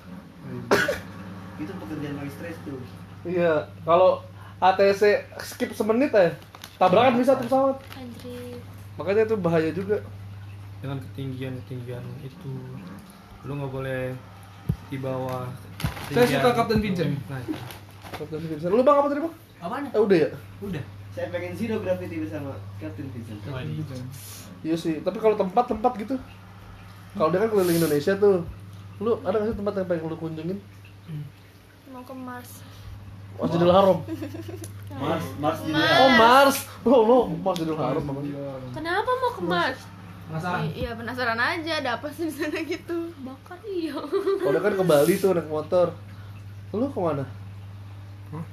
itu 1.55 1.71
pekerjaan 1.71 2.13
paling 2.15 2.33
stres 2.33 2.57
tuh 2.65 2.81
Iya. 3.23 3.53
Kalau 3.81 4.25
ATC 4.57 5.01
skip 5.39 5.69
semenit 5.71 6.09
ya. 6.09 6.33
Tabrakan 6.75 7.15
bisa 7.15 7.33
tuh 7.33 7.45
pesawat. 7.45 7.77
Anjir. 7.93 8.57
Makanya 8.97 9.21
itu 9.23 9.35
bahaya 9.37 9.69
juga. 9.69 9.97
Dengan 10.83 10.97
ketinggian 11.01 11.53
ketinggian 11.65 12.03
itu, 12.21 12.53
lu 13.47 13.51
nggak 13.57 13.71
boleh 13.71 14.01
di 14.89 14.97
bawah. 15.01 15.49
Saya 16.13 16.25
suka 16.29 16.49
Kapten 16.53 16.79
Vincent. 16.81 17.17
Nah, 17.29 17.39
itu. 17.41 17.53
Kapten 18.15 18.39
Vincent. 18.45 18.71
Lu 18.73 18.81
bang 18.85 18.97
apa 18.97 19.07
tadi 19.09 19.21
bang? 19.23 19.35
Apaan? 19.61 19.83
Eh 19.89 20.01
udah 20.01 20.17
ya. 20.17 20.29
Udah. 20.61 20.83
saya 21.15 21.31
pengen 21.31 21.55
zero 21.55 21.79
gravity 21.79 22.19
bersama 22.19 22.59
Captain 22.75 23.07
Vincent 23.07 23.39
Iya 24.67 24.75
sih. 24.75 24.99
Tapi 24.99 25.17
kalau 25.23 25.39
tempat-tempat 25.39 25.91
gitu. 25.95 26.15
Kalau 27.15 27.31
dia 27.31 27.39
kan 27.39 27.49
keliling 27.55 27.79
Indonesia 27.79 28.13
tuh. 28.19 28.43
Lu 28.99 29.23
ada 29.23 29.39
nggak 29.39 29.55
sih 29.55 29.57
tempat 29.57 29.73
yang 29.79 29.87
pengen 29.87 30.11
lu 30.11 30.17
kunjungin? 30.19 30.59
mau 31.95 32.03
ke 32.03 32.11
Mars 32.11 32.59
Masjidil 33.39 33.71
Haram. 33.71 34.03
Mars 34.99 35.25
Mars 35.39 35.59
juga 35.63 35.83
Oh 36.03 36.09
Mars. 36.19 36.57
Oh 36.83 37.01
lo 37.07 37.17
Masjidil 37.39 37.79
Haram 37.79 38.03
namanya. 38.03 38.59
Kenapa 38.75 39.11
mau 39.15 39.31
ke 39.31 39.41
Mars? 39.47 39.79
Penasaran? 40.25 40.59
I- 40.65 40.75
iya 40.81 40.91
penasaran 40.97 41.39
aja 41.39 41.71
ada 41.79 41.89
apa 42.01 42.07
sih 42.09 42.25
di 42.27 42.33
sana 42.33 42.59
gitu 42.65 43.13
Bakar 43.21 43.59
iya. 43.65 43.93
Kalau 43.93 44.51
dia 44.51 44.61
kan 44.61 44.73
ke 44.73 44.85
Bali 44.85 45.13
tuh 45.21 45.31
naik 45.37 45.49
motor. 45.49 45.87
Lu 46.73 46.89
ke 46.89 46.99
mana? 46.99 47.25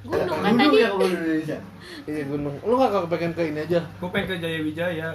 Gunung 0.04 0.40
kan 0.44 0.54
tadi. 0.54 0.78
ya 0.78 0.88
Indonesia 0.94 1.58
Iya 2.06 2.22
gunung. 2.28 2.54
Lu 2.62 2.74
gak 2.78 3.08
pengen 3.08 3.32
ke 3.34 3.42
ini 3.50 3.60
aja? 3.66 3.80
Gue 3.98 4.08
pengen 4.12 4.26
ke 4.30 4.34
Jaya 4.38 4.60
Wijaya. 4.62 5.10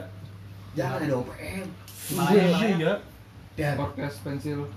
jangan 0.75 1.01
ada 1.01 1.15
OPM. 1.17 1.65
Iya. 2.07 2.93
dan 3.57 3.75
Orkes 3.81 4.21
pensil. 4.21 4.69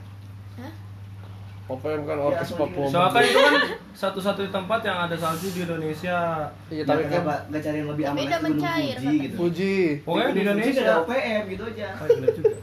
OPM 1.71 2.01
kan 2.03 2.17
orkes 2.21 2.49
Ya, 2.49 2.57
Papua. 2.57 2.85
Soalnya 2.85 3.11
kan 3.11 3.23
itu 3.23 3.39
kan 3.39 3.55
satu-satunya 3.93 4.51
tempat 4.51 4.81
yang 4.83 4.99
ada 5.01 5.15
salju 5.15 5.49
di 5.49 5.61
Indonesia. 5.63 6.19
Iya 6.67 6.83
tapi 6.83 6.89
tapi 6.91 7.03
kan 7.05 7.11
kenapa 7.13 7.35
nggak 7.47 7.63
cari 7.63 7.77
yang 7.77 7.89
lebih 7.89 8.05
aman 8.05 8.17
Beda 8.17 8.27
aja 8.27 8.37
Gunung 8.37 8.51
mencair, 8.57 8.97
Fuji 8.97 9.17
gitu 9.21 9.35
Fuji. 9.37 9.75
Pokoknya 10.03 10.29
di 10.29 10.41
Indonesia. 10.41 10.83
ada 10.83 10.95
OPM 11.01 11.43
gitu 11.49 11.63
aja 11.65 11.89
Oh, 11.93 12.07
iya, 12.09 12.29
juga. 12.33 12.57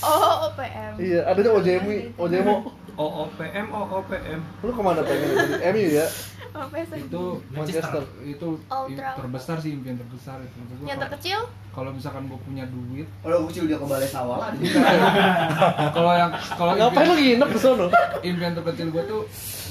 oh 0.00 0.34
OPM 0.46 0.92
Iya, 0.96 1.20
adanya 1.24 1.50
OJMI, 1.52 1.96
OJMO. 2.14 2.56
OOPM, 2.92 3.66
OOPM. 3.72 4.40
Lu 4.60 4.70
ke 4.70 4.80
mana 4.80 5.00
pengen 5.00 5.28
jadi 5.32 5.54
MU 5.70 5.88
ya? 5.90 6.06
OPM 6.52 6.86
Itu 7.02 7.22
Manchester. 7.48 8.02
itu 8.22 8.48
Ultra. 8.62 9.10
terbesar 9.14 9.56
sih 9.58 9.72
impian 9.72 9.96
terbesar 9.96 10.36
itu. 10.38 10.52
Gua 10.54 10.84
yang 10.84 10.94
kalau- 10.94 11.04
terkecil 11.08 11.40
Kalau 11.70 11.88
misalkan 11.90 12.22
gue 12.26 12.36
punya 12.38 12.64
duit, 12.66 13.08
kalau 13.18 13.48
kecil 13.48 13.64
dia 13.64 13.74
ke 13.74 13.86
balai 13.86 14.04
sawah 14.06 14.36
lah 14.38 14.52
kalau 15.96 16.12
yang 16.12 16.28
kalau 16.52 16.72
Ngapain 16.74 17.00
lu 17.02 17.14
impian, 17.14 17.40
nginep 17.40 17.48
di 17.48 17.58
sono? 17.58 17.86
impian 18.20 18.52
terkecil 18.52 18.88
gue 18.88 19.02
tuh 19.06 19.22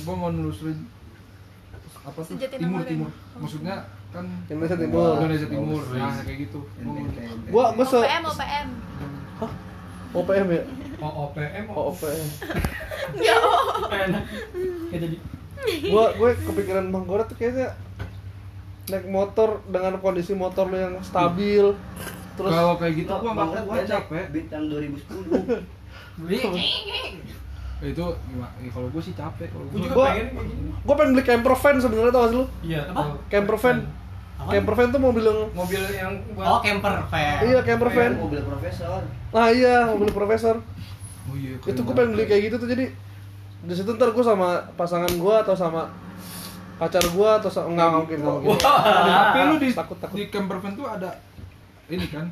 gue 0.01 0.15
mau 0.15 0.29
nelusurin 0.29 0.81
apa 2.01 2.17
tuh 2.19 2.33
timur 2.33 2.81
timur 2.81 3.05
ya? 3.05 3.37
maksudnya 3.37 3.75
kan 4.09 4.25
Indonesia 4.47 4.73
Timur. 4.75 5.13
Indonesia 5.15 5.47
timur 5.47 5.81
nah 5.93 6.17
kayak 6.19 6.37
gitu 6.41 6.59
Gua 7.47 7.65
Gua 7.71 7.85
se 7.85 7.97
OPM 7.97 8.23
OPM 8.25 8.67
OPM 10.11 10.47
ya? 10.49 10.63
OOPM, 10.99 11.65
Oh, 11.71 11.89
OPM. 11.89 12.27
ya 13.17 13.33
oh 13.37 13.87
Enak. 13.87 14.23
Kayak 14.89 15.01
jadi 15.03 15.17
Gua 15.85 16.05
gue 16.11 16.29
kepikiran 16.41 16.85
Bang 16.87 17.05
Goret 17.05 17.25
tuh 17.25 17.35
kayaknya 17.35 17.73
naik 18.87 19.05
motor 19.05 19.61
dengan 19.65 19.93
kondisi 19.97 20.33
motor 20.33 20.65
lu 20.65 20.75
yang 20.75 20.95
stabil. 20.99 21.65
Terus 22.31 22.49
kalau 22.49 22.75
kayak 22.75 22.93
gitu 22.97 23.11
gue 23.11 23.31
Bang 23.31 23.49
kuat 23.61 23.83
capek 23.83 24.25
tahun 24.47 24.65
2010 24.67 25.61
itu 27.81 27.97
gimana 27.97 28.53
ya, 28.61 28.69
kalau 28.69 28.87
gue 28.87 29.01
sih 29.01 29.09
capek 29.11 29.49
kalau 29.49 29.65
Gue 29.65 29.73
gue 29.73 29.81
juga 29.83 29.95
Gua- 29.95 30.07
pengen 30.07 30.27
gua 30.85 30.95
pengen 30.95 31.11
beli 31.11 31.23
camper 31.23 31.53
van 31.55 31.75
sebenarnya 31.75 32.11
tau 32.11 32.21
gak 32.21 32.29
sih 32.29 32.37
lu? 32.37 32.45
Iya. 32.61 32.81
Apa? 32.87 33.01
Camper 33.25 33.57
van. 33.57 33.77
Apa? 34.37 34.49
Camper 34.51 34.73
van 34.75 34.87
tuh 34.87 35.01
mobil 35.01 35.23
yang 35.23 35.39
Mobil 35.51 35.81
yang 35.91 36.13
buat 36.31 36.45
Oh, 36.47 36.59
camper 36.59 36.93
van. 37.03 37.37
Iya, 37.41 37.59
camper 37.63 37.89
van. 37.89 38.11
mobil 38.15 38.41
profesor 38.43 39.01
Nah 39.31 39.47
iya, 39.49 39.75
mobil 39.87 40.09
profesor. 40.11 40.55
oh 41.21 41.35
iya 41.35 41.53
itu 41.55 41.79
gue 41.79 41.93
pengen 41.93 42.11
beli 42.11 42.25
kayak 42.25 42.41
gitu 42.49 42.55
tuh 42.57 42.67
jadi 42.67 42.85
di 43.61 43.73
situ 43.77 43.93
ntar 43.93 44.09
gue 44.09 44.25
sama 44.25 44.65
pasangan 44.73 45.11
gue 45.13 45.35
atau 45.45 45.53
sama 45.53 45.85
pacar 46.81 47.05
gue 47.05 47.29
atau 47.37 47.49
sama, 47.53 47.69
enggak 47.69 47.87
nggak 47.93 48.01
mungkin 48.01 48.17
nggak 48.25 48.35
mungkin. 48.41 48.57
Tapi 48.57 49.39
lu 49.45 49.55
di 49.61 49.69
takut 49.69 49.97
takut. 50.01 50.17
di 50.17 50.25
camper 50.33 50.57
van 50.57 50.73
tuh 50.73 50.85
ada 50.89 51.09
ini 51.93 52.05
kan? 52.09 52.25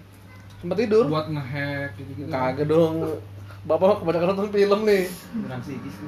Tempat 0.66 0.78
tidur. 0.82 1.06
Buat 1.06 1.30
ngehack 1.30 1.90
gitu 2.02 2.12
gitu 2.18 2.30
kagak 2.34 2.66
dong. 2.66 3.22
Bapak 3.70 4.02
kebanyakan 4.02 4.28
nonton 4.34 4.50
film 4.50 4.80
nih. 4.90 5.04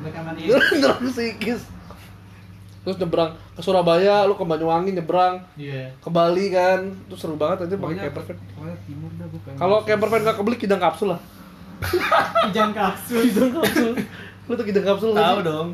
Mereka 0.02 0.20
mandi. 0.26 0.42
Nyerang 0.50 1.00
psikis. 1.06 1.62
Terus 2.82 2.98
nyebrang 2.98 3.38
ke 3.54 3.62
Surabaya 3.62 4.26
lu 4.26 4.34
ke 4.34 4.42
Banyuwangi 4.42 4.90
nyebrang. 4.98 5.46
Iya. 5.54 5.94
ke 6.02 6.10
Bali 6.10 6.50
kan. 6.50 6.98
Itu 7.06 7.14
seru 7.14 7.38
banget 7.38 7.70
aja 7.70 7.78
pakai 7.78 8.10
camper 8.10 8.24
van. 8.26 8.38
kalau 9.54 9.78
camper 9.86 10.10
van 10.10 10.22
gak 10.26 10.38
kebeli 10.42 10.58
kidang 10.58 10.82
kapsul 10.82 11.14
lah. 11.14 11.22
Kijang 12.50 12.74
kapsul. 12.74 13.22
kidang 13.30 13.54
kapsul 13.62 13.94
lu 14.52 14.54
tuh 14.54 14.66
kidang 14.66 14.84
kapsul 14.86 15.12
tahu 15.12 15.38
sih? 15.38 15.48
dong. 15.48 15.70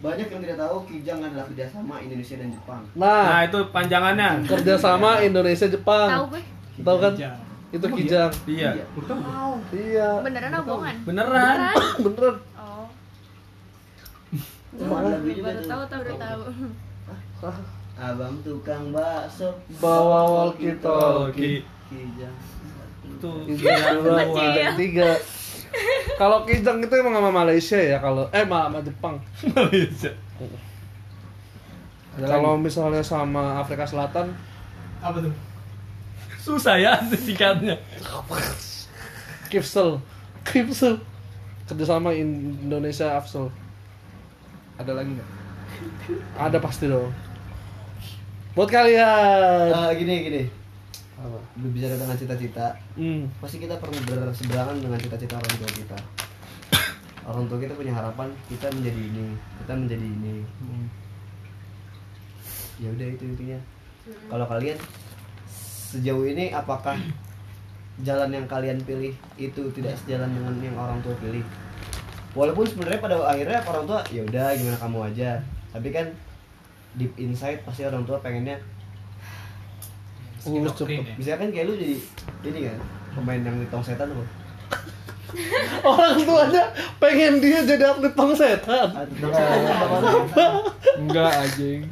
banyak 0.00 0.26
yang 0.28 0.40
tidak 0.40 0.58
tahu 0.60 0.76
Kijang 0.86 1.18
adalah 1.20 1.44
kerjasama 1.44 1.94
Indonesia 1.98 2.34
dan 2.36 2.48
Jepang 2.48 2.82
Nah, 2.94 3.24
nah 3.26 3.40
itu 3.42 3.58
panjangannya. 3.68 4.28
kerjasama 4.46 5.10
Indonesia 5.20 5.66
Jepang 5.66 6.08
Tahu 6.08 6.24
gue. 6.30 6.42
tahu 6.80 6.96
kan 6.96 7.12
Kijang. 7.12 7.38
itu 7.70 7.86
kijang 7.88 8.32
Iya. 8.48 8.70
iya 9.70 10.08
beneran 10.20 10.50
apa 10.52 10.62
bohongan 10.64 10.96
Beneran. 11.02 11.58
beneran 12.04 12.36
oh 12.56 12.86
Itu 14.70 14.82
ada 14.86 15.08
lagu 15.10 15.26
juga 15.28 15.42
Baru 15.44 15.58
tuh. 15.58 15.68
tahu 15.68 15.82
tahu 15.84 16.00
udah 16.00 16.16
tahu 16.16 16.40
abang 18.00 18.34
tukang 18.40 18.84
bakso 18.90 19.48
bawa 19.76 20.20
walkie 20.46 20.72
Oke. 20.78 21.50
Kijang 21.86 22.36
Kijang 23.20 23.96
dua, 24.00 24.22
Kecil. 24.22 24.32
kijang 24.32 24.74
tiga. 24.78 25.10
Kalau 26.20 26.44
kijang 26.44 26.84
itu 26.84 26.92
emang 27.00 27.16
sama 27.16 27.32
Malaysia 27.32 27.80
ya 27.80 27.96
kalau 27.96 28.28
eh 28.28 28.44
sama 28.44 28.68
sama 28.68 28.78
Jepang. 28.84 29.16
Malaysia. 29.56 30.12
Kalau 32.20 32.60
misalnya 32.60 33.00
sama 33.00 33.56
Afrika 33.56 33.88
Selatan, 33.88 34.28
Apa 35.00 35.16
tuh? 35.24 35.32
Susah 36.36 36.76
ya 36.76 37.00
singkatnya. 37.16 37.80
Kipsel, 39.48 39.96
Kipsel. 40.44 41.00
Kerjasama 41.64 42.12
Indonesia 42.12 43.16
Afsel. 43.16 43.48
ada 44.76 44.92
lagi 44.92 45.16
nggak 45.16 45.28
Ada 46.36 46.58
pasti 46.60 46.84
dong. 46.90 47.08
Buat 48.52 48.68
kalian. 48.68 49.72
Eh, 49.72 49.90
gini 49.96 50.14
gini 50.28 50.59
Apa? 51.20 51.38
berbicara 51.60 52.00
dengan 52.00 52.16
cita-cita. 52.16 52.72
Hmm. 52.96 53.28
pasti 53.44 53.60
kita 53.60 53.76
perlu 53.76 53.92
berseberangan 54.08 54.80
dengan 54.80 54.96
cita-cita 54.96 55.36
orang 55.36 55.54
tua 55.60 55.70
kita. 55.76 55.98
Orang 57.28 57.44
tua 57.46 57.60
kita 57.60 57.76
punya 57.76 57.92
harapan 57.92 58.32
kita 58.48 58.72
menjadi 58.72 59.00
ini 59.12 59.26
kita 59.60 59.72
menjadi 59.76 60.06
ini. 60.08 60.34
Ya 62.80 62.88
udah 62.88 63.08
itu 63.12 63.24
intinya. 63.28 63.58
Kalau 64.32 64.46
kalian 64.48 64.78
sejauh 65.92 66.24
ini 66.24 66.56
apakah 66.56 66.96
jalan 68.00 68.32
yang 68.32 68.46
kalian 68.48 68.80
pilih 68.80 69.12
itu 69.36 69.62
tidak 69.76 70.00
sejalan 70.00 70.32
dengan 70.32 70.56
yang 70.64 70.76
orang 70.80 71.04
tua 71.04 71.12
pilih? 71.20 71.44
Walaupun 72.32 72.64
sebenarnya 72.64 73.04
pada 73.04 73.16
akhirnya 73.28 73.60
orang 73.68 73.84
tua 73.84 74.00
ya 74.08 74.24
udah 74.24 74.56
gimana 74.56 74.78
kamu 74.80 74.98
aja. 75.12 75.30
Tapi 75.70 75.88
kan 75.92 76.08
deep 76.96 77.12
inside 77.20 77.60
pasti 77.68 77.84
orang 77.84 78.08
tua 78.08 78.18
pengennya 78.24 78.56
Doktrin 80.40 81.04
ya. 81.04 81.14
bisa 81.16 81.30
kan 81.36 81.48
kayak 81.52 81.66
lu 81.68 81.74
jadi 81.76 81.96
ini 82.48 82.60
kan 82.68 82.78
pemain 83.12 83.40
yang 83.40 83.56
di 83.60 83.66
tong 83.68 83.84
setan 83.84 84.08
tuh 84.08 84.24
Orang 85.86 86.18
tuanya 86.18 86.74
pengen 86.98 87.38
dia 87.38 87.62
jadi 87.62 87.94
atlet 87.94 88.10
pangsetan. 88.18 88.90
Enggak 90.98 91.30
anjing. 91.38 91.86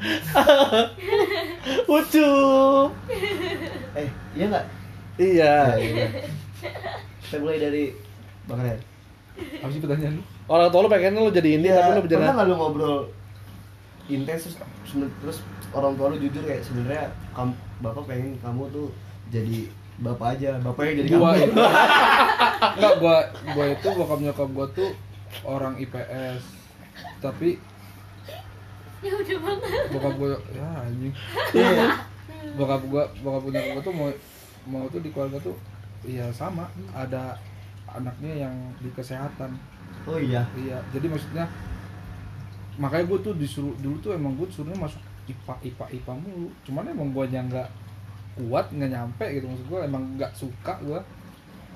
Ucup. 1.94 2.90
eh 3.94 4.08
iya 4.34 4.44
nggak 4.50 4.64
Iya. 5.18 5.54
Ya, 5.70 5.78
iya. 5.78 6.06
kita 7.22 7.36
mulai 7.38 7.58
dari 7.58 7.90
bang 8.46 8.60
Ren 8.62 8.78
Apa 9.62 9.70
sih 9.70 9.80
pertanyaan 9.82 10.14
lu? 10.18 10.22
Orang 10.46 10.68
tua 10.70 10.80
lu 10.82 10.90
pengen 10.90 11.14
lu 11.14 11.30
jadi 11.30 11.50
ini 11.58 11.68
tapi 11.70 11.94
lu 11.94 12.02
pernah 12.02 12.02
berjalan. 12.02 12.34
nggak 12.34 12.46
lu 12.46 12.54
ngobrol 12.58 12.98
intens 14.08 14.50
terus, 15.20 15.38
orang 15.70 15.92
tua 15.94 16.10
lu 16.10 16.16
jujur 16.18 16.42
kayak 16.42 16.62
sebenarnya 16.66 17.10
kamu 17.34 17.52
bapak 17.78 18.02
pengen 18.06 18.34
kamu 18.38 18.62
tuh 18.70 18.88
jadi 19.28 19.68
bapak 19.98 20.38
aja. 20.38 20.50
Bapak 20.62 20.82
yang 20.86 20.96
jadi 21.02 21.08
Gua 21.10 21.30
kamu. 21.34 21.42
itu 21.42 21.54
Enggak, 22.78 22.94
gua 23.02 23.16
gua 23.54 23.64
itu 23.70 23.88
bokap 23.92 24.18
nyokap 24.22 24.48
gua 24.50 24.66
tuh 24.70 24.90
orang 25.42 25.74
IPS. 25.76 26.42
Tapi 27.18 27.58
Ya 28.98 29.14
udah 29.14 29.38
banget. 29.38 29.84
bokap 29.94 30.14
gua 30.18 30.28
ya 30.50 30.66
anjing. 30.82 31.14
bokap 32.54 32.82
gua 32.86 33.02
bokap 33.22 33.42
nyokap 33.50 33.70
gua 33.74 33.82
tuh 33.82 33.94
mau 33.94 34.08
mau 34.68 34.84
tuh 34.90 35.00
di 35.02 35.10
keluarga 35.10 35.38
tuh 35.38 35.56
iya 36.02 36.30
sama. 36.30 36.66
Ada 36.90 37.38
anaknya 37.88 38.46
yang 38.46 38.54
di 38.78 38.90
kesehatan. 38.90 39.54
Oh 40.06 40.18
iya. 40.18 40.46
Iya 40.54 40.78
jadi 40.90 41.06
maksudnya 41.10 41.46
makanya 42.78 43.10
gue 43.10 43.18
tuh 43.26 43.34
disuruh 43.34 43.74
dulu 43.82 43.98
tuh 43.98 44.14
emang 44.14 44.38
gue 44.38 44.46
disuruhnya 44.46 44.78
masuk 44.78 45.02
IPA 45.28 45.54
IPA 45.68 45.84
IPA 46.00 46.12
mulu 46.16 46.48
cuman 46.64 46.84
emang 46.88 47.08
gue 47.12 47.24
yang 47.30 47.46
nggak 47.46 47.68
kuat 48.38 48.66
nggak 48.72 48.90
nyampe 48.90 49.26
gitu 49.34 49.46
maksud 49.50 49.66
gue 49.68 49.80
emang 49.84 50.02
nggak 50.16 50.32
suka 50.32 50.74
gue 50.80 51.00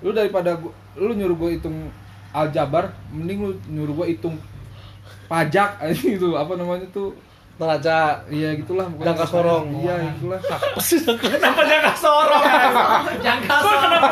lu 0.02 0.10
daripada 0.10 0.58
gua, 0.58 0.74
lu 0.98 1.14
nyuruh 1.14 1.36
gue 1.38 1.50
hitung 1.58 1.90
aljabar 2.34 2.90
mending 3.12 3.38
lu 3.38 3.50
nyuruh 3.70 3.94
gue 4.02 4.06
hitung 4.16 4.34
pajak 5.30 5.78
aja 5.82 5.94
gitu 5.94 6.34
apa 6.34 6.56
namanya 6.56 6.86
tuh 6.90 7.14
Neraca. 7.52 8.24
iya 8.32 8.56
gitulah 8.58 8.88
pokoknya. 8.90 9.06
Jangka 9.12 9.26
sorong. 9.28 9.66
iya 9.84 9.94
gitulah 10.16 10.40
Kenapa 11.20 11.62
jangan 11.62 11.94
sorong? 11.94 12.42
Jangka 13.22 13.56
sorong. 13.60 14.02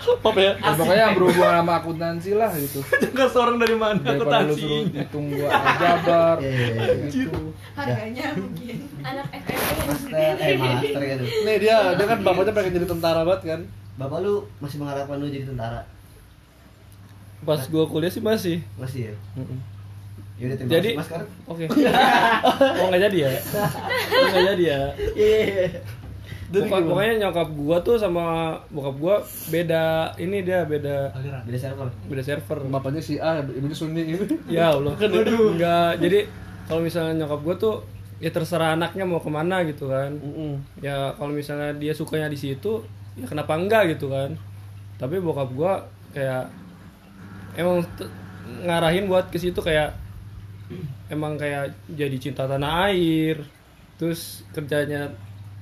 Apa 0.00 0.36
ya? 0.36 0.52
Ya, 0.54 0.72
pokoknya 0.72 1.02
yang 1.02 1.14
berhubungan 1.14 1.54
sama 1.54 1.74
akuntansi 1.76 2.30
lah 2.32 2.50
gitu 2.52 2.80
Jangan 3.02 3.28
sorong 3.28 3.56
dari 3.56 3.74
mana? 3.74 3.96
daripada 3.96 4.16
lu 4.42 4.52
Akuntansi. 4.52 4.60
suruh 4.60 4.82
hitung 4.90 5.24
gue 5.28 5.44
aljabar 5.46 6.36
Iya, 6.38 6.50
iya, 6.50 6.66
iya. 6.72 7.06
gitu 7.06 7.40
harganya 7.72 8.26
mungkin 8.34 8.76
Anak 9.00 9.26
FFP. 9.30 9.72
master 9.82 10.34
eh 10.36 10.54
master 10.56 11.00
gitu 11.02 11.24
Nih 11.42 11.56
dia 11.58 11.76
dia 11.92 12.06
kan 12.06 12.18
bapaknya 12.20 12.52
pengen 12.52 12.72
jadi 12.74 12.86
tentara 12.86 13.20
banget 13.22 13.42
kan. 13.46 13.60
bapak 13.94 14.18
lu 14.18 14.34
masih 14.58 14.76
mengharapkan 14.76 15.16
lu 15.16 15.26
jadi 15.26 15.46
tentara 15.46 15.80
Pas 17.40 17.60
gua 17.66 17.84
kuliah 17.84 18.08
sih 18.08 18.20
masih. 18.20 18.60
masih 18.74 19.00
ya 19.06 19.14
ya 20.34 20.44
udah 20.46 20.56
terima 20.56 20.70
Jadi- 20.70 20.88
kasih 20.90 20.96
mas 20.96 21.06
sekarang 21.06 21.28
Oke. 21.46 21.64
Oh 22.80 22.86
nggak 22.86 23.02
jadi 23.02 23.16
ya? 23.18 23.30
Oh, 24.10 24.26
nggak 24.26 24.44
jadi 24.46 24.64
ya? 24.66 24.80
iya 25.14 25.36
iya, 25.38 25.80
Jadi 26.50 26.66
Pokok- 26.66 26.76
gimana? 26.76 26.90
pokoknya 26.90 27.14
nyokap 27.20 27.48
gua 27.54 27.76
tuh 27.78 27.94
sama 27.94 28.24
bokap 28.68 28.96
gua 28.96 29.16
beda 29.46 29.84
ini 30.16 30.42
dia 30.42 30.62
beda 30.64 31.14
Aliran. 31.14 31.42
beda 31.46 31.58
server 31.58 31.88
beda 32.04 32.22
server. 32.22 32.58
Bapaknya 32.66 32.98
si 32.98 33.14
A, 33.16 33.38
ibunya 33.40 33.72
Sunni 33.72 34.02
ini. 34.04 34.18
Ya 34.50 34.74
Allah. 34.74 34.98
Enggak. 34.98 35.98
Jadi 35.98 36.26
kalau 36.66 36.80
misalnya 36.80 37.14
nyokap 37.16 37.40
gua 37.40 37.54
tuh 37.56 37.74
ya 38.18 38.28
terserah 38.28 38.74
anaknya 38.74 39.02
mau 39.02 39.16
ke 39.16 39.28
mana 39.28 39.62
gitu 39.62 39.86
kan. 39.86 40.10
Mm-mm. 40.12 40.58
Ya 40.78 41.14
kalau 41.14 41.30
misalnya 41.30 41.70
dia 41.72 41.90
sukanya 41.90 42.26
di 42.26 42.36
situ 42.36 42.82
ya 43.14 43.24
kenapa 43.24 43.54
enggak 43.54 43.94
gitu 43.94 44.10
kan. 44.10 44.34
Tapi 44.96 45.16
bokap 45.16 45.48
gua 45.50 45.86
kayak 46.10 46.50
emang 47.54 47.86
t- 47.94 48.10
ngarahin 48.60 49.06
buat 49.06 49.30
ke 49.30 49.38
situ 49.38 49.56
kayak 49.56 49.94
emang 51.06 51.34
kayak 51.34 51.70
jadi 51.88 52.16
cinta 52.16 52.46
tanah 52.46 52.86
air 52.86 53.42
terus 53.94 54.42
kerjanya 54.50 55.10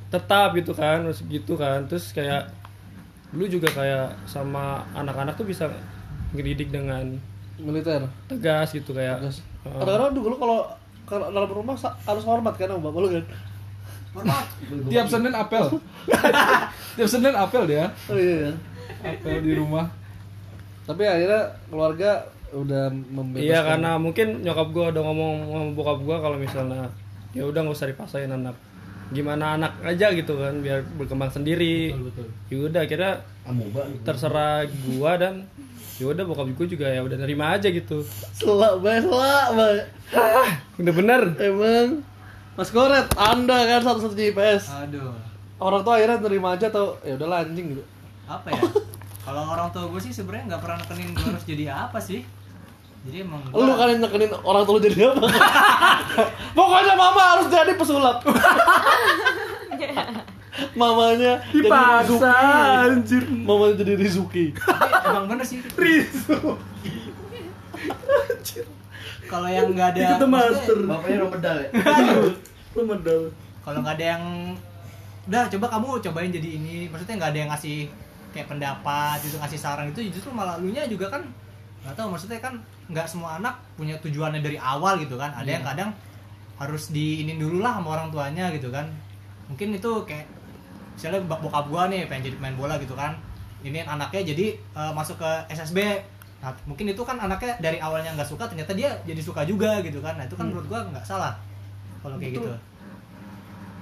tetap 0.08 0.52
gitu 0.52 0.72
kan 0.72 1.04
terus 1.04 1.20
gitu 1.22 1.52
kan 1.54 1.84
terus 1.84 2.10
kayak 2.10 2.48
dulu 3.28 3.44
juga 3.46 3.68
kayak 3.68 4.16
sama 4.24 4.80
anak-anak 4.92 5.34
tuh 5.34 5.44
bisa 5.44 5.68
ngedidik 6.30 6.68
dengan 6.68 7.12
Militer. 7.58 8.06
tegas 8.24 8.70
gitu 8.70 8.92
kayak 8.92 9.20
Tegas. 9.20 9.42
Heeh. 9.62 9.74
Kadang-kadang 9.74 10.14
dulu 10.14 10.34
kalau 10.36 10.58
kalau 11.04 11.26
dalam 11.28 11.50
rumah 11.50 11.76
harus 11.76 12.24
hormat 12.24 12.54
kan 12.54 12.68
sama 12.68 12.80
bapak 12.82 13.00
lu 13.00 13.08
kan. 13.10 13.24
tiap 14.88 15.06
senin 15.06 15.30
apel 15.30 15.64
tiap 16.96 17.08
senin 17.08 17.34
apel 17.34 17.62
dia 17.64 17.92
Oh 18.08 18.16
iya. 18.16 18.48
iya. 18.48 18.52
apel 19.04 19.38
di 19.40 19.52
rumah 19.54 19.86
Tapi 20.82 21.04
akhirnya 21.04 21.42
keluarga 21.68 22.10
udah 22.48 22.88
membebaskan. 22.88 23.44
iya 23.44 23.60
karena 23.60 23.90
mungkin 23.94 24.40
nyokap 24.40 24.68
gua 24.72 24.84
udah 24.88 25.02
ngomong 25.04 25.32
sama 25.44 25.70
bokap 25.76 25.98
gua 26.00 26.16
kalau 26.18 26.40
misalnya 26.40 26.88
ya 27.30 27.44
udah 27.44 27.60
nggak 27.60 27.76
usah 27.76 27.86
dipaksain 27.86 28.32
anak 28.32 28.56
gimana 29.08 29.56
anak 29.56 29.72
aja 29.84 30.12
gitu 30.12 30.36
kan 30.36 30.60
biar 30.60 30.84
berkembang 31.00 31.32
sendiri 31.32 31.96
ya 32.52 32.56
udah 32.60 32.84
kira 32.84 33.24
amuba 33.48 33.88
lu. 33.88 33.96
terserah 34.04 34.68
gua 34.84 35.16
dan 35.16 35.48
ya 35.96 36.12
udah 36.12 36.24
bokap 36.28 36.52
gua 36.52 36.66
juga 36.68 36.86
ya 36.92 37.00
udah 37.00 37.16
nerima 37.16 37.56
aja 37.56 37.72
gitu 37.72 38.04
selak 38.36 38.84
banget, 38.84 39.08
selak 39.08 39.48
banget. 39.56 39.84
udah 40.76 40.92
bener 40.92 41.22
Emang 41.40 42.04
Mas 42.58 42.74
Koret, 42.74 43.06
Anda 43.14 43.70
kan 43.70 43.86
satu-satunya 43.86 44.34
IPS. 44.34 44.66
Aduh. 44.82 45.14
Orang 45.62 45.86
tua 45.86 45.94
akhirnya 46.02 46.18
nerima 46.18 46.58
aja 46.58 46.66
atau 46.66 46.98
ya 47.06 47.14
udah 47.14 47.46
anjing 47.46 47.70
gitu. 47.70 47.86
Apa 48.26 48.50
ya? 48.50 48.58
Kalau 49.22 49.46
orang 49.46 49.70
tua 49.70 49.86
gue 49.86 50.00
sih 50.02 50.10
sebenarnya 50.10 50.50
nggak 50.50 50.62
pernah 50.66 50.82
nekenin 50.82 51.14
gue 51.14 51.22
harus 51.22 51.46
jadi 51.46 51.70
apa 51.70 52.02
sih. 52.02 52.26
Jadi 53.06 53.16
emang 53.22 53.40
gua- 53.46 53.62
Lu 53.62 53.72
yang 53.78 54.00
nekenin 54.00 54.32
orang 54.38 54.62
tua 54.62 54.74
lu 54.74 54.82
jadi 54.82 54.98
apa? 55.08 55.26
Pokoknya 56.56 56.94
mama 56.94 57.22
harus 57.36 57.46
jadi 57.48 57.72
pesulap. 57.74 58.18
Mamanya 60.74 61.38
jadi 61.48 61.70
Rizuki. 61.70 62.26
anjir 62.82 63.24
Mamanya 63.30 63.74
jadi 63.78 63.94
Rizuki. 63.94 64.46
Emang 65.06 65.30
bener 65.30 65.46
sih. 65.46 65.62
Kalau 69.24 69.46
yang 69.46 69.70
nggak 69.70 69.94
ada 69.94 70.18
Itu 70.18 70.26
master. 70.26 70.76
bapaknya 70.82 71.16
orang 71.20 71.32
pedal 71.32 71.56
ya 71.60 71.68
lu 72.74 72.86
medal 72.86 73.20
kalau 73.60 73.78
nggak 73.82 73.96
ada 73.98 74.06
yang 74.14 74.24
udah 75.26 75.44
coba 75.50 75.66
kamu 75.68 75.86
cobain 76.00 76.30
jadi 76.30 76.48
ini 76.54 76.86
maksudnya 76.86 77.18
nggak 77.18 77.30
ada 77.34 77.38
yang 77.38 77.50
ngasih 77.50 77.78
kayak 78.30 78.46
pendapat 78.46 79.18
gitu 79.20 79.36
ngasih 79.36 79.58
saran 79.58 79.90
itu 79.90 80.00
justru 80.08 80.30
malah 80.30 80.56
lu 80.56 80.70
nya 80.70 80.86
juga 80.86 81.10
kan 81.10 81.26
nggak 81.88 81.96
tahu 81.96 82.12
maksudnya 82.12 82.36
kan 82.36 82.54
nggak 82.92 83.08
semua 83.08 83.40
anak 83.40 83.56
punya 83.80 83.96
tujuannya 84.04 84.44
dari 84.44 84.60
awal 84.60 85.00
gitu 85.00 85.16
kan. 85.16 85.32
Ada 85.32 85.50
yang 85.56 85.64
kadang 85.64 85.90
harus 86.60 86.92
diinin 86.92 87.40
dulu 87.40 87.64
lah 87.64 87.80
sama 87.80 87.96
orang 87.96 88.12
tuanya 88.12 88.52
gitu 88.52 88.68
kan. 88.68 88.84
Mungkin 89.48 89.72
itu 89.72 89.90
kayak 90.04 90.28
misalnya 90.92 91.24
bok- 91.24 91.40
bokap 91.48 91.64
gua 91.72 91.88
nih 91.88 92.04
pengen 92.04 92.28
jadi 92.28 92.36
pemain 92.36 92.56
bola 92.60 92.76
gitu 92.76 92.92
kan. 92.92 93.16
Ini 93.64 93.88
anaknya 93.88 94.36
jadi 94.36 94.46
eh, 94.54 94.92
masuk 94.92 95.16
ke 95.16 95.30
SSB 95.48 95.80
nah 96.38 96.54
mungkin 96.70 96.86
itu 96.86 97.02
kan 97.02 97.18
anaknya 97.18 97.58
dari 97.58 97.82
awalnya 97.82 98.14
nggak 98.14 98.30
suka 98.30 98.46
ternyata 98.46 98.70
dia 98.70 98.92
jadi 99.08 99.18
suka 99.24 99.48
juga 99.48 99.80
gitu 99.80 100.04
kan. 100.04 100.20
Nah 100.20 100.28
itu 100.28 100.36
kan 100.36 100.46
menurut 100.52 100.68
gua 100.68 100.84
nggak 100.92 101.02
salah 101.08 101.32
kalau 102.04 102.20
kayak 102.20 102.36
gitu. 102.36 102.52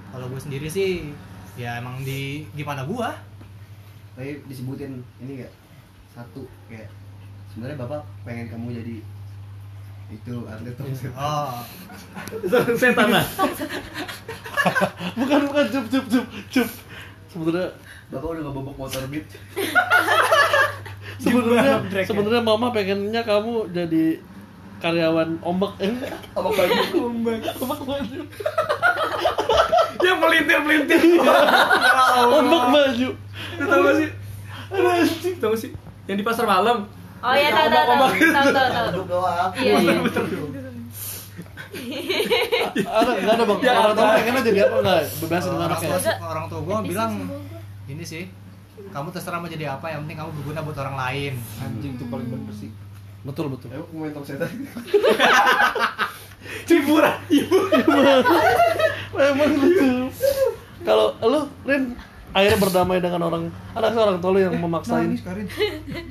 Kalau 0.07 0.25
gue 0.31 0.39
sendiri 0.39 0.65
sih 0.71 1.11
ya 1.59 1.77
emang 1.83 2.01
di 2.01 2.47
gimana 2.55 2.87
gua. 2.87 3.11
Tapi 4.17 4.41
disebutin 4.49 4.97
ini 5.21 5.45
gak 5.45 5.53
satu 6.09 6.41
kayak 6.65 6.89
sebenarnya 7.57 7.81
bapak 7.81 8.05
pengen 8.21 8.53
kamu 8.53 8.69
jadi 8.69 8.95
itu 10.13 10.35
atlet 10.45 10.77
tomset 10.77 11.09
oh. 11.17 11.57
Setan 12.77 13.09
lah. 13.09 13.25
Bukan 15.17 15.39
bukan. 15.49 15.65
Cup 15.73 15.85
cup 15.89 16.05
cup 16.05 16.25
cup. 16.53 16.67
Sebenarnya 17.33 17.73
bapak 18.13 18.27
udah 18.29 18.43
ngebobok 18.45 18.77
motor 18.77 19.01
beat. 19.09 19.25
Sebenarnya 21.25 21.81
sebenarnya 22.05 22.45
mama 22.45 22.69
pengennya 22.69 23.25
kamu 23.25 23.73
jadi 23.73 24.21
karyawan 24.77 25.41
ombak. 25.41 25.81
Eh 25.81 25.97
apa 26.37 26.49
baju. 26.53 26.77
Ombak. 27.09 27.57
Ombak 27.57 27.81
baju. 27.81 28.21
Yang 29.97 30.17
melintir 30.21 30.59
melintir. 30.61 31.01
Ombak 32.21 32.63
baju. 32.69 33.09
Lu 33.57 33.65
tau 33.65 33.81
gak 33.81 33.95
sih? 33.97 34.09
Tau 35.41 35.49
gak 35.57 35.57
sih? 35.57 35.71
Yang 36.05 36.17
di 36.21 36.25
pasar 36.29 36.45
malam 36.45 36.85
Oh 37.17 37.33
iya 37.33 37.49
tahu 37.49 37.67
tahu 37.69 37.83
tahu. 37.87 38.07
Tahu 38.29 38.47
tahu 38.53 38.67
tahu. 38.69 38.87
duduk 38.93 39.07
doang 39.09 39.49
Iya 39.57 39.73
iya. 39.77 39.93
ada 42.87 43.11
nggak 43.21 43.35
ada 43.37 43.43
bang 43.45 43.59
orang 43.69 43.93
tua 43.93 44.07
pengennya 44.17 44.41
jadi 44.43 44.59
apa 44.65 44.75
nggak? 44.81 45.01
Bebasin 45.21 45.49
orang 45.53 45.69
anaknya. 45.69 46.13
orang 46.23 46.45
tua 46.49 46.59
gua 46.65 46.77
bilang 46.81 47.11
ini 47.85 48.03
sih 48.03 48.23
kamu 48.89 49.09
terserah 49.11 49.37
mau 49.37 49.49
jadi 49.49 49.75
apa 49.75 49.91
yang 49.91 50.05
penting 50.07 50.17
kamu 50.17 50.31
berguna 50.41 50.59
buat 50.63 50.77
orang 50.79 50.95
lain. 50.97 51.33
Anjing 51.61 51.93
tuh 51.97 52.07
paling 52.09 52.27
bener 52.29 52.53
sih. 52.55 52.69
Betul 53.21 53.51
betul. 53.51 53.69
Ayo 53.73 53.83
pemain 53.91 54.13
tomset 54.13 54.39
cipuran 56.67 57.17
memang 59.11 59.51
lucu 59.57 59.91
kalau 60.85 61.11
lu 61.19 61.41
Rin 61.67 61.83
akhirnya 62.37 62.59
berdamai 62.61 63.01
dengan 63.01 63.21
orang 63.25 63.43
ada 63.73 63.89
nggak 63.89 64.03
orang 64.05 64.17
tua 64.21 64.31
lu 64.37 64.39
yang 64.45 64.55
memaksain 64.61 65.17
Karin. 65.25 65.49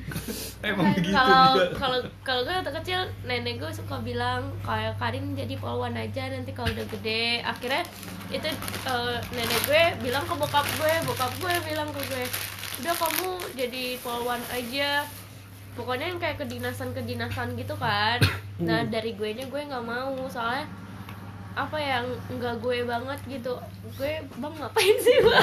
Emang 0.66 0.90
begitu 0.98 1.14
kalau 1.14 1.54
dia. 1.54 1.70
kalau 1.78 1.98
kalau 2.26 2.40
gue 2.42 2.54
waktu 2.58 2.72
kecil 2.82 3.00
nenek 3.22 3.62
gue 3.62 3.70
suka 3.70 4.02
bilang 4.02 4.50
kayak 4.66 4.98
Karin 4.98 5.38
jadi 5.38 5.54
polwan 5.62 5.94
aja 5.94 6.26
nanti 6.26 6.50
kalau 6.50 6.74
udah 6.74 6.86
gede. 6.98 7.46
Akhirnya 7.46 7.86
itu 8.34 8.50
eh, 8.90 9.18
nenek 9.38 9.60
gue 9.70 9.82
bilang 10.02 10.26
ke 10.26 10.34
bokap 10.34 10.66
gue 10.66 10.94
bokap 11.06 11.32
gue 11.38 11.54
bilang 11.70 11.88
ke 11.94 12.02
gue 12.10 12.24
udah 12.82 12.94
kamu 12.98 13.30
jadi 13.54 13.84
polwan 14.02 14.42
aja. 14.50 15.06
Pokoknya 15.78 16.10
yang 16.10 16.18
kayak 16.18 16.42
kedinasan 16.42 16.90
kedinasan 16.90 17.54
gitu 17.54 17.78
kan. 17.78 18.18
Nah 18.58 18.82
dari 18.82 19.14
gue 19.14 19.30
nya 19.30 19.46
gue 19.46 19.62
nggak 19.62 19.86
mau 19.86 20.26
soalnya 20.26 20.66
apa 21.56 21.80
yang 21.80 22.04
enggak 22.28 22.60
gue 22.60 22.84
banget 22.84 23.16
gitu. 23.26 23.56
Gue 23.96 24.12
bang 24.20 24.54
ngapain 24.60 24.96
sih 25.00 25.16
bang? 25.24 25.40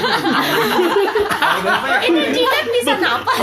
Ini 2.05 2.22
jidat 2.30 2.66
bisa 2.70 2.93
napas 3.01 3.38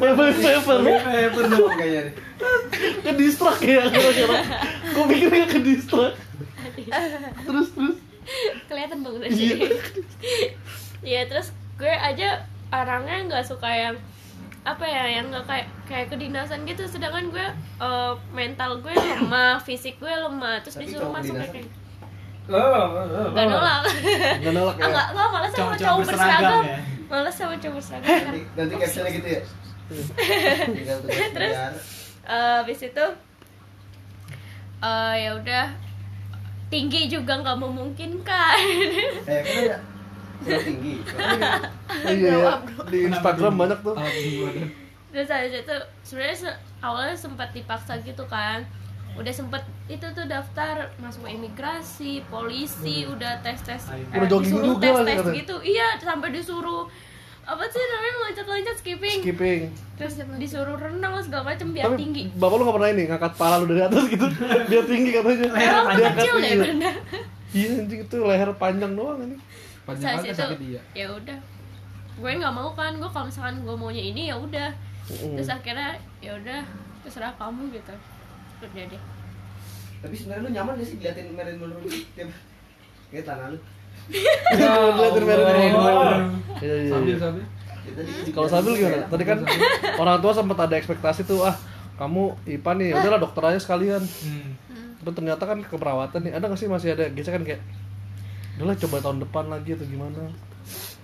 paper 0.00 0.28
paper. 0.32 0.78
Paper 0.80 1.44
dong 1.46 1.72
kayaknya 1.76 2.00
nih. 2.08 2.14
ke 3.02 3.12
distrak 3.14 3.58
ya 3.60 3.84
kira-kira. 3.86 4.36
Kok 4.92 5.04
mikirnya 5.04 5.46
ke 5.46 5.58
distrak 5.60 6.14
terus 7.44 7.68
terus. 7.70 7.96
Kelihatan 8.66 8.98
banget 9.04 9.28
Iya. 9.28 9.36
sih. 9.36 9.52
Iya 11.04 11.20
terus 11.28 11.52
gue 11.76 11.92
aja 11.92 12.42
orangnya 12.72 13.28
nggak 13.28 13.44
suka 13.44 13.68
yang 13.68 13.96
apa 14.66 14.82
ya 14.82 15.06
yang 15.06 15.30
nggak 15.30 15.46
kayak 15.46 15.66
kayak 15.86 16.06
kedinasan 16.10 16.66
gitu 16.66 16.82
sedangkan 16.84 17.30
gue 17.30 17.46
eh, 17.78 18.12
mental 18.34 18.82
gue 18.82 18.90
lemah 18.90 19.56
fisik 19.66 19.94
gue 19.96 20.10
lemah 20.10 20.58
terus 20.58 20.74
Tapi 20.74 20.90
disuruh 20.90 21.08
masuk 21.08 21.38
kayak 21.38 21.70
Oh, 22.46 22.82
nggak 23.34 23.46
nolak 23.46 23.82
nggak 24.38 24.52
nolak 24.54 24.74
Ah, 24.78 24.78
ya 24.82 24.86
nggak 24.86 25.06
nggak 25.14 25.28
malas 25.30 25.50
sama 25.50 25.74
cowok 25.74 25.98
berseragam 26.02 26.62
ya? 26.62 26.78
malas 27.06 27.34
sama 27.34 27.54
cowok 27.58 27.74
berseragam 27.74 28.14
Nanti, 28.54 28.74
captionnya 28.76 29.10
gitu 29.12 29.28
ya. 29.28 29.40
Terus? 31.34 31.54
biar. 31.54 31.72
Eh, 32.26 32.54
habis 32.58 32.78
itu 32.82 33.06
eh 34.76 35.14
ya 35.16 35.30
udah 35.34 35.66
tinggi 36.66 37.06
juga 37.06 37.38
nggak 37.38 37.58
memungkinkan 37.58 38.58
Eh, 39.26 39.42
kan 39.42 39.80
kurang 40.38 40.64
tinggi. 40.64 40.94
iya 42.16 42.32
ya 42.36 42.52
di 42.86 42.98
Instagram 43.06 43.54
banyak 43.56 43.78
tuh. 43.80 43.94
Terus 45.10 45.28
habis 45.28 45.54
itu 45.54 45.76
sebenarnya 46.02 46.36
se- 46.36 46.58
awalnya 46.80 47.16
sempat 47.16 47.48
dipaksa 47.50 47.96
gitu 48.00 48.24
kan. 48.26 48.64
Udah 49.16 49.32
sempet 49.32 49.64
itu 49.88 50.04
tuh 50.12 50.28
daftar 50.28 50.92
masuk 51.00 51.24
imigrasi 51.24 52.20
polisi 52.28 53.08
udah 53.08 53.40
tes 53.40 53.56
Udah 54.12 54.28
jogging 54.28 54.52
disuruh 54.52 54.66
juga 54.70 54.82
tes 54.82 54.92
lagi 54.92 55.06
tes 55.06 55.16
katanya. 55.16 55.36
gitu. 55.40 55.56
Iya 55.64 55.86
sampai 55.96 56.28
disuruh 56.30 56.84
apa 57.46 57.62
sih 57.64 57.78
namanya 57.78 58.14
loncat-loncat 58.26 58.76
skipping. 58.76 59.18
Skipping. 59.22 59.60
Terus 59.96 60.12
disuruh 60.36 60.76
renang 60.76 61.16
segala 61.22 61.54
macam 61.54 61.72
biar 61.72 61.88
tapi 61.88 61.96
tinggi. 61.96 62.22
bapak 62.36 62.56
lu 62.58 62.62
gak 62.66 62.76
pernah 62.76 62.90
ini 62.92 63.02
ngangkat 63.06 63.32
pala 63.38 63.56
lu 63.56 63.66
dari 63.70 63.82
atas 63.86 64.04
gitu. 64.04 64.26
Biar 64.68 64.84
tinggi 64.84 65.10
katanya. 65.14 65.48
Dia 65.96 66.10
kecil 66.12 66.34
deh 66.36 66.50
iya. 66.52 66.64
iya 67.56 67.68
anjing 67.80 68.00
itu 68.04 68.16
leher 68.20 68.50
panjang 68.52 68.92
doang 68.92 69.22
ini 69.24 69.38
Panjang 69.86 70.18
situ 70.18 70.34
sakit 70.34 70.60
iya. 70.60 70.82
ya 70.92 71.06
udah 71.14 71.38
gue 72.16 72.30
nggak 72.42 72.54
mau 72.54 72.74
kan 72.74 72.96
gue 72.96 73.10
kalau 73.12 73.26
misalkan 73.28 73.62
gue 73.62 73.76
maunya 73.76 74.02
ini 74.02 74.32
ya 74.32 74.36
udah 74.36 74.74
terus 75.06 75.46
akhirnya 75.46 75.94
ya 76.18 76.34
udah 76.34 76.60
terserah 77.06 77.30
kamu 77.38 77.70
gitu 77.70 77.94
udah 78.66 78.84
deh 78.90 79.02
Tapi 79.96 80.14
sebenarnya 80.14 80.42
lu 80.44 80.50
nyaman 80.52 80.72
gak 80.76 80.86
sih 80.86 80.96
diliatin 81.00 81.32
Marilyn 81.32 81.58
Monroe 81.62 81.82
gitu? 81.88 82.04
tiap 82.14 82.28
kayak 83.10 83.24
tanah 83.26 83.46
lu. 83.48 83.58
Liatin 85.00 85.24
Marilyn 85.24 85.72
Monroe. 85.72 86.20
Iya, 86.60 86.74
iya, 86.84 86.90
Sambil 86.92 87.14
iya. 87.16 87.18
sambil. 87.18 87.44
Ya, 87.86 87.92
tadi 87.96 88.30
Kalau 88.30 88.48
sambil 88.50 88.72
gimana? 88.76 89.06
Tadi 89.08 89.24
kan 89.24 89.38
orang 89.96 90.16
tua 90.20 90.32
sempat 90.36 90.58
ada 90.68 90.74
ekspektasi 90.76 91.24
tuh, 91.24 91.48
ah 91.48 91.56
kamu 91.96 92.36
IPA 92.44 92.72
nih, 92.76 92.90
udahlah 92.92 93.20
dokter 93.24 93.42
aja 93.50 93.58
sekalian. 93.58 94.04
Hmm. 94.04 94.50
Tapi 95.00 95.10
ternyata 95.16 95.42
kan 95.48 95.58
keperawatan 95.64 96.20
nih, 96.28 96.32
ada 96.36 96.44
nggak 96.44 96.60
sih 96.60 96.68
masih 96.68 96.92
ada 96.92 97.08
gesekan 97.10 97.42
kayak, 97.42 97.64
udahlah 98.56 98.76
coba 98.78 98.96
tahun 99.00 99.18
depan 99.20 99.44
lagi 99.46 99.70
atau 99.72 99.86
gimana? 99.86 100.22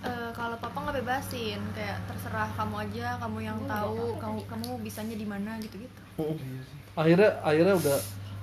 Eh, 0.01 0.29
kalau 0.31 0.57
papa 0.57 0.75
nggak 0.75 0.95
bebasin 0.99 1.61
kayak 1.71 1.97
terserah 2.03 2.49
kamu 2.53 2.75
aja 2.81 3.15
kamu 3.17 3.37
yang 3.41 3.57
tahu 3.63 4.17
kamu 4.17 4.39
kamu 4.43 4.67
bisanya 4.81 5.15
di 5.15 5.23
mana 5.23 5.55
gitu 5.57 5.79
gitu. 5.79 5.99
Akhirnya 6.93 7.39
akhirnya 7.39 7.73
udah, 7.73 7.97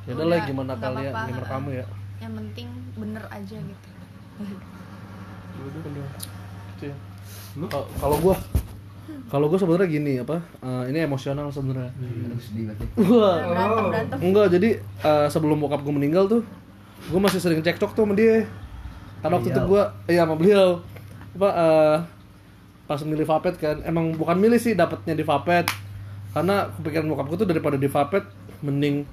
ya 0.05 0.13
udahlah 0.13 0.37
Udah, 0.37 0.49
gimana 0.49 0.71
nggak 0.71 0.81
kalian, 0.81 1.13
apa-apa, 1.13 1.29
gimana 1.29 1.47
kamu 1.47 1.69
ya. 1.71 1.85
yang 2.19 2.33
penting 2.35 2.69
bener 2.97 3.25
aja 3.29 3.57
gitu. 3.57 3.89
Itu 6.71 6.85
ya. 6.87 6.97
Kalau- 7.61 7.91
Kalau 7.93 8.17
gua, 8.19 8.37
kalau 9.29 9.47
gua 9.47 9.59
sebenarnya 9.59 9.89
gini 9.91 10.13
apa? 10.19 10.37
eh, 10.61 10.83
ini 10.89 10.99
emosional 11.01 11.51
sebenarnya. 11.51 11.93
Wah. 12.97 13.37
berantem 13.43 13.85
berantem 13.87 14.17
Enggak, 14.23 14.47
jadi 14.51 14.69
eh, 14.81 15.27
sebelum 15.29 15.59
bokap 15.59 15.83
gue 15.83 15.93
meninggal 15.93 16.25
tuh 16.27 16.43
gue 17.03 17.17
masih 17.19 17.37
sering 17.39 17.59
cekcok 17.59 17.93
tuh 17.93 18.05
sama 18.05 18.13
dia 18.13 18.45
karena 19.21 19.35
waktu 19.37 19.49
itu 19.53 19.61
gue 19.61 19.83
iya 20.09 20.23
sama 20.25 20.35
beliau. 20.37 20.69
Apa 21.37 21.49
eh, 21.53 21.97
pas 22.89 23.01
milih 23.05 23.27
Vapet 23.29 23.55
kan. 23.61 23.77
Emang 23.87 24.13
bukan 24.17 24.37
milih 24.37 24.59
sih 24.59 24.75
dapatnya 24.75 25.15
di 25.17 25.25
Vapet. 25.25 25.69
Karena 26.31 26.71
kepikiran 26.79 27.07
bokap 27.11 27.27
gue 27.31 27.39
tuh 27.45 27.49
daripada 27.49 27.77
di 27.77 27.89
Vapet 27.89 28.25
mending 28.61 29.05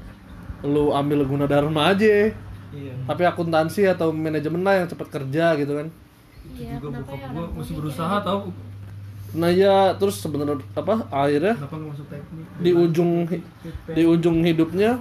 lu 0.66 0.91
ambil 0.91 1.24
guna 1.24 1.45
dharma 1.45 1.93
aja. 1.93 2.34
Iya. 2.68 2.93
tapi 3.08 3.24
akuntansi 3.24 3.88
atau 3.88 4.12
manajemen 4.12 4.60
lah 4.60 4.84
yang 4.84 4.88
cepet 4.91 5.08
kerja 5.08 5.55
gitu 5.55 5.72
kan. 5.72 5.88
Iya 6.51 6.76
juga 6.84 6.99
bokap 6.99 7.16
ya 7.16 7.28
gua 7.32 7.43
orang 7.47 7.55
masih 7.55 7.74
tuanya 7.74 7.80
berusaha 7.80 8.16
tau. 8.28 8.39
Nah 9.36 9.51
ya 9.51 9.76
terus 9.95 10.16
sebenarnya 10.20 10.60
apa 10.76 10.95
akhirnya 11.08 11.55
di 12.60 12.72
ujung 12.76 13.28
di 13.91 14.03
ujung 14.03 14.38
hidupnya 14.43 14.99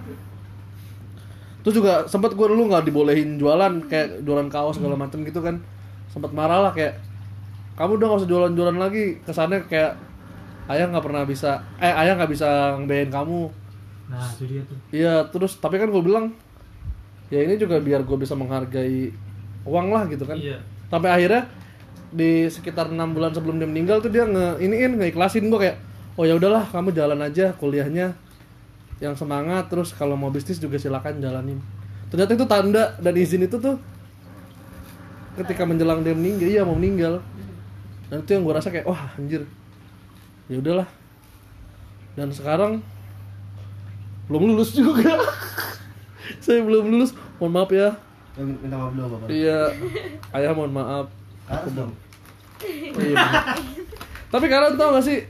terus 1.67 1.83
juga 1.83 2.07
sempat 2.07 2.39
gue 2.39 2.47
dulu 2.47 2.71
nggak 2.71 2.87
dibolehin 2.87 3.43
jualan 3.43 3.91
kayak 3.91 4.23
jualan 4.23 4.47
kaos 4.47 4.79
segala 4.79 4.95
macam 4.95 5.27
gitu 5.27 5.43
kan. 5.43 5.59
Sempat 6.15 6.31
marah 6.31 6.63
lah 6.63 6.71
kayak 6.71 7.03
kamu 7.75 7.99
udah 7.99 8.07
nggak 8.07 8.21
usah 8.23 8.31
jualan-jualan 8.31 8.79
lagi. 8.79 9.19
Kesannya 9.27 9.67
kayak 9.67 9.99
ayah 10.71 10.87
nggak 10.95 11.03
pernah 11.03 11.27
bisa 11.27 11.67
eh 11.83 11.91
ayah 11.91 12.15
nggak 12.15 12.31
bisa 12.31 12.79
ngebiayain 12.79 13.11
kamu. 13.11 13.51
Nah, 14.07 14.31
itu 14.39 14.45
dia 14.47 14.63
tuh. 14.63 14.79
iya 14.95 15.15
terus 15.27 15.59
tapi 15.59 15.83
kan 15.83 15.91
gue 15.91 15.99
bilang 15.99 16.31
ya 17.27 17.43
ini 17.43 17.59
juga 17.59 17.83
biar 17.83 18.07
gue 18.07 18.15
bisa 18.15 18.39
menghargai 18.39 19.11
uang 19.67 19.91
lah 19.91 20.07
gitu 20.07 20.23
kan. 20.23 20.39
Iya. 20.39 20.63
Sampai 20.87 21.11
akhirnya 21.11 21.51
di 22.15 22.47
sekitar 22.47 22.95
enam 22.95 23.11
bulan 23.11 23.35
sebelum 23.35 23.59
dia 23.59 23.67
meninggal 23.67 23.99
tuh 23.99 24.15
dia 24.15 24.23
nge 24.23 24.63
iniin 24.63 25.03
ngeiklasin 25.03 25.51
gue 25.51 25.59
kayak 25.59 25.83
oh 26.15 26.23
ya 26.23 26.39
udahlah 26.39 26.63
kamu 26.71 26.95
jalan 26.95 27.19
aja 27.27 27.51
kuliahnya 27.59 28.15
yang 29.03 29.13
semangat 29.13 29.69
terus 29.69 29.93
kalau 29.93 30.17
mau 30.17 30.33
bisnis 30.33 30.57
juga 30.57 30.81
silakan 30.81 31.21
jalanin 31.21 31.61
ternyata 32.09 32.33
itu 32.33 32.47
tanda 32.49 32.97
dan 32.97 33.13
izin 33.13 33.45
itu 33.45 33.57
tuh 33.61 33.77
ketika 35.37 35.69
menjelang 35.69 36.01
dia 36.01 36.17
meninggal 36.17 36.49
iya 36.49 36.63
mau 36.65 36.77
meninggal 36.79 37.21
dan 38.09 38.25
itu 38.25 38.31
yang 38.33 38.43
gue 38.47 38.55
rasa 38.57 38.73
kayak 38.73 38.89
wah 38.89 39.13
anjir 39.21 39.45
ya 40.49 40.57
udahlah 40.63 40.89
dan 42.17 42.33
sekarang 42.33 42.81
belum 44.33 44.55
lulus 44.55 44.73
juga 44.73 45.21
saya 46.45 46.65
belum 46.65 46.89
lulus 46.89 47.13
mohon 47.37 47.53
maaf 47.53 47.69
ya 47.69 47.93
minta 48.37 48.77
maaf 48.81 48.93
dulu 48.97 49.07
bapak. 49.17 49.29
iya 49.29 49.69
ayah 50.33 50.53
mohon 50.57 50.73
maaf 50.73 51.07
Harus 51.47 51.73
dong. 51.79 51.93
Oh, 51.95 53.03
iya. 53.03 53.27
Tapi 54.35 54.47
kalian 54.51 54.75
tau 54.75 54.99
gak 54.99 55.07
sih 55.07 55.23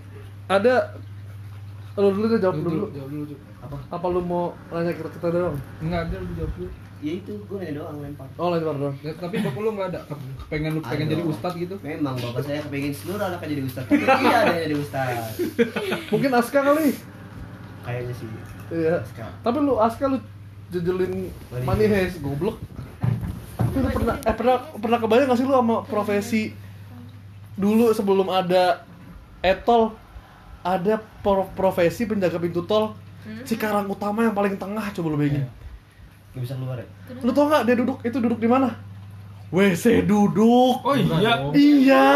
ada 0.49 0.97
lu 1.97 2.13
dulu 2.13 2.27
deh 2.33 2.41
jawab 2.41 2.57
dulu. 2.61 2.87
Jawab 2.93 3.11
dulu. 3.13 3.35
Apa? 3.67 3.77
Apa 3.91 4.07
lu 4.07 4.23
mau 4.23 4.55
nanya 4.71 4.95
kita 4.95 5.11
kita 5.11 5.29
doang? 5.35 5.59
Enggak 5.83 6.07
ada 6.07 6.17
lu 6.23 6.31
jawab 6.39 6.53
dulu. 6.55 6.71
Ya 7.03 7.13
itu, 7.13 7.33
gue 7.35 7.57
nanya 7.59 7.75
doang 7.83 7.99
lempar. 7.99 8.29
Oh 8.39 8.49
lempar 8.55 8.77
doang. 8.79 8.97
Ya, 9.03 9.13
tapi 9.19 9.43
bapak 9.43 9.61
lu 9.61 9.71
enggak 9.75 9.89
ada 9.91 10.01
pengen 10.47 10.71
lu 10.79 10.81
pengen 10.87 11.07
jadi 11.11 11.23
ustad 11.27 11.53
gitu. 11.59 11.75
Memang 11.83 12.15
bapak 12.15 12.43
saya 12.47 12.63
kepengen 12.63 12.95
seluruh 12.95 13.27
anaknya 13.27 13.49
jadi 13.59 13.63
ustaz. 13.67 13.85
Tapi 13.91 14.03
tidak 14.07 14.39
ada 14.39 14.55
yang 14.55 14.65
jadi 14.71 14.77
ustaz. 14.79 15.27
Mungkin 16.15 16.31
Aska 16.31 16.59
kali. 16.63 16.87
Kayaknya 17.83 18.15
sih. 18.15 18.27
Iya. 18.71 18.95
Aska. 19.03 19.27
Tapi 19.43 19.59
lu 19.59 19.75
Aska 19.83 20.05
lu 20.07 20.19
jejelin 20.71 21.31
heist 21.91 22.23
goblok. 22.23 22.57
Tapi 23.59 23.77
lu 23.83 23.89
pernah 23.91 24.15
eh 24.23 24.35
pernah 24.35 24.57
pernah 24.79 24.99
kebayang 25.03 25.27
gak 25.35 25.39
sih 25.43 25.47
lu 25.47 25.55
sama 25.59 25.77
profesi 25.85 26.43
dulu 27.57 27.89
sebelum 27.97 28.29
ada 28.29 28.85
etol 29.41 29.97
ada 30.61 31.01
pro- 31.25 31.49
profesi 31.57 32.05
penjaga 32.05 32.37
pintu 32.37 32.67
tol 32.69 32.93
Cikarang 33.45 33.87
Utama 33.87 34.23
yang 34.23 34.35
paling 34.35 34.55
tengah 34.55 34.87
coba 34.91 35.07
lu 35.11 35.19
bayangin. 35.19 35.47
Gak 36.33 36.41
bisa 36.45 36.55
keluar 36.55 36.77
ya? 36.77 36.87
Lu 37.21 37.31
tau 37.31 37.49
gak 37.49 37.63
dia 37.65 37.75
duduk 37.75 37.99
itu 38.03 38.17
duduk 38.19 38.39
di 38.39 38.49
mana? 38.49 38.77
WC 39.47 40.03
duduk. 40.03 40.83
oh 40.83 40.95
iya 40.99 41.39
Iya, 41.55 42.07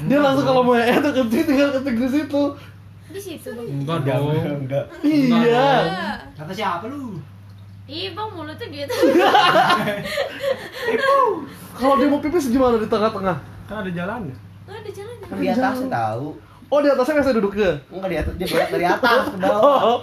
dia 0.00 0.18
langsung 0.18 0.48
kalau 0.48 0.64
mau 0.64 0.72
ya 0.74 0.96
tuh 0.96 1.12
ketik 1.12 1.44
tinggal 1.44 1.76
ketik 1.76 1.92
di 1.94 2.08
situ. 2.08 2.42
di 3.10 3.18
situ 3.18 3.48
bang 3.50 3.66
enggak 3.84 3.98
dong 4.06 4.64
Enggak. 4.64 4.84
Iya. 5.02 5.70
Kata 6.32 6.52
siapa 6.54 6.86
lu? 6.86 7.20
ih 7.90 8.14
bang 8.14 8.30
mulutnya 8.30 8.66
gitu 8.70 8.94
Kalau 11.74 11.94
dia 11.98 12.08
mau 12.08 12.20
pipis 12.22 12.46
gimana 12.48 12.78
di 12.78 12.86
tengah-tengah? 12.86 13.36
Kan 13.66 13.76
ada 13.82 13.90
jalannya. 13.90 14.34
Nggak 14.66 14.78
ada 14.78 14.90
jalannya. 14.94 15.26
Kan 15.26 15.36
di 15.36 15.48
atasnya 15.50 15.88
tahu. 15.90 16.26
Oh 16.70 16.78
di 16.78 16.88
atasnya 16.88 17.12
nggak 17.18 17.26
saya 17.26 17.36
duduknya. 17.36 17.70
Enggak 17.90 18.08
di 18.08 18.16
atas, 18.18 18.32
dia 18.38 18.46
berat 18.46 18.68
dari 18.70 18.86
atas 18.86 19.22
ke 19.26 19.36
bawah. 19.42 19.80
Oh. 19.84 20.00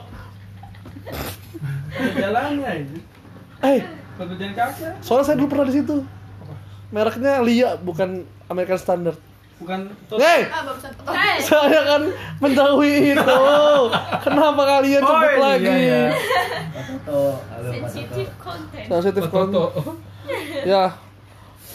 Jalannya 1.90 2.72
itu. 2.80 2.96
Eh, 3.60 3.80
Buat 4.16 4.28
berjalan 4.30 4.54
kaki. 4.54 4.82
ya. 4.82 4.92
soalnya 5.00 5.26
saya 5.26 5.36
dulu 5.36 5.50
pernah 5.50 5.66
di 5.66 5.76
situ. 5.76 5.96
Mereknya 6.88 7.34
Lia, 7.42 7.76
bukan 7.76 8.10
American 8.48 8.78
Standard. 8.78 9.18
Bukan 9.58 9.90
Hei, 10.14 10.46
ah 10.46 10.62
Hey, 11.10 11.42
saya 11.50 11.82
kan 11.84 12.02
mendahului 12.38 13.12
itu. 13.12 13.38
Kenapa 14.22 14.62
kalian 14.64 15.02
Oh, 15.02 15.10
sebut 15.10 15.34
lagi? 15.36 15.66
iya. 15.66 16.02
Sensitive 17.82 18.32
content. 18.38 18.86
Sensitif 18.88 19.24
Foto. 19.28 19.64
Ya, 20.62 20.94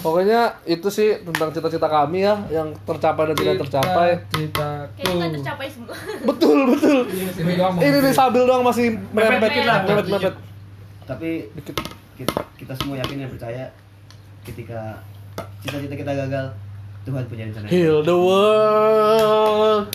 pokoknya 0.02 0.58
itu 0.66 0.88
sih 0.90 1.22
tentang 1.22 1.54
cita-cita 1.54 1.86
kami 1.86 2.26
ya, 2.26 2.34
yang 2.50 2.74
tercapai 2.82 3.30
dan 3.30 3.36
tidak 3.38 3.54
tercapai. 3.62 4.08
Cerita 4.28 4.68
Kayaknya 4.98 5.16
kan 5.16 5.30
tercapai 5.38 5.66
semua. 5.70 5.94
Betul, 6.28 6.58
betul. 6.68 6.98
Ini 7.08 7.54
mau 7.56 7.78
Ini 7.78 7.96
nih 8.02 8.12
sambil 8.12 8.42
doang 8.44 8.66
masih 8.66 8.98
Mepet 9.14 9.62
lah. 9.62 9.86
mepet, 9.86 10.06
mepet. 10.10 10.34
Tapi 11.06 11.30
kita, 12.14 12.38
kita 12.58 12.72
semua 12.76 12.98
yakin 12.98 13.22
dan 13.22 13.30
percaya 13.30 13.64
ketika 14.42 14.98
cita-cita 15.62 15.94
kita 15.94 16.12
gagal, 16.12 16.46
Tuhan 17.02 17.22
punya 17.26 17.44
rencana. 17.50 17.66
Heal 17.66 17.98
the 18.02 18.14
world, 18.14 19.90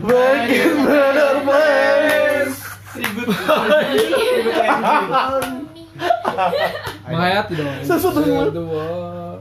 make 0.00 0.50
it 0.50 0.76
better 0.84 1.32
place. 1.44 2.58
menghayati 7.10 7.52
dong. 7.54 7.74
Sesuatu 7.82 8.20
yang- 8.22 8.50
the 8.50 8.62
world. 8.62 9.38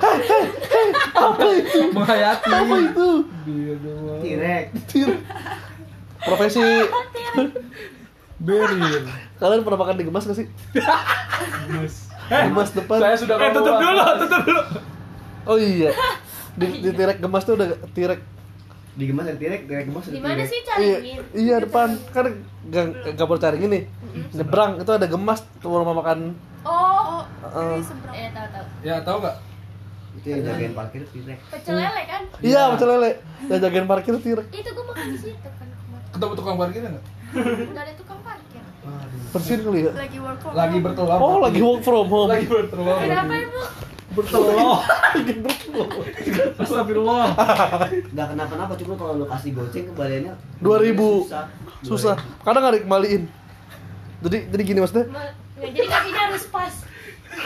Apa 1.11 1.45
itu? 1.53 1.79
Menghayati. 1.91 2.49
Apa 2.49 2.75
itu? 2.81 3.07
World. 3.85 4.21
Tirek. 4.21 4.65
Tir- 4.85 5.21
Profesi 6.19 6.59
Beril. 8.37 9.03
kalian 9.35 9.63
pernah 9.63 9.79
makan 9.79 9.95
di 9.95 10.03
gemas 10.03 10.23
gak 10.23 10.35
sih? 10.35 10.47
Gemas 12.29 12.69
depan. 12.71 12.97
Saya 12.97 13.15
sudah 13.15 13.35
Eh 13.37 13.51
tutup 13.51 13.75
dulu, 13.75 14.03
tutup 14.17 14.41
dulu. 14.45 14.61
Oh 15.45 15.57
iya. 15.57 15.91
Di, 16.53 16.67
di 16.77 16.89
tirek 16.89 17.19
gemas 17.19 17.43
tuh 17.43 17.55
udah 17.55 17.67
tirek. 17.89 18.19
Di 18.93 19.05
gemas 19.05 19.25
ada 19.25 19.35
tirek, 19.35 19.63
tirek 19.63 19.85
gemas 19.85 20.03
ada 20.05 20.11
Di 20.11 20.19
mana 20.19 20.35
tirek. 20.37 20.47
sih 20.47 20.59
Iya, 20.59 20.67
cariin? 20.69 21.19
iya 21.33 21.55
depan 21.57 21.89
kan 22.09 22.25
gak, 22.65 22.85
gak 23.13 23.25
boleh 23.25 23.41
cari 23.41 23.57
gini. 23.57 23.79
Nyebrang 24.31 24.71
itu 24.77 24.91
ada 24.91 25.05
gemas 25.05 25.39
tuh 25.57 25.71
rumah 25.71 25.95
makan. 25.95 26.33
Oh, 26.61 27.23
ini 27.75 27.81
seberang 27.81 28.15
eh 28.15 28.29
tahu 28.29 28.47
tahu. 28.49 28.65
Ya 28.81 28.95
tahu 28.99 29.17
nggak? 29.19 29.37
Itu 30.11 30.27
yang 30.27 30.41
jagain 30.43 30.73
parkir 30.73 31.01
tirek. 31.07 31.39
Pecel 31.47 31.75
lele 31.75 32.01
kan? 32.03 32.21
iya 32.41 32.61
macam 32.67 32.87
lele. 32.89 33.11
Yang 33.45 33.59
jagain 33.61 33.87
parkir 33.87 34.13
tirek. 34.17 34.47
Itu 34.49 34.69
gua 34.73 34.85
makan 34.89 35.05
di 35.07 35.17
situ 35.17 35.37
kan 35.39 35.67
kemarin. 35.69 36.07
Ketemu 36.09 36.33
tukang 36.35 36.57
parkirnya 36.57 36.89
nggak? 36.91 37.05
Nggak 37.69 37.83
ada 37.85 37.93
tukang 37.95 38.19
parkir. 38.21 38.61
Persin 39.29 39.59
kali 39.61 39.79
ya. 39.85 39.91
lagi 39.93 40.17
work 40.17 40.39
from 40.41 40.51
Lagi 40.51 40.73
home. 40.73 40.85
bertelur. 40.89 41.19
Oh 41.21 41.37
lagi 41.39 41.61
work 41.61 41.81
from 41.81 42.07
home. 42.09 42.27
Lagi 42.27 42.45
bertelur. 42.49 42.97
Kenapa 42.99 43.33
emang? 43.37 43.69
Bertelur. 44.09 44.77
Astagfirullah. 46.59 47.25
Enggak 48.09 48.27
kenapa-napa, 48.33 48.73
cuma 48.75 48.93
kalau 48.97 49.13
lu 49.15 49.25
kasih 49.25 49.51
goceng 49.53 49.85
kembaliannya 49.93 50.33
2000. 50.59 50.97
susah. 50.97 51.45
Susah. 51.85 52.15
Kadang 52.41 52.61
gak 52.65 52.75
dikembaliin. 52.81 53.23
Jadi 54.19 54.37
jadi 54.49 54.63
gini 54.63 54.79
maksudnya. 54.79 55.05
Ma- 55.07 55.31
nggak, 55.55 55.71
jadi 55.71 55.87
kakinya 55.87 56.21
harus 56.27 56.43
pas. 56.47 56.73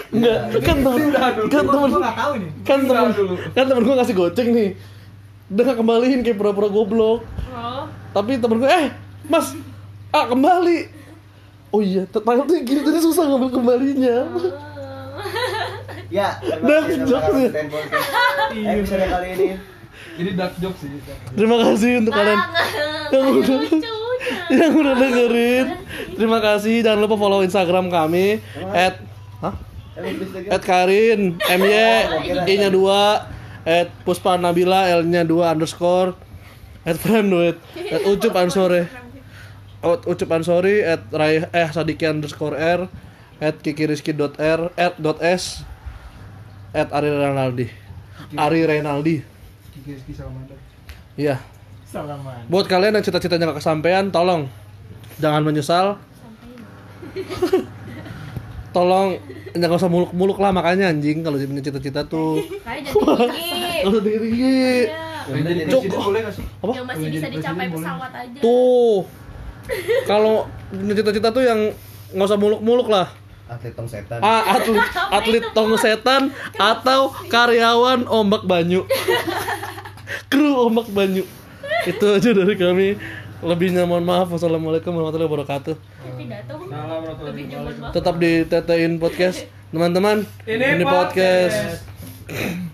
Enggak, 0.09 0.39
kan 0.59 0.77
temen 0.79 1.01
kan 1.47 1.63
temen 1.63 1.89
Gua 1.91 1.99
nggak 1.99 2.17
tahu 2.17 2.33
nih. 2.35 2.51
kan 2.63 2.79
temen 2.81 3.07
kan 3.51 3.63
temen 3.63 3.81
gue 3.83 3.95
ngasih 3.95 4.15
goceng 4.15 4.49
nih. 4.49 4.69
Udah 5.47 5.63
gak 5.63 5.77
kembaliin 5.77 6.19
kayak 6.21 6.37
pura-pura 6.39 6.65
goblok. 6.65 7.21
Oh, 7.53 7.85
Tapi 8.11 8.37
temen 8.37 8.57
gue, 8.57 8.65
eh 8.65 8.89
mas, 9.23 9.53
ah 10.09 10.25
kembali. 10.25 10.89
Oh 11.69 11.81
iya, 11.81 12.05
padahal 12.05 12.45
tuh 12.45 12.57
gini 12.59 12.81
tadi 12.81 12.97
susah 12.97 13.25
ngambil 13.27 13.49
kembalinya. 13.51 14.29
Ya, 16.09 16.37
terima 16.37 16.69
Dark 16.69 16.85
kasih 16.85 17.41
ya. 17.41 17.51
Episode 18.77 19.05
kali 19.07 19.27
ini. 19.33 19.45
Ini 20.13 20.29
dark 20.33 20.53
joke 20.57 20.77
sih. 20.77 20.89
Terima 21.33 21.57
kasih 21.59 21.91
untuk 21.99 22.13
kalian 22.13 22.37
yang 23.13 23.25
udah. 23.31 23.59
yang 24.53 24.73
udah 24.73 24.95
dengerin. 24.95 25.65
Terima 26.15 26.39
kasih, 26.39 26.83
jangan 26.83 26.99
lupa 27.03 27.15
follow 27.19 27.43
Instagram 27.43 27.89
kami. 27.91 28.39
At 28.71 29.01
Hah? 29.43 29.55
At 30.49 30.63
Karin, 30.63 31.37
MY, 31.37 31.75
I-nya 32.49 32.69
2 32.73 33.67
At 33.67 33.87
Puspa 34.03 34.35
Nabila, 34.39 34.89
L-nya 34.89 35.21
2 35.21 35.43
underscore. 35.43 36.17
At 36.83 36.99
Friendwit 36.99 37.63
At 37.77 38.03
Ucup 38.03 38.35
Ansore. 38.35 38.91
At 39.79 40.01
Ucup 40.03 40.31
Ansori 40.35 40.83
At 40.83 41.07
Rai, 41.11 41.47
eh 41.47 41.69
Sadiki 41.71 42.03
underscore 42.03 42.59
R. 42.59 42.91
At 43.39 43.59
Kiki 43.63 43.87
Rizky 43.87 44.11
dot 44.11 44.35
R. 44.39 44.71
R 44.75 44.93
dot 44.99 45.23
S. 45.23 45.63
At 46.75 46.91
Ari 46.91 47.07
Renaldi 47.07 47.67
Ari 48.35 48.65
Renaldi 48.67 49.21
Kiki 49.71 49.95
Rizky 49.95 50.11
Salamander. 50.17 50.57
Iya 51.15 51.52
Salaman. 51.93 52.41
Buat 52.49 52.65
kalian 52.65 52.97
yang 52.97 53.05
cita-citanya 53.05 53.53
gak 53.53 53.61
kesampaian 53.61 54.09
Tolong 54.09 54.49
Jangan 55.21 55.45
menyesal 55.45 56.01
Tolong 58.73 59.21
Jangan 59.53 59.77
usah 59.77 59.91
muluk-muluk 59.93 60.41
lah 60.41 60.49
makanya 60.49 60.89
anjing 60.89 61.21
Kalau 61.21 61.37
punya 61.37 61.61
cita-cita 61.61 62.01
tuh 62.09 62.41
Kayak 62.65 62.89
jadi 62.89 62.97
tinggi. 62.97 63.77
Kalau 63.85 63.99
diri 64.01 64.29
Iya. 64.33 65.03
Yang 65.23 65.35
penting 65.39 65.55
jadi 65.55 65.71
Cuk. 65.71 65.79
Presiden 65.79 65.99
boleh 66.03 66.19
nggak 66.19 66.35
sih? 66.35 66.45
Apa? 66.59 66.73
Yang 66.73 66.85
masih 66.87 67.07
bisa 67.07 67.27
dicapai 67.31 67.65
pesawat 67.71 68.11
aja. 68.11 68.39
Tuh. 68.43 68.97
Kalau 70.03 70.35
punya 70.67 70.93
cita-cita 70.99 71.29
tuh 71.31 71.43
yang 71.43 71.59
nggak 72.11 72.27
usah 72.27 72.39
muluk-muluk 72.39 72.87
lah. 72.91 73.07
atlet 73.43 73.75
tong 73.75 73.85
setan. 73.85 74.17
Ah, 74.23 74.57
atlet 74.57 74.81
atlet 75.19 75.45
tong 75.53 75.75
setan 75.77 76.21
atau 76.57 77.11
karyawan 77.29 78.07
ombak 78.07 78.43
banyu. 78.43 78.81
Kru 80.31 80.67
ombak 80.67 80.89
banyu. 80.89 81.23
Itu 81.83 82.05
aja 82.15 82.29
dari 82.31 82.55
kami. 82.55 82.87
Lebihnya 83.43 83.83
mohon 83.83 84.07
maaf. 84.07 84.31
Wassalamualaikum 84.31 84.95
warahmatullahi 84.95 85.27
wabarakatuh. 85.27 85.75
Tetap 87.91 88.15
di 88.19 88.47
TTIN 88.47 89.03
podcast. 89.03 89.43
Teman-teman, 89.73 90.23
Ini 90.47 90.85
podcast. 90.85 91.83
podcast. 91.83 92.72